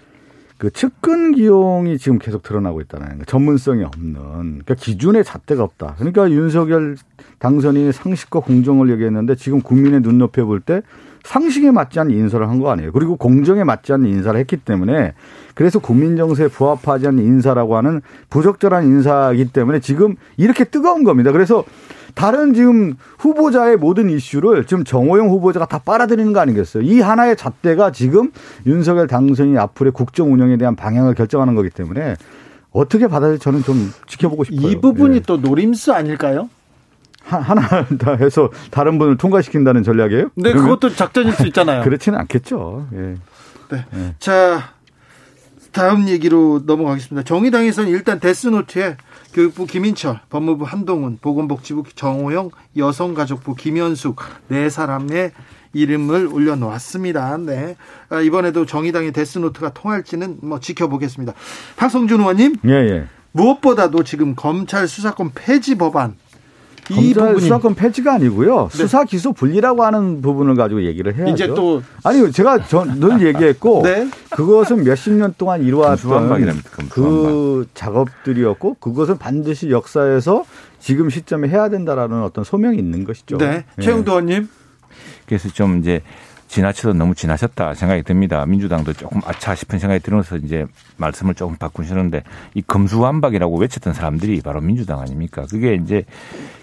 그 0.58 0.70
측근 0.70 1.32
기용이 1.32 1.98
지금 1.98 2.20
계속 2.20 2.44
드러나고 2.44 2.82
있다는 2.82 3.08
거예요. 3.08 3.24
전문성이 3.26 3.84
없는. 3.84 4.14
그러니까 4.14 4.76
기준의 4.76 5.24
잣대가 5.24 5.64
없다. 5.64 5.96
그러니까 5.98 6.30
윤석열 6.30 6.98
당선인의 7.40 7.94
상식과 7.94 8.42
공정을 8.42 8.92
얘기했는데 8.92 9.34
지금 9.36 9.62
국민의 9.62 10.02
눈높이에 10.02 10.44
볼 10.44 10.60
때 10.60 10.84
상식에 11.24 11.72
맞지 11.72 12.00
않는 12.00 12.16
인사를 12.16 12.48
한 12.48 12.60
거 12.60 12.72
아니에요. 12.72 12.92
그리고 12.92 13.16
공정에 13.16 13.64
맞지 13.64 13.94
않는 13.94 14.10
인사를 14.10 14.40
했기 14.40 14.58
때문에 14.58 15.14
그래서 15.56 15.80
국민 15.80 16.18
정서에 16.18 16.48
부합하지 16.48 17.08
않는 17.08 17.24
인사라고 17.24 17.76
하는 17.78 18.02
부적절한 18.30 18.86
인사이기 18.86 19.52
때문에 19.52 19.80
지금 19.80 20.16
이렇게 20.38 20.64
뜨거운 20.64 21.04
겁니다. 21.04 21.32
그래서 21.32 21.64
다른 22.14 22.54
지금 22.54 22.96
후보자의 23.20 23.78
모든 23.78 24.10
이슈를 24.10 24.66
지금 24.66 24.84
정호영 24.84 25.30
후보자가 25.30 25.66
다 25.66 25.80
빨아들이는 25.80 26.34
거 26.34 26.40
아니겠어요? 26.42 26.84
이 26.84 27.00
하나의 27.00 27.38
잣대가 27.38 27.92
지금 27.92 28.32
윤석열 28.66 29.08
당선인 29.08 29.58
앞으로의 29.58 29.94
국정 29.94 30.34
운영에 30.34 30.58
대한 30.58 30.76
방향을 30.76 31.14
결정하는 31.16 31.56
거기 31.56 31.70
때문에 31.70 32.16
어떻게 32.72 33.08
받아들지 33.08 33.42
저는 33.44 33.64
좀 33.64 33.92
지켜보고 34.08 34.44
싶어요. 34.46 34.68
이 34.70 34.80
부분이 34.82 35.16
네. 35.20 35.24
또 35.26 35.38
노림수 35.38 35.94
아닐까요? 35.94 36.50
하나 37.24 37.86
다 38.00 38.14
해서 38.14 38.50
다른 38.72 38.98
분을 38.98 39.18
통과시킨다는 39.18 39.84
전략이에요? 39.84 40.30
네, 40.36 40.54
그것도 40.54 40.90
작전일 40.90 41.34
수 41.34 41.48
있잖아요. 41.48 41.84
그렇지는 41.86 42.20
않겠죠. 42.20 42.88
예. 42.94 42.98
네. 43.70 43.86
네. 43.92 44.16
자, 44.20 44.74
다음 45.72 46.10
얘기로 46.10 46.64
넘어가겠습니다. 46.66 47.24
정의당에서는 47.24 47.90
일단 47.90 48.20
데스노트에 48.20 48.98
교육부 49.34 49.66
김인철, 49.66 50.20
법무부 50.30 50.66
한동훈, 50.66 51.18
보건복지부 51.22 51.84
정호영, 51.96 52.52
여성가족부 52.76 53.56
김현숙 53.56 54.18
네 54.50 54.70
사람의 54.70 55.32
이름을 55.74 56.28
올려놓았습니다. 56.28 57.38
네. 57.38 57.78
아, 58.10 58.20
이번에도 58.20 58.66
정의당의 58.66 59.14
데스노트가 59.14 59.70
통할지는 59.74 60.40
뭐 60.42 60.60
지켜보겠습니다. 60.60 61.34
박성준 61.78 62.20
의원님. 62.20 62.56
예, 62.66 62.72
예. 62.72 63.08
무엇보다도 63.32 64.04
지금 64.04 64.36
검찰 64.36 64.90
수사권 64.90 65.32
폐지 65.34 65.76
법안 65.76 66.16
이 66.90 67.14
검찰 67.14 67.40
수사권 67.40 67.76
폐지가 67.76 68.16
아니고요. 68.16 68.70
네. 68.72 68.78
수사 68.78 69.04
기소 69.04 69.32
분리라고 69.32 69.84
하는 69.84 70.22
부분을 70.22 70.56
가지고 70.56 70.84
얘기를 70.84 71.16
해야죠. 71.16 71.32
이제 71.32 71.48
또 71.48 71.82
아니 72.04 72.32
제가 72.32 72.60
늘 72.98 73.22
얘기했고 73.28 73.84
네? 73.84 74.10
그것은 74.32 74.84
몇십 74.84 75.14
년 75.14 75.34
동안 75.38 75.64
이루어왔던 75.64 76.64
그 76.90 77.68
작업들이었고 77.74 78.76
그것은 78.80 79.18
반드시 79.18 79.70
역사에서 79.70 80.44
지금 80.80 81.10
시점에 81.10 81.48
해야 81.48 81.70
된다라는 81.70 82.24
어떤 82.24 82.44
소명이 82.44 82.78
있는 82.78 83.04
것이죠. 83.04 83.38
네. 83.38 83.64
네. 83.76 83.84
최영도 83.84 84.12
의원님. 84.12 84.50
그래서 85.26 85.50
좀 85.50 85.80
이제 85.80 86.02
지나쳐도 86.52 86.94
너무 86.94 87.16
지나셨다 87.16 87.74
생각이 87.76 88.04
듭니다. 88.04 88.46
민주당도 88.46 88.92
조금 88.92 89.22
아차 89.26 89.56
싶은 89.56 89.80
생각이 89.80 90.04
들어서 90.04 90.36
이제 90.36 90.66
말씀을 90.98 91.34
조금 91.34 91.56
바꾸시는데 91.56 92.24
이 92.56 92.62
검수완박이라고 92.62 93.58
외쳤던 93.58 93.94
사람들이 93.94 94.42
바로 94.42 94.60
민주당 94.60 95.00
아닙니까? 95.00 95.46
그게 95.50 95.76
이제 95.76 96.04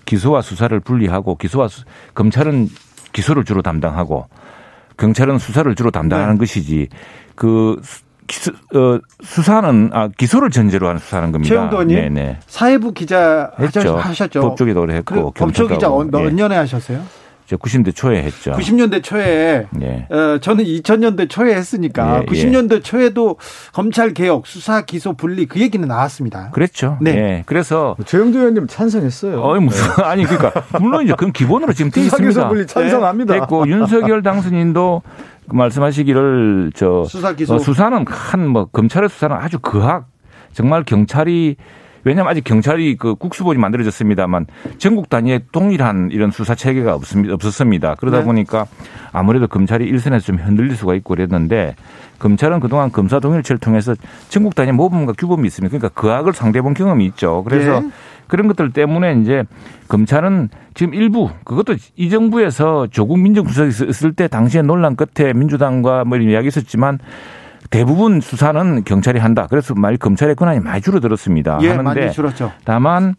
기소와 0.05 0.43
수사를 0.43 0.79
분리하고 0.79 1.37
기소와 1.37 1.69
수, 1.69 1.85
검찰은 2.13 2.69
기소를 3.15 3.45
주로 3.45 3.63
담당하고 3.63 4.27
경찰은 4.99 5.39
수사를 5.39 5.75
주로 5.75 5.91
담당하는 5.91 6.35
네. 6.35 6.39
것이지 6.41 6.89
그 7.35 7.81
기수, 8.27 8.51
어, 8.75 8.99
수사는 9.23 9.91
아 9.95 10.09
기소를 10.09 10.51
전제로 10.51 10.89
하는 10.89 11.01
수사는 11.01 11.33
겁니다. 11.33 11.49
최영도 11.49 11.77
의원 11.77 11.89
네네. 11.89 12.41
사회부 12.47 12.93
기자 12.93 13.53
했죠. 13.59 13.97
하셨죠. 13.97 14.43
법조기도 14.43 14.83
오래 14.83 14.97
했고 14.97 15.31
법조 15.31 15.67
기자 15.67 15.89
몇 15.89 16.27
예. 16.27 16.31
년에 16.31 16.57
하셨어요? 16.57 17.01
90년대 17.57 17.95
초에 17.95 18.23
했죠. 18.23 18.53
90년대 18.53 19.03
초에 19.03 19.67
예. 19.81 20.07
어, 20.11 20.39
저는 20.39 20.65
2000년대 20.65 21.29
초에 21.29 21.55
했으니까 21.55 22.23
예, 22.23 22.27
90년대 22.27 22.73
예. 22.75 22.81
초에도 22.81 23.37
검찰 23.73 24.13
개혁, 24.13 24.47
수사 24.47 24.83
기소 24.83 25.15
분리 25.15 25.47
그 25.47 25.61
얘기는 25.61 25.87
나왔습니다. 25.87 26.51
그랬죠. 26.51 26.99
네. 27.01 27.17
예. 27.17 27.43
그래서 27.47 27.97
조영도 28.05 28.39
의원님 28.39 28.67
찬성했어요. 28.67 29.41
어, 29.41 29.59
무슨 29.61 29.87
네. 29.97 30.03
아니 30.05 30.25
그러니까 30.25 30.65
물론 30.81 31.05
이제 31.05 31.13
그건 31.13 31.33
기본으로 31.33 31.73
지금 31.73 31.91
돼 31.91 32.03
있습니다. 32.03 32.29
수사 32.31 32.43
기소 32.43 32.49
분리 32.49 32.67
찬성합니다. 32.67 33.35
네. 33.35 33.41
됐고 33.41 33.69
윤석열 33.69 34.23
당선인도 34.23 35.03
그 35.49 35.55
말씀하시기를 35.57 36.73
저 36.75 37.05
수사 37.09 37.35
기소 37.35 37.55
어, 37.55 37.59
수사는 37.59 38.05
한 38.07 38.49
뭐 38.49 38.67
검찰의 38.67 39.09
수사는 39.09 39.35
아주 39.37 39.59
그악 39.59 40.09
정말 40.53 40.85
경찰이 40.85 41.57
왜냐하면 42.05 42.31
아직 42.31 42.45
경찰이 42.45 42.97
그 42.97 43.15
국수본이 43.15 43.59
만들어졌습니다만 43.59 44.47
전국 44.79 45.09
단위의 45.09 45.43
동일한 45.53 46.11
이런 46.13 46.31
수사 46.31 46.55
체계가 46.55 46.95
없습니다. 46.95 47.35
없었습니다. 47.35 47.95
그러다 47.97 48.19
네. 48.19 48.25
보니까 48.25 48.67
아무래도 49.13 49.47
검찰이 49.47 49.85
일선에서 49.87 50.25
좀 50.25 50.37
흔들릴 50.37 50.77
수가 50.77 50.95
있고 50.95 51.15
그랬는데 51.15 51.75
검찰은 52.19 52.61
그동안 52.61 52.91
검사 52.91 53.21
동일체를 53.21 53.59
통해서 53.59 53.95
전국 54.29 54.55
단위 54.55 54.73
모범과 54.73 55.13
규범이 55.13 55.47
있습니다. 55.47 55.77
그러니까 55.77 56.01
그 56.01 56.11
악을 56.11 56.33
상대본 56.33 56.75
경험이 56.75 57.07
있죠. 57.07 57.45
그래서 57.45 57.81
네. 57.81 57.91
그런 58.27 58.47
것들 58.47 58.73
때문에 58.73 59.21
이제 59.23 59.45
검찰은 59.89 60.51
지금 60.75 60.95
일부 60.95 61.31
그것도 61.45 61.77
이 61.97 62.11
정부에서 62.11 62.87
조국 62.91 63.19
민정수석이 63.19 63.89
있을 63.89 64.13
때 64.13 64.29
당시에 64.29 64.63
논란 64.63 64.97
끝에 64.97 65.33
민주당과 65.33 66.05
뭐 66.05 66.19
이야기 66.19 66.49
있었지만 66.49 66.99
대부분 67.71 68.21
수사는 68.21 68.85
경찰이 68.85 69.19
한다. 69.19 69.47
그래서 69.49 69.75
말 69.75 69.97
검찰의 69.97 70.35
권한이 70.35 70.61
많이 70.61 70.81
줄어들었습니다. 70.81 71.59
예, 71.63 71.69
하는데 71.71 72.01
많이 72.01 72.13
줄었죠. 72.13 72.53
다만 72.65 73.15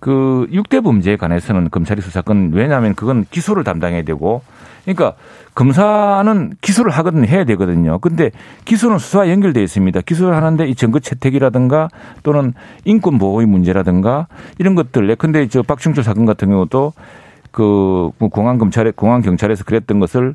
그 0.00 0.46
6대 0.50 0.82
범죄에 0.82 1.16
관해서는 1.16 1.70
검찰이 1.70 2.00
수사권 2.00 2.50
왜냐하면 2.54 2.94
그건 2.94 3.24
기소를 3.30 3.64
담당해야 3.64 4.02
되고 4.02 4.42
그러니까 4.84 5.14
검사는 5.54 6.54
기소를 6.60 6.90
하거든 6.90 7.28
해야 7.28 7.44
되거든요. 7.44 7.98
근데 7.98 8.30
기소는 8.64 8.98
수사와 8.98 9.28
연결되어 9.28 9.62
있습니다. 9.62 10.00
기소를 10.00 10.34
하는데 10.34 10.66
이 10.66 10.74
증거 10.74 10.98
채택이라든가 10.98 11.88
또는 12.22 12.54
인권 12.84 13.18
보호의 13.18 13.46
문제라든가 13.46 14.26
이런 14.58 14.74
것들. 14.74 15.14
근데 15.16 15.46
저 15.48 15.62
박충철 15.62 16.02
사건 16.02 16.26
같은 16.26 16.48
경우도 16.48 16.94
그 17.52 18.10
공안 18.18 18.58
검찰에 18.58 18.90
공안 18.90 19.22
경찰에서 19.22 19.62
그랬던 19.64 20.00
것을 20.00 20.34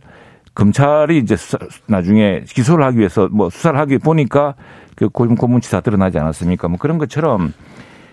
검찰이 0.57 1.19
이제 1.19 1.35
수사, 1.35 1.59
나중에 1.85 2.41
기소를 2.47 2.83
하기 2.85 2.97
위해서 2.97 3.29
뭐 3.31 3.51
수사를 3.51 3.79
하기 3.79 3.99
보니까 3.99 4.55
그 4.95 5.07
고문치사 5.09 5.81
드러나지 5.81 6.17
않았습니까? 6.17 6.67
뭐 6.67 6.79
그런 6.79 6.97
것처럼 6.97 7.53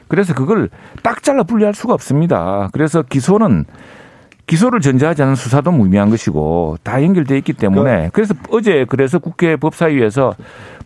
그래서 0.08 0.34
그걸 0.34 0.68
딱 1.02 1.22
잘라 1.22 1.44
분리할 1.44 1.72
수가 1.72 1.94
없습니다. 1.94 2.68
그래서 2.72 3.00
기소는 3.00 3.64
기소를 4.46 4.80
전제하지 4.80 5.22
않은 5.22 5.36
수사도 5.36 5.72
무의미한 5.72 6.10
것이고 6.10 6.76
다 6.82 7.02
연결돼 7.02 7.38
있기 7.38 7.54
때문에 7.54 8.10
그래서 8.12 8.34
어제 8.50 8.84
그래서 8.86 9.18
국회 9.18 9.56
법사위에서 9.56 10.34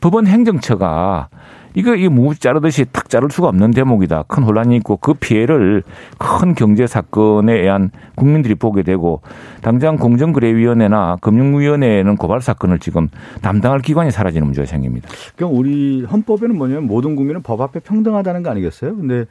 법원 0.00 0.28
행정처가 0.28 1.28
이거 1.74 1.94
이 1.94 2.08
무지 2.08 2.40
자르듯이 2.40 2.84
탁 2.92 3.08
자를 3.08 3.30
수가 3.30 3.48
없는 3.48 3.72
대목이다. 3.72 4.24
큰 4.28 4.42
혼란이 4.42 4.76
있고 4.76 4.96
그 4.96 5.14
피해를 5.14 5.82
큰 6.18 6.54
경제 6.54 6.86
사건에 6.86 7.54
의한 7.60 7.90
국민들이 8.14 8.54
보게 8.54 8.82
되고 8.82 9.20
당장 9.62 9.96
공정거래위원회나 9.96 11.18
금융위원회는 11.20 12.16
고발 12.16 12.40
사건을 12.40 12.78
지금 12.78 13.08
담당할 13.42 13.80
기관이 13.80 14.10
사라지는 14.10 14.46
문제가 14.46 14.66
생깁니다. 14.66 15.08
그럼 15.36 15.54
우리 15.54 16.04
헌법에는 16.04 16.56
뭐냐면 16.56 16.86
모든 16.86 17.16
국민은 17.16 17.42
법 17.42 17.60
앞에 17.60 17.80
평등하다는 17.80 18.42
거 18.42 18.50
아니겠어요? 18.50 18.96
근데 18.96 19.26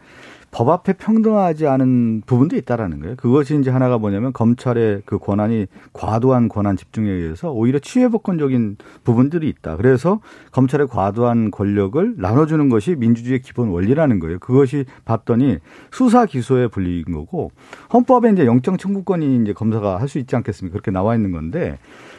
법 0.49 0.69
앞에 0.69 0.93
평등하지 0.93 1.67
않은 1.67 2.23
부분도 2.25 2.55
있다라는 2.55 2.99
거예요. 3.01 3.15
그것이 3.17 3.59
이제 3.59 3.69
하나가 3.69 3.97
뭐냐면 3.97 4.33
검찰의 4.33 5.03
그 5.05 5.19
권한이 5.19 5.67
과도한 5.93 6.47
권한 6.49 6.75
집중에 6.77 7.09
의해서 7.09 7.51
오히려 7.51 7.79
취해법권적인 7.79 8.77
부분들이 9.03 9.49
있다. 9.49 9.77
그래서 9.77 10.19
검찰의 10.51 10.87
과도한 10.87 11.51
권력을 11.51 12.15
나눠주는 12.17 12.69
것이 12.69 12.95
민주주의의 12.95 13.41
기본 13.41 13.69
원리라는 13.69 14.19
거예요. 14.19 14.39
그것이 14.39 14.85
봤더니 15.05 15.59
수사 15.91 16.25
기소에 16.25 16.67
불리인 16.67 17.05
거고 17.13 17.51
헌법에 17.93 18.31
이제 18.31 18.45
영장 18.45 18.77
청구권이 18.77 19.43
이제 19.43 19.53
검사가 19.53 19.99
할 19.99 20.07
수 20.07 20.19
있지 20.19 20.37
않겠습니까? 20.37 20.71
그렇게 20.71 20.89
나와 20.89 21.15
있는 21.15 21.31
건데 21.33 21.77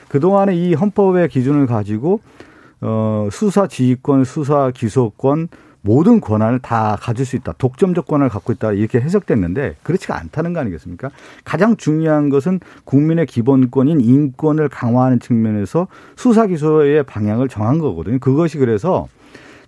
그 0.08 0.20
동안에 0.20 0.54
이 0.54 0.74
헌법의 0.74 1.30
기준을 1.30 1.66
가지고 1.66 2.20
어 2.82 3.28
수사 3.32 3.66
지휘권, 3.66 4.24
수사 4.24 4.70
기소권 4.70 5.48
모든 5.82 6.20
권한을 6.20 6.58
다 6.58 6.96
가질 7.00 7.24
수 7.24 7.36
있다. 7.36 7.54
독점적 7.58 8.06
권한을 8.06 8.28
갖고 8.28 8.52
있다. 8.52 8.72
이렇게 8.72 9.00
해석됐는데 9.00 9.76
그렇지가 9.82 10.18
않다는 10.18 10.52
거 10.52 10.60
아니겠습니까? 10.60 11.10
가장 11.44 11.76
중요한 11.76 12.28
것은 12.28 12.60
국민의 12.84 13.26
기본권인 13.26 14.00
인권을 14.00 14.68
강화하는 14.68 15.20
측면에서 15.20 15.88
수사 16.16 16.46
기소의 16.46 17.04
방향을 17.04 17.48
정한 17.48 17.78
거거든요. 17.78 18.18
그것이 18.18 18.58
그래서 18.58 19.08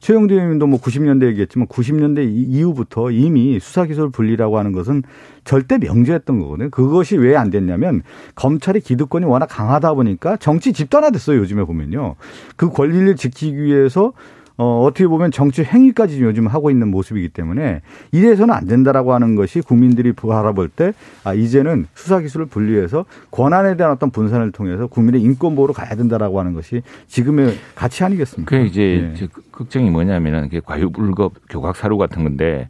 최영두 0.01 0.33
의원님도 0.33 0.67
뭐 0.67 0.81
90년대 0.81 1.27
얘기했지만 1.27 1.69
90년대 1.69 2.27
이후부터 2.27 3.11
이미 3.11 3.61
수사 3.61 3.85
기소를 3.85 4.11
분리라고 4.11 4.59
하는 4.59 4.73
것은 4.73 5.03
절대 5.45 5.77
명제했던 5.77 6.41
거거든요. 6.41 6.71
그것이 6.71 7.17
왜 7.19 7.37
안 7.37 7.51
됐냐면 7.51 8.03
검찰의 8.35 8.81
기득권이 8.81 9.27
워낙 9.27 9.47
강하다 9.47 9.95
보니까 9.95 10.37
정치 10.39 10.73
집단화됐어요. 10.73 11.39
요즘에 11.39 11.65
보면요. 11.65 12.17
그 12.57 12.71
권리를 12.71 13.15
지키기 13.17 13.63
위해서 13.63 14.13
어, 14.61 14.85
어떻게 14.85 15.07
보면 15.07 15.31
정치 15.31 15.65
행위까지 15.65 16.23
요즘 16.23 16.47
하고 16.47 16.71
있는 16.71 16.91
모습이기 16.91 17.31
때문에 17.31 17.81
이래서는 18.13 18.55
안 18.55 18.67
된다라고 18.67 19.15
하는 19.15 19.35
것이 19.35 19.63
국민들이 19.63 20.13
바라볼 20.13 20.69
때 20.69 20.93
아, 21.25 21.33
이제는 21.33 21.87
수사 21.95 22.21
기술을 22.21 22.45
분리해서 22.45 23.07
권한에 23.31 23.79
대한 23.79 23.91
어떤 23.91 24.11
분산을 24.11 24.53
통해서 24.53 24.87
국민의 24.87 25.23
인권 25.23 25.57
보호로 25.57 25.73
가야 25.73 25.97
된다라고 25.97 26.39
하는 26.39 26.53
것이 26.53 26.83
지금의 27.07 27.55
가치 27.75 28.05
아니겠습니까? 28.05 28.51
그 28.51 28.63
이제 28.67 29.15
네. 29.19 29.29
걱정이 29.51 29.89
뭐냐면은 29.89 30.51
과유불급 30.63 31.49
교각 31.49 31.77
사료 31.77 31.97
같은 31.97 32.23
건데 32.23 32.69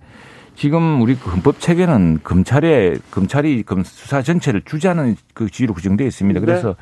지금 0.55 1.03
우리 1.03 1.15
헌법 1.15 1.59
체계는 1.59 2.21
검찰의 2.23 3.01
검찰이 3.11 3.65
수사 3.83 4.23
전체를 4.23 4.63
주재하는 4.65 5.17
그 5.35 5.51
지위로 5.51 5.75
구정되어 5.75 6.07
있습니다. 6.07 6.39
네. 6.39 6.47
그래서 6.47 6.69
네. 6.69 6.75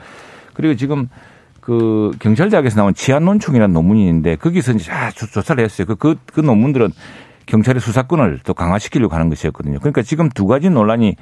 그리고 0.53 0.75
지금 0.75 1.09
그 1.69 2.13
경찰대학에서 2.21 2.77
나온 2.77 2.95
치안 2.95 3.27
논총이라는 3.27 3.75
논문이 3.75 4.01
있는데 4.07 4.37
거기서 4.37 4.73
이제 4.73 4.91
아, 4.91 5.11
조사를 5.11 5.63
했어요. 5.63 5.87
그, 5.87 5.97
그, 5.97 6.17
그 6.33 6.41
논문들은 6.41 6.93
경찰의 7.45 7.83
수사권을 7.83 8.41
더 8.43 8.55
강화시키려고 8.55 9.15
하는 9.15 9.29
것이었거든요. 9.29 9.79
그러니까 9.79 10.01
지금 10.01 10.31
두 10.31 10.47
가지 10.47 10.71
논란이 10.71 11.17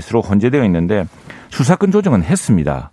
서로 0.00 0.22
혼재되어 0.22 0.64
있는데 0.64 1.04
수사권 1.50 1.90
조정은 1.92 2.22
했습니다. 2.22 2.90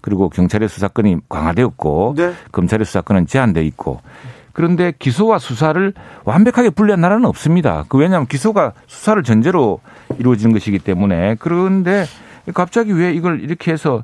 그리고 0.00 0.30
경찰의 0.30 0.70
수사권이 0.70 1.18
강화되었고 1.28 2.14
네. 2.16 2.32
검찰의 2.50 2.86
수사권은 2.86 3.26
제한되어 3.26 3.62
있고 3.64 4.00
그런데 4.54 4.94
기소와 4.98 5.38
수사를 5.38 5.92
완벽하게 6.24 6.70
분리한 6.70 6.98
나라는 6.98 7.26
없습니다. 7.26 7.84
그 7.88 7.98
왜냐하면 7.98 8.26
기소가 8.26 8.72
수사를 8.86 9.22
전제로 9.22 9.80
이루어지는 10.18 10.54
것이기 10.54 10.78
때문에 10.78 11.36
그런데 11.40 12.06
갑자기 12.54 12.92
왜 12.92 13.12
이걸 13.12 13.42
이렇게 13.42 13.70
해서 13.70 14.02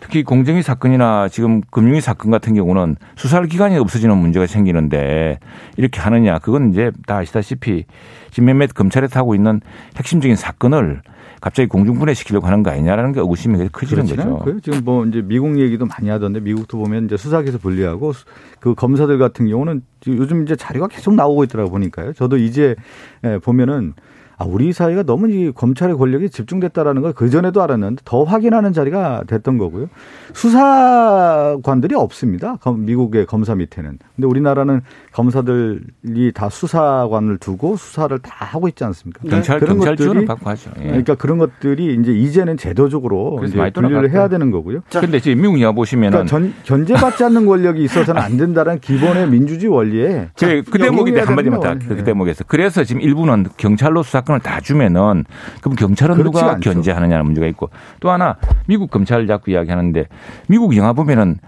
특히 0.00 0.22
공정위 0.22 0.62
사건이나 0.62 1.28
지금 1.28 1.60
금융위 1.70 2.00
사건 2.00 2.30
같은 2.30 2.54
경우는 2.54 2.96
수사할 3.16 3.46
기간이 3.46 3.76
없어지는 3.76 4.16
문제가 4.16 4.46
생기는데 4.46 5.38
이렇게 5.76 6.00
하느냐 6.00 6.38
그건 6.38 6.70
이제 6.70 6.90
다 7.06 7.18
아시다시피 7.18 7.84
지금 8.30 8.46
몇몇 8.46 8.72
검찰에서 8.74 9.20
하고 9.20 9.34
있는 9.34 9.60
핵심적인 9.96 10.36
사건을 10.36 11.02
갑자기 11.40 11.68
공중분해 11.68 12.14
시키려고 12.14 12.46
하는 12.46 12.62
거 12.62 12.70
아니냐라는 12.70 13.12
게 13.12 13.20
의구심이 13.20 13.68
커지는 13.72 14.04
거죠. 14.04 14.20
않고요. 14.22 14.60
지금 14.60 14.82
뭐 14.84 15.06
이제 15.06 15.22
미국 15.22 15.58
얘기도 15.58 15.86
많이 15.86 16.10
하던데 16.10 16.40
미국도 16.40 16.78
보면 16.78 17.06
이제 17.06 17.16
수사기소 17.16 17.58
분리하고 17.58 18.12
그 18.58 18.74
검사들 18.74 19.18
같은 19.18 19.48
경우는 19.48 19.82
요즘 20.06 20.42
이제 20.42 20.54
자료가 20.54 20.88
계속 20.88 21.14
나오고 21.14 21.44
있더라고 21.44 21.70
보니까요. 21.70 22.12
저도 22.12 22.36
이제 22.36 22.76
예, 23.24 23.38
보면은 23.38 23.94
아, 24.40 24.44
우리 24.48 24.72
사회가 24.72 25.02
너무 25.02 25.30
이 25.30 25.52
검찰의 25.52 25.98
권력이 25.98 26.30
집중됐다라는 26.30 27.02
걸 27.02 27.12
그전에도 27.12 27.62
알았는데 27.62 28.00
더 28.06 28.24
확인하는 28.24 28.72
자리가 28.72 29.24
됐던 29.26 29.58
거고요. 29.58 29.90
수사관들이 30.32 31.94
없습니다. 31.94 32.56
미국의 32.74 33.26
검사 33.26 33.54
밑에는. 33.54 33.98
근데 34.16 34.26
우리나라는 34.26 34.80
검사들이 35.12 36.32
다 36.32 36.48
수사관을 36.48 37.36
두고 37.36 37.76
수사를 37.76 38.18
다 38.20 38.46
하고 38.46 38.66
있지 38.68 38.82
않습니까? 38.84 39.28
경찰, 39.28 39.60
그런 39.60 39.76
것들이 39.76 40.24
받고 40.24 40.48
하죠. 40.48 40.70
예. 40.80 40.86
그러니까 40.86 41.16
그런 41.16 41.36
것들이 41.36 41.96
이제 42.00 42.10
이제는 42.10 42.56
제도적으로 42.56 43.42
이제 43.44 43.70
분리를 43.74 44.10
해야 44.10 44.28
되는 44.28 44.50
거고요. 44.50 44.80
그런데 44.88 45.20
지금 45.20 45.42
미국 45.42 45.60
영화 45.60 45.72
보시면은 45.72 46.24
그러니까 46.24 46.60
견제받지 46.64 47.24
않는 47.24 47.44
권력이 47.44 47.84
있어서는 47.84 48.22
안 48.22 48.38
된다는 48.38 48.78
기본의 48.78 49.28
민주주의 49.28 49.70
원리에 49.70 50.28
그, 50.38 50.62
그 50.62 50.78
대목인데 50.78 51.20
한마디만 51.20 51.60
다그 51.60 52.04
대목에서 52.04 52.44
그래서 52.46 52.84
지금 52.84 53.02
일부는 53.02 53.44
경찰로 53.58 54.02
수사 54.02 54.22
사건을 54.30 54.40
다 54.40 54.60
주면은 54.60 55.24
그럼 55.60 55.74
경찰은 55.76 56.22
누가 56.22 56.52
않죠. 56.52 56.72
견제하느냐는 56.72 57.24
문제가 57.24 57.46
있고 57.48 57.70
또 57.98 58.10
하나 58.10 58.36
미국 58.66 58.90
검찰 58.90 59.26
자꾸 59.26 59.50
이야기하는데 59.50 60.06
미국 60.48 60.76
영화 60.76 60.92
보면은 60.92 61.38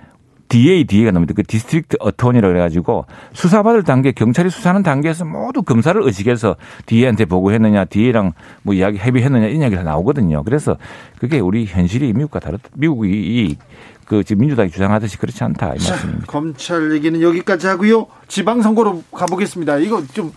DA, 0.49 0.85
DA가 0.85 1.13
나옵니다. 1.13 1.33
그 1.35 1.43
District 1.45 1.97
Attorney라고 1.99 2.53
그래가지고 2.53 3.07
수사받을 3.33 3.85
단계, 3.85 4.13
경찰이 4.13 4.51
수사하는 4.51 4.83
단계에서 4.83 5.25
모두 5.25 5.63
검사를 5.63 5.99
의식해서 6.03 6.57
DA한테 6.85 7.25
보고했느냐, 7.25 7.87
DA랑 7.87 8.33
뭐 8.63 8.75
이야기 8.75 8.99
협의했느냐 8.99 9.47
이 9.47 9.57
이야기가 9.57 9.83
나오거든요. 9.83 10.43
그래서 10.43 10.77
그게 11.19 11.41
우리 11.41 11.65
현실이 11.65 12.13
미국과 12.13 12.41
다르다. 12.41 12.69
미국이 12.75 13.57
그 14.05 14.23
지금 14.25 14.43
민주당이 14.43 14.69
주장하듯이 14.69 15.17
그렇지 15.17 15.43
않다 15.43 15.69
이 15.69 15.79
말씀입니다. 15.89 16.27
검찰 16.27 16.93
얘기는 16.93 17.23
여기까지 17.23 17.67
하고요. 17.69 18.09
지방선거로 18.29 19.05
가보겠습니다. 19.11 19.79
이거 19.79 20.03
좀 20.13 20.33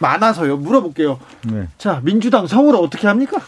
많아서요. 0.00 0.56
물어볼게요. 0.56 1.18
네. 1.52 1.68
자, 1.78 2.00
민주당 2.04 2.46
서울 2.46 2.74
어떻게 2.76 3.06
합니까? 3.06 3.38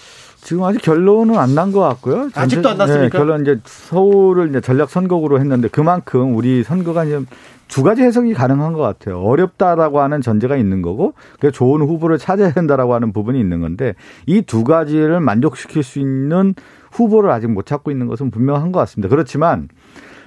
지금 0.40 0.64
아직 0.64 0.82
결론은 0.82 1.38
안 1.38 1.54
난 1.54 1.70
것 1.72 1.80
같고요. 1.80 2.28
아직도 2.34 2.70
안 2.70 2.78
났습니까? 2.78 3.04
네, 3.04 3.18
결론 3.18 3.42
이제 3.42 3.60
서울을 3.64 4.48
이제 4.50 4.60
전략 4.60 4.90
선거구로 4.90 5.38
했는데 5.38 5.68
그만큼 5.68 6.34
우리 6.36 6.64
선거가 6.64 7.04
이제 7.04 7.20
두 7.68 7.82
가지 7.82 8.02
해석이 8.02 8.34
가능한 8.34 8.72
것 8.74 8.80
같아요. 8.82 9.20
어렵다라고 9.22 10.00
하는 10.00 10.20
전제가 10.20 10.56
있는 10.56 10.82
거고, 10.82 11.14
그 11.40 11.50
좋은 11.52 11.80
후보를 11.80 12.18
찾아야 12.18 12.52
된다라고 12.52 12.92
하는 12.92 13.14
부분이 13.14 13.40
있는 13.40 13.60
건데, 13.62 13.94
이 14.26 14.42
두 14.42 14.62
가지를 14.62 15.20
만족시킬 15.20 15.82
수 15.82 15.98
있는 15.98 16.54
후보를 16.90 17.30
아직 17.30 17.46
못 17.50 17.64
찾고 17.64 17.90
있는 17.90 18.08
것은 18.08 18.30
분명한 18.30 18.72
것 18.72 18.80
같습니다. 18.80 19.08
그렇지만 19.08 19.68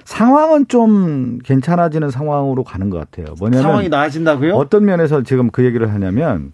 상황은 0.06 0.68
좀 0.68 1.38
괜찮아지는 1.44 2.10
상황으로 2.10 2.62
가는 2.62 2.90
것 2.90 2.98
같아요. 2.98 3.34
뭐냐면 3.38 3.62
상황이 3.62 3.88
나아진다고요? 3.88 4.54
어떤 4.54 4.84
면에서 4.84 5.22
지금 5.22 5.50
그 5.50 5.64
얘기를 5.64 5.92
하냐면 5.92 6.52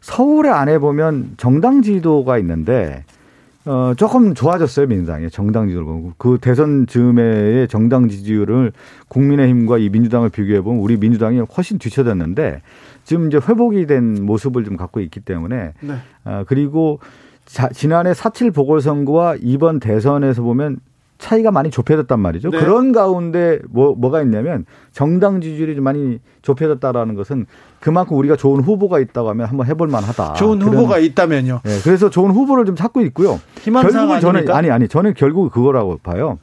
서울에 0.00 0.50
안에 0.50 0.78
보면 0.78 1.34
정당 1.36 1.80
지도가 1.80 2.38
있는데 2.38 3.04
어, 3.64 3.92
조금 3.96 4.34
좋아졌어요, 4.34 4.86
민주당이. 4.86 5.30
정당 5.30 5.68
지도를 5.68 5.86
보고. 5.86 6.12
그 6.16 6.38
대선 6.40 6.86
즈음에의 6.86 7.68
정당 7.68 8.08
지지율을 8.08 8.72
국민의힘과 9.08 9.78
이 9.78 9.90
민주당을 9.90 10.30
비교해보면 10.30 10.80
우리 10.80 10.96
민주당이 10.96 11.40
훨씬 11.40 11.78
뒤쳐졌는데 11.78 12.62
지금 13.04 13.26
이제 13.26 13.36
회복이 13.36 13.86
된 13.86 14.24
모습을 14.24 14.64
좀 14.64 14.76
갖고 14.76 15.00
있기 15.00 15.20
때문에. 15.20 15.74
네. 15.80 15.94
어, 16.24 16.44
그리고 16.48 16.98
자, 17.44 17.68
지난해 17.68 18.14
사칠 18.14 18.50
보궐선거와 18.50 19.36
이번 19.40 19.80
대선에서 19.80 20.42
보면 20.42 20.78
차이가 21.18 21.50
많이 21.50 21.70
좁혀졌단 21.70 22.18
말이죠. 22.18 22.50
네. 22.50 22.58
그런 22.58 22.92
가운데 22.92 23.58
뭐, 23.68 23.94
뭐가 23.94 24.22
있냐면 24.22 24.64
정당 24.92 25.40
지지율이 25.40 25.74
좀 25.74 25.84
많이 25.84 26.20
좁혀졌다라는 26.42 27.14
것은 27.16 27.46
그만큼 27.80 28.16
우리가 28.16 28.36
좋은 28.36 28.62
후보가 28.62 29.00
있다고 29.00 29.28
하면 29.30 29.46
한번 29.46 29.66
해볼 29.66 29.88
만하다. 29.88 30.34
좋은 30.34 30.62
후보가 30.62 30.98
있다면요. 30.98 31.60
네, 31.64 31.80
그래서 31.82 32.08
좋은 32.08 32.30
후보를 32.30 32.64
좀 32.64 32.76
찾고 32.76 33.02
있고요. 33.02 33.40
결국은 33.64 34.20
저는 34.20 34.50
아니 34.50 34.70
아니 34.70 34.88
저는 34.88 35.14
결국 35.14 35.52
그거라고 35.52 35.98
봐요. 36.02 36.38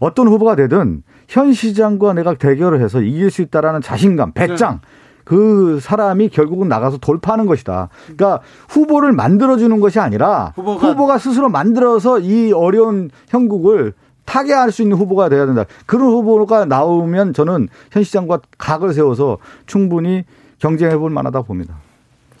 어떤 0.00 0.28
후보가 0.28 0.56
되든 0.56 1.02
현 1.28 1.52
시장과 1.52 2.14
내가 2.14 2.34
대결을 2.34 2.80
해서 2.80 3.00
이길 3.00 3.30
수 3.30 3.42
있다라는 3.42 3.82
자신감, 3.82 4.32
배짱. 4.32 4.80
네. 4.82 4.88
그 5.28 5.78
사람이 5.82 6.30
결국은 6.30 6.68
나가서 6.68 6.96
돌파하는 6.96 7.44
것이다. 7.44 7.90
그러니까 8.16 8.40
후보를 8.70 9.12
만들어주는 9.12 9.78
것이 9.78 10.00
아니라 10.00 10.54
후보가, 10.56 10.88
후보가 10.88 11.18
스스로 11.18 11.50
만들어서 11.50 12.18
이 12.18 12.50
어려운 12.52 13.10
형국을 13.28 13.92
타개할 14.28 14.70
수 14.72 14.82
있는 14.82 14.98
후보가 14.98 15.30
돼야 15.30 15.46
된다. 15.46 15.64
그런 15.86 16.10
후보가 16.10 16.66
나오면 16.66 17.32
저는 17.32 17.68
현 17.90 18.02
시장과 18.02 18.40
각을 18.58 18.92
세워서 18.92 19.38
충분히 19.64 20.24
경쟁해 20.58 20.98
볼 20.98 21.10
만하다 21.10 21.42
봅니다. 21.42 21.76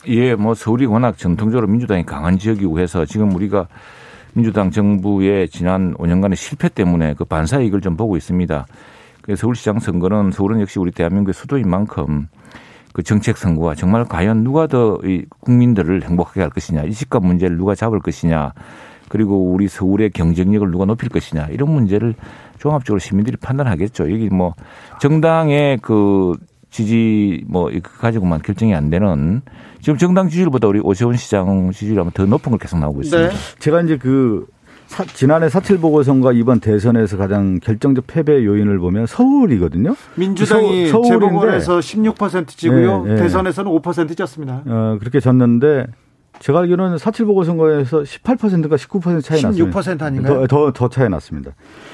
예, 0.06 0.34
뭐 0.34 0.52
서울이 0.52 0.84
워낙 0.84 1.16
전통적으로 1.16 1.66
민주당이 1.66 2.04
강한 2.04 2.38
지역이고 2.38 2.78
해서 2.78 3.06
지금 3.06 3.34
우리가 3.34 3.68
민주당 4.34 4.70
정부의 4.70 5.48
지난 5.48 5.94
5년간의 5.94 6.36
실패 6.36 6.68
때문에 6.68 7.14
그 7.14 7.24
반사 7.24 7.60
이익을 7.60 7.80
좀 7.80 7.96
보고 7.96 8.18
있습니다. 8.18 8.66
그래서 9.22 9.40
서울시장 9.40 9.78
선거는 9.78 10.30
서울은 10.30 10.60
역시 10.60 10.78
우리 10.78 10.90
대한민국의 10.90 11.32
수도인 11.32 11.70
만큼 11.70 12.28
그 12.92 13.02
정책 13.02 13.38
선거와 13.38 13.74
정말 13.74 14.04
과연 14.04 14.44
누가 14.44 14.66
더 14.66 14.98
국민들을 15.40 16.02
행복하게 16.02 16.42
할 16.42 16.50
것이냐, 16.50 16.82
이 16.82 16.92
집값 16.92 17.24
문제를 17.24 17.56
누가 17.56 17.74
잡을 17.74 17.98
것이냐, 18.00 18.52
그리고 19.08 19.52
우리 19.52 19.68
서울의 19.68 20.10
경쟁력을 20.10 20.70
누가 20.70 20.84
높일 20.84 21.08
것이냐 21.08 21.48
이런 21.50 21.70
문제를 21.70 22.14
종합적으로 22.58 22.98
시민들이 22.98 23.36
판단하겠죠. 23.36 24.10
여기 24.12 24.28
뭐 24.28 24.54
정당의 25.00 25.78
그 25.82 26.34
지지 26.70 27.44
뭐 27.46 27.70
이거 27.70 27.90
가지고만 27.90 28.42
결정이 28.42 28.74
안 28.74 28.90
되는 28.90 29.42
지금 29.80 29.96
정당 29.96 30.28
지지율보다 30.28 30.68
우리 30.68 30.80
오세훈 30.80 31.16
시장 31.16 31.70
지지율이 31.72 32.00
아마 32.00 32.10
더 32.12 32.26
높은 32.26 32.50
걸 32.50 32.58
계속 32.58 32.78
나오고 32.78 33.02
있습니다. 33.02 33.30
네. 33.30 33.36
제가 33.58 33.82
이제 33.82 33.96
그 33.96 34.46
사, 34.86 35.04
지난해 35.04 35.48
사칠 35.48 35.78
보궐선거 35.78 36.32
이번 36.32 36.60
대선에서 36.60 37.16
가장 37.16 37.60
결정적 37.60 38.06
패배 38.06 38.44
요인을 38.44 38.78
보면 38.78 39.06
서울이거든요. 39.06 39.94
민주당이 40.16 40.88
서, 40.88 41.02
재보궐에서 41.02 41.78
16% 41.78 42.48
지고요. 42.48 43.04
네, 43.04 43.14
네. 43.14 43.22
대선에서는 43.22 43.70
5% 43.70 44.16
졌습니다. 44.16 44.62
어, 44.66 44.96
그렇게 44.98 45.20
졌는데 45.20 45.86
제가 46.40 46.60
알기로는 46.60 46.98
사칠 46.98 47.26
보궐선거에서 47.26 48.02
18%가 48.02 48.76
19% 48.76 49.22
차이 49.22 49.42
났습니다. 49.42 49.80
16% 49.80 50.02
아닌가요? 50.02 50.46
더, 50.46 50.46
더, 50.46 50.72
더 50.72 50.88
차이 50.88 51.08
났습니다. 51.08 51.52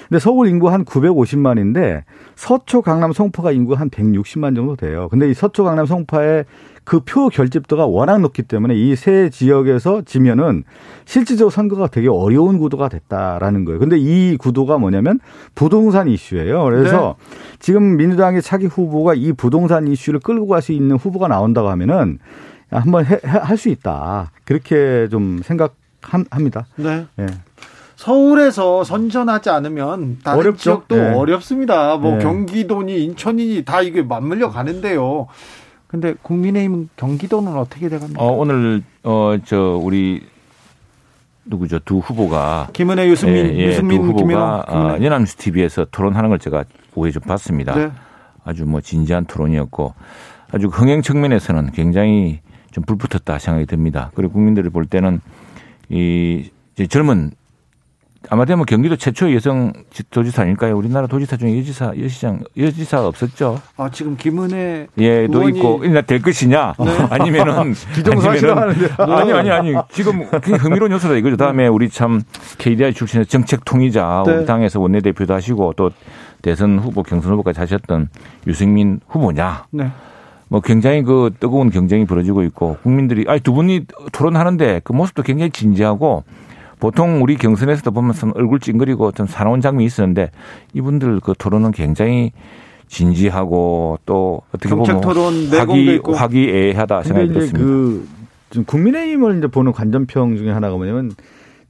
근데 0.08 0.18
서울 0.18 0.48
인구 0.48 0.68
한 0.70 0.84
950만인데 0.84 2.02
서초, 2.36 2.82
강남, 2.82 3.12
송파가 3.12 3.52
인구 3.52 3.74
한 3.74 3.90
160만 3.90 4.54
정도 4.54 4.76
돼요. 4.76 5.08
근데 5.10 5.30
이 5.30 5.34
서초, 5.34 5.64
강남, 5.64 5.86
송파의 5.86 6.44
그 6.84 7.00
표 7.00 7.30
결집도가 7.30 7.86
워낙 7.86 8.20
높기 8.20 8.42
때문에 8.42 8.74
이 8.74 8.94
세 8.94 9.30
지역에서 9.30 10.02
지면은 10.02 10.64
실질적으로 11.06 11.48
선거가 11.50 11.86
되게 11.86 12.08
어려운 12.08 12.58
구도가 12.58 12.90
됐다라는 12.90 13.64
거예요. 13.64 13.78
근데 13.78 13.96
이 13.98 14.36
구도가 14.36 14.76
뭐냐면 14.76 15.18
부동산 15.54 16.08
이슈예요. 16.08 16.62
그래서 16.64 17.16
네. 17.18 17.56
지금 17.58 17.96
민주당의 17.96 18.42
차기 18.42 18.66
후보가 18.66 19.14
이 19.14 19.32
부동산 19.32 19.88
이슈를 19.88 20.20
끌고 20.20 20.46
갈 20.46 20.60
수 20.60 20.72
있는 20.72 20.96
후보가 20.96 21.28
나온다고 21.28 21.68
하면은 21.70 22.18
한번 22.80 23.04
할 23.04 23.56
수 23.56 23.68
있다. 23.68 24.30
그렇게 24.44 25.08
좀 25.10 25.40
생각합니다. 25.44 26.66
네. 26.76 27.06
네. 27.16 27.26
서울에서 27.96 28.84
선전하지 28.84 29.50
않으면 29.50 30.18
다른 30.24 30.40
어렵죠? 30.40 30.58
지역도 30.58 30.96
네. 30.96 31.14
어렵습니다. 31.14 31.96
뭐 31.96 32.16
네. 32.16 32.18
경기도니 32.24 33.02
인천이니 33.04 33.64
다 33.64 33.80
이게 33.82 34.02
맞물려 34.02 34.50
가는데요. 34.50 35.28
근데 35.86 36.14
국민의힘 36.22 36.88
경기도는 36.96 37.56
어떻게 37.56 37.88
돼갑니까? 37.88 38.20
어, 38.22 38.32
오늘 38.32 38.82
어 39.04 39.36
저 39.44 39.78
우리 39.80 40.26
누구죠 41.44 41.78
두 41.84 41.98
후보가 41.98 42.70
김은혜 42.72 43.08
유승민 43.08 43.46
예, 43.46 43.54
예, 43.58 43.66
유승민 43.68 44.00
두 44.02 44.08
후보가 44.08 44.64
어, 44.66 44.96
연합뉴스 45.02 45.36
TV에서 45.36 45.86
토론하는 45.90 46.30
걸 46.30 46.38
제가 46.38 46.64
보여 46.94 47.10
좀 47.10 47.22
봤습니다. 47.22 47.74
네. 47.76 47.90
아주 48.44 48.64
뭐 48.66 48.80
진지한 48.80 49.24
토론이었고 49.26 49.94
아주 50.50 50.66
흥행 50.68 51.00
측면에서는 51.02 51.70
굉장히 51.72 52.40
좀 52.74 52.82
불붙었다 52.84 53.38
생각이 53.38 53.66
듭니다. 53.66 54.10
그리고 54.14 54.32
국민들이 54.32 54.68
볼 54.68 54.84
때는 54.84 55.20
이 55.88 56.50
젊은 56.90 57.30
아마도 58.30 58.56
경기도 58.64 58.96
최초의 58.96 59.34
여성 59.34 59.72
도지사 60.10 60.42
아닐까요? 60.42 60.76
우리나라 60.76 61.06
도지사 61.06 61.36
중에 61.36 61.58
여지사, 61.58 61.92
여시장, 62.00 62.40
여지사가 62.56 63.06
없었죠. 63.06 63.60
아, 63.76 63.90
지금 63.90 64.16
김은혜. 64.16 64.88
예, 64.96 65.26
도 65.28 65.46
있고, 65.50 65.82
될 66.06 66.22
것이냐? 66.22 66.74
네. 66.78 66.90
아니면은. 67.10 67.74
기정사실하는 67.94 68.74
아니, 68.98 69.32
아니, 69.32 69.50
아니. 69.50 69.74
지금 69.92 70.22
흥미로운 70.22 70.90
요소다 70.92 71.16
이거죠. 71.16 71.36
다음에 71.36 71.66
우리 71.66 71.90
참 71.90 72.22
KDI 72.56 72.94
출신의 72.94 73.26
정책 73.26 73.66
통이자, 73.66 74.22
네. 74.26 74.36
우리 74.36 74.46
당에서 74.46 74.80
원내대표도 74.80 75.34
하시고 75.34 75.74
또 75.76 75.90
대선 76.40 76.78
후보, 76.78 77.02
경선 77.02 77.30
후보까지 77.32 77.60
하셨던 77.60 78.08
유승민 78.46 79.00
후보냐. 79.06 79.66
네. 79.70 79.90
뭐 80.48 80.60
굉장히 80.60 81.02
그 81.02 81.30
뜨거운 81.40 81.70
경쟁이 81.70 82.04
벌어지고 82.04 82.42
있고 82.44 82.76
국민들이 82.82 83.24
아니 83.28 83.40
두 83.40 83.52
분이 83.52 83.86
토론하는데 84.12 84.82
그 84.84 84.92
모습도 84.92 85.22
굉장히 85.22 85.50
진지하고 85.50 86.24
보통 86.80 87.22
우리 87.22 87.36
경선에서도 87.36 87.90
보면 87.90 88.14
얼굴 88.34 88.60
찡그리고 88.60 89.12
좀 89.12 89.26
사나운 89.26 89.60
장면이 89.60 89.86
있었는데 89.86 90.30
이분들 90.74 91.20
그 91.20 91.32
토론은 91.36 91.72
굉장히 91.72 92.32
진지하고 92.88 93.98
또 94.06 94.42
어떻게 94.54 94.74
보면 94.74 95.00
토론 95.00 95.48
화기 95.48 96.00
화기애애하다 96.04 97.02
생각이 97.02 97.28
들었습니다. 97.28 97.58
그 97.58 98.06
국민의힘을 98.66 99.38
이제 99.38 99.46
보는 99.46 99.72
관전평 99.72 100.36
중에 100.36 100.50
하나가 100.50 100.76
뭐냐면 100.76 101.12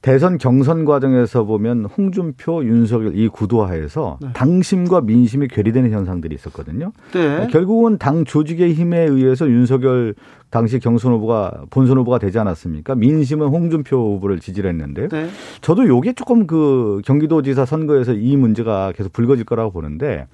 대선 0.05 0.37
경선 0.37 0.85
과정에서 0.85 1.45
보면 1.45 1.85
홍준표, 1.85 2.63
윤석열 2.63 3.17
이 3.17 3.27
구도하에서 3.27 4.19
네. 4.21 4.27
당심과 4.33 5.01
민심이 5.01 5.47
괴리되는 5.47 5.89
현상들이 5.89 6.35
있었거든요. 6.35 6.91
네. 7.11 7.47
결국은 7.49 7.97
당 7.97 8.23
조직의 8.23 8.75
힘에 8.75 8.99
의해서 8.99 9.49
윤석열 9.49 10.13
당시 10.51 10.77
경선 10.77 11.11
후보가 11.13 11.63
본선 11.71 11.97
후보가 11.97 12.19
되지 12.19 12.37
않았습니까? 12.37 12.93
민심은 12.93 13.47
홍준표 13.47 13.97
후보를 13.97 14.39
지지를 14.39 14.69
했는데 14.69 15.07
네. 15.07 15.27
저도 15.61 15.87
요게 15.87 16.13
조금 16.13 16.45
그 16.45 17.01
경기도지사 17.03 17.65
선거에서 17.65 18.13
이 18.13 18.37
문제가 18.37 18.91
계속 18.91 19.11
불거질 19.11 19.43
거라고 19.45 19.71
보는데 19.71 20.27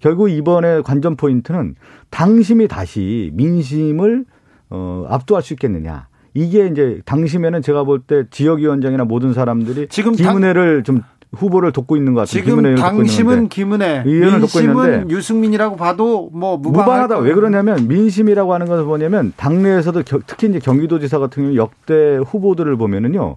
결국 0.00 0.28
이번에 0.28 0.82
관전 0.82 1.16
포인트는 1.16 1.76
당심이 2.10 2.68
다시 2.68 3.30
민심을 3.32 4.26
어 4.68 5.06
압도할 5.08 5.42
수 5.42 5.54
있겠느냐. 5.54 6.08
이게 6.34 6.66
이제 6.66 7.00
당시면은 7.04 7.62
제가 7.62 7.84
볼 7.84 8.00
때 8.06 8.24
지역위원장이나 8.30 9.04
모든 9.04 9.32
사람들이 9.32 9.86
지금 9.88 10.12
김은혜를 10.12 10.82
좀 10.82 11.00
후보를 11.32 11.72
돕고 11.72 11.96
있는 11.96 12.12
것 12.14 12.20
같아요. 12.20 12.44
지금 12.44 12.62
당심은 12.76 13.48
김은혜, 13.48 14.02
민심은 14.04 15.10
유승민이라고 15.10 15.76
봐도 15.76 16.30
뭐 16.32 16.56
무방하다. 16.56 17.18
왜 17.18 17.34
그러냐면 17.34 17.88
민심이라고 17.88 18.52
하는 18.54 18.66
것은 18.68 18.84
뭐냐면 18.84 19.32
당내에서도 19.36 20.02
특히 20.26 20.48
이제 20.48 20.58
경기도지사 20.60 21.18
같은 21.18 21.42
경우 21.44 21.56
역대 21.56 22.18
후보들을 22.18 22.76
보면은요. 22.76 23.36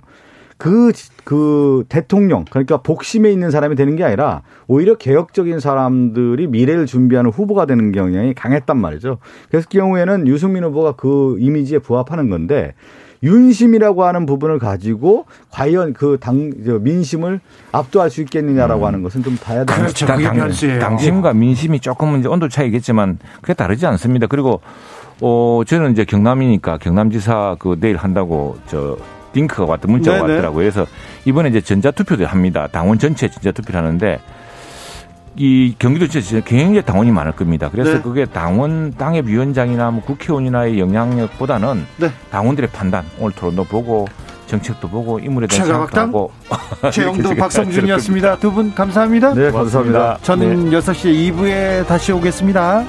그, 0.58 0.92
그 1.24 1.84
대통령, 1.88 2.46
그러니까 2.50 2.78
복심에 2.78 3.32
있는 3.32 3.52
사람이 3.52 3.76
되는 3.76 3.96
게 3.96 4.04
아니라 4.04 4.42
오히려 4.68 4.96
개혁적인 4.96 5.60
사람들이 5.60 6.48
미래를 6.48 6.88
준비하는 6.88 7.30
후보가 7.32 7.66
되는 7.66 7.92
경향이 7.92 8.34
강했단 8.34 8.78
말이죠. 8.78 9.20
그래서 9.50 9.68
그 9.72 9.78
경우에는 9.78 10.28
유승민 10.28 10.64
후보가 10.64 10.94
그 10.94 11.38
이미지에 11.40 11.80
부합하는 11.80 12.30
건데 12.30 12.74
윤심이라고 13.24 14.04
하는 14.04 14.26
부분을 14.26 14.60
가지고 14.60 15.26
과연 15.52 15.94
그 15.94 16.18
당 16.20 16.52
민심을 16.82 17.40
압도할 17.72 18.10
수 18.10 18.22
있겠느냐라고 18.22 18.82
음. 18.82 18.88
하는 18.88 19.04
것은 19.04 19.24
좀 19.24 19.38
봐야 19.38 19.64
되는 19.66 19.82
그렇죠. 19.82 20.06
당, 20.06 20.22
당, 20.22 20.50
당심과 20.80 21.34
민심이 21.34 21.80
조금은 21.80 22.20
이제 22.20 22.28
온도 22.28 22.48
차이겠지만 22.48 23.18
그게 23.42 23.54
다르지 23.54 23.86
않습니다. 23.88 24.28
그리고 24.28 24.62
어 25.22 25.62
저는 25.66 25.94
이제 25.94 26.06
경남이니까 26.06 26.78
경남지사 26.78 27.58
그 27.60 27.78
내일 27.80 27.98
한다고 27.98 28.58
저 28.68 28.98
링크가 29.38 29.66
왔다 29.66 29.88
문자가 29.88 30.18
네네. 30.20 30.34
왔더라고요. 30.34 30.58
그래서 30.72 30.86
이번에 31.26 31.50
이제 31.50 31.62
전자투표도 31.62 32.26
합니다. 32.26 32.68
당원 32.72 32.98
전체 33.00 33.28
전자투표를 33.30 33.80
하는데 33.80 34.20
이 35.36 35.76
경기도 35.78 36.08
지역에 36.08 36.42
굉장히 36.44 36.82
당원이 36.82 37.12
많을 37.12 37.32
겁니다. 37.34 37.70
그래서 37.72 37.94
네. 37.94 38.02
그게 38.02 38.26
당원 38.26 38.92
당협 38.98 39.26
위원장이나 39.28 39.92
뭐 39.92 40.02
국회의원이나의 40.04 40.80
영향력보다는 40.80 41.86
네. 41.98 42.12
당원들의 42.32 42.70
판단 42.74 43.06
오늘 43.20 43.34
토론도 43.36 43.66
보고 43.66 44.08
정책도 44.48 44.88
보고 44.90 45.20
인물에 45.20 45.46
대한 45.46 45.68
생각도 45.68 46.00
하고 46.02 46.32
최영도 46.92 47.36
박성준이었습니다. 47.38 48.38
두 48.38 48.50
분 48.52 48.74
감사합니다. 48.74 49.34
네, 49.36 49.52
감사합니다. 49.52 50.18
저는 50.24 50.70
네. 50.72 50.78
6시 50.80 51.34
2부에 51.36 51.86
다시 51.86 52.12
오겠습니다. 52.14 52.84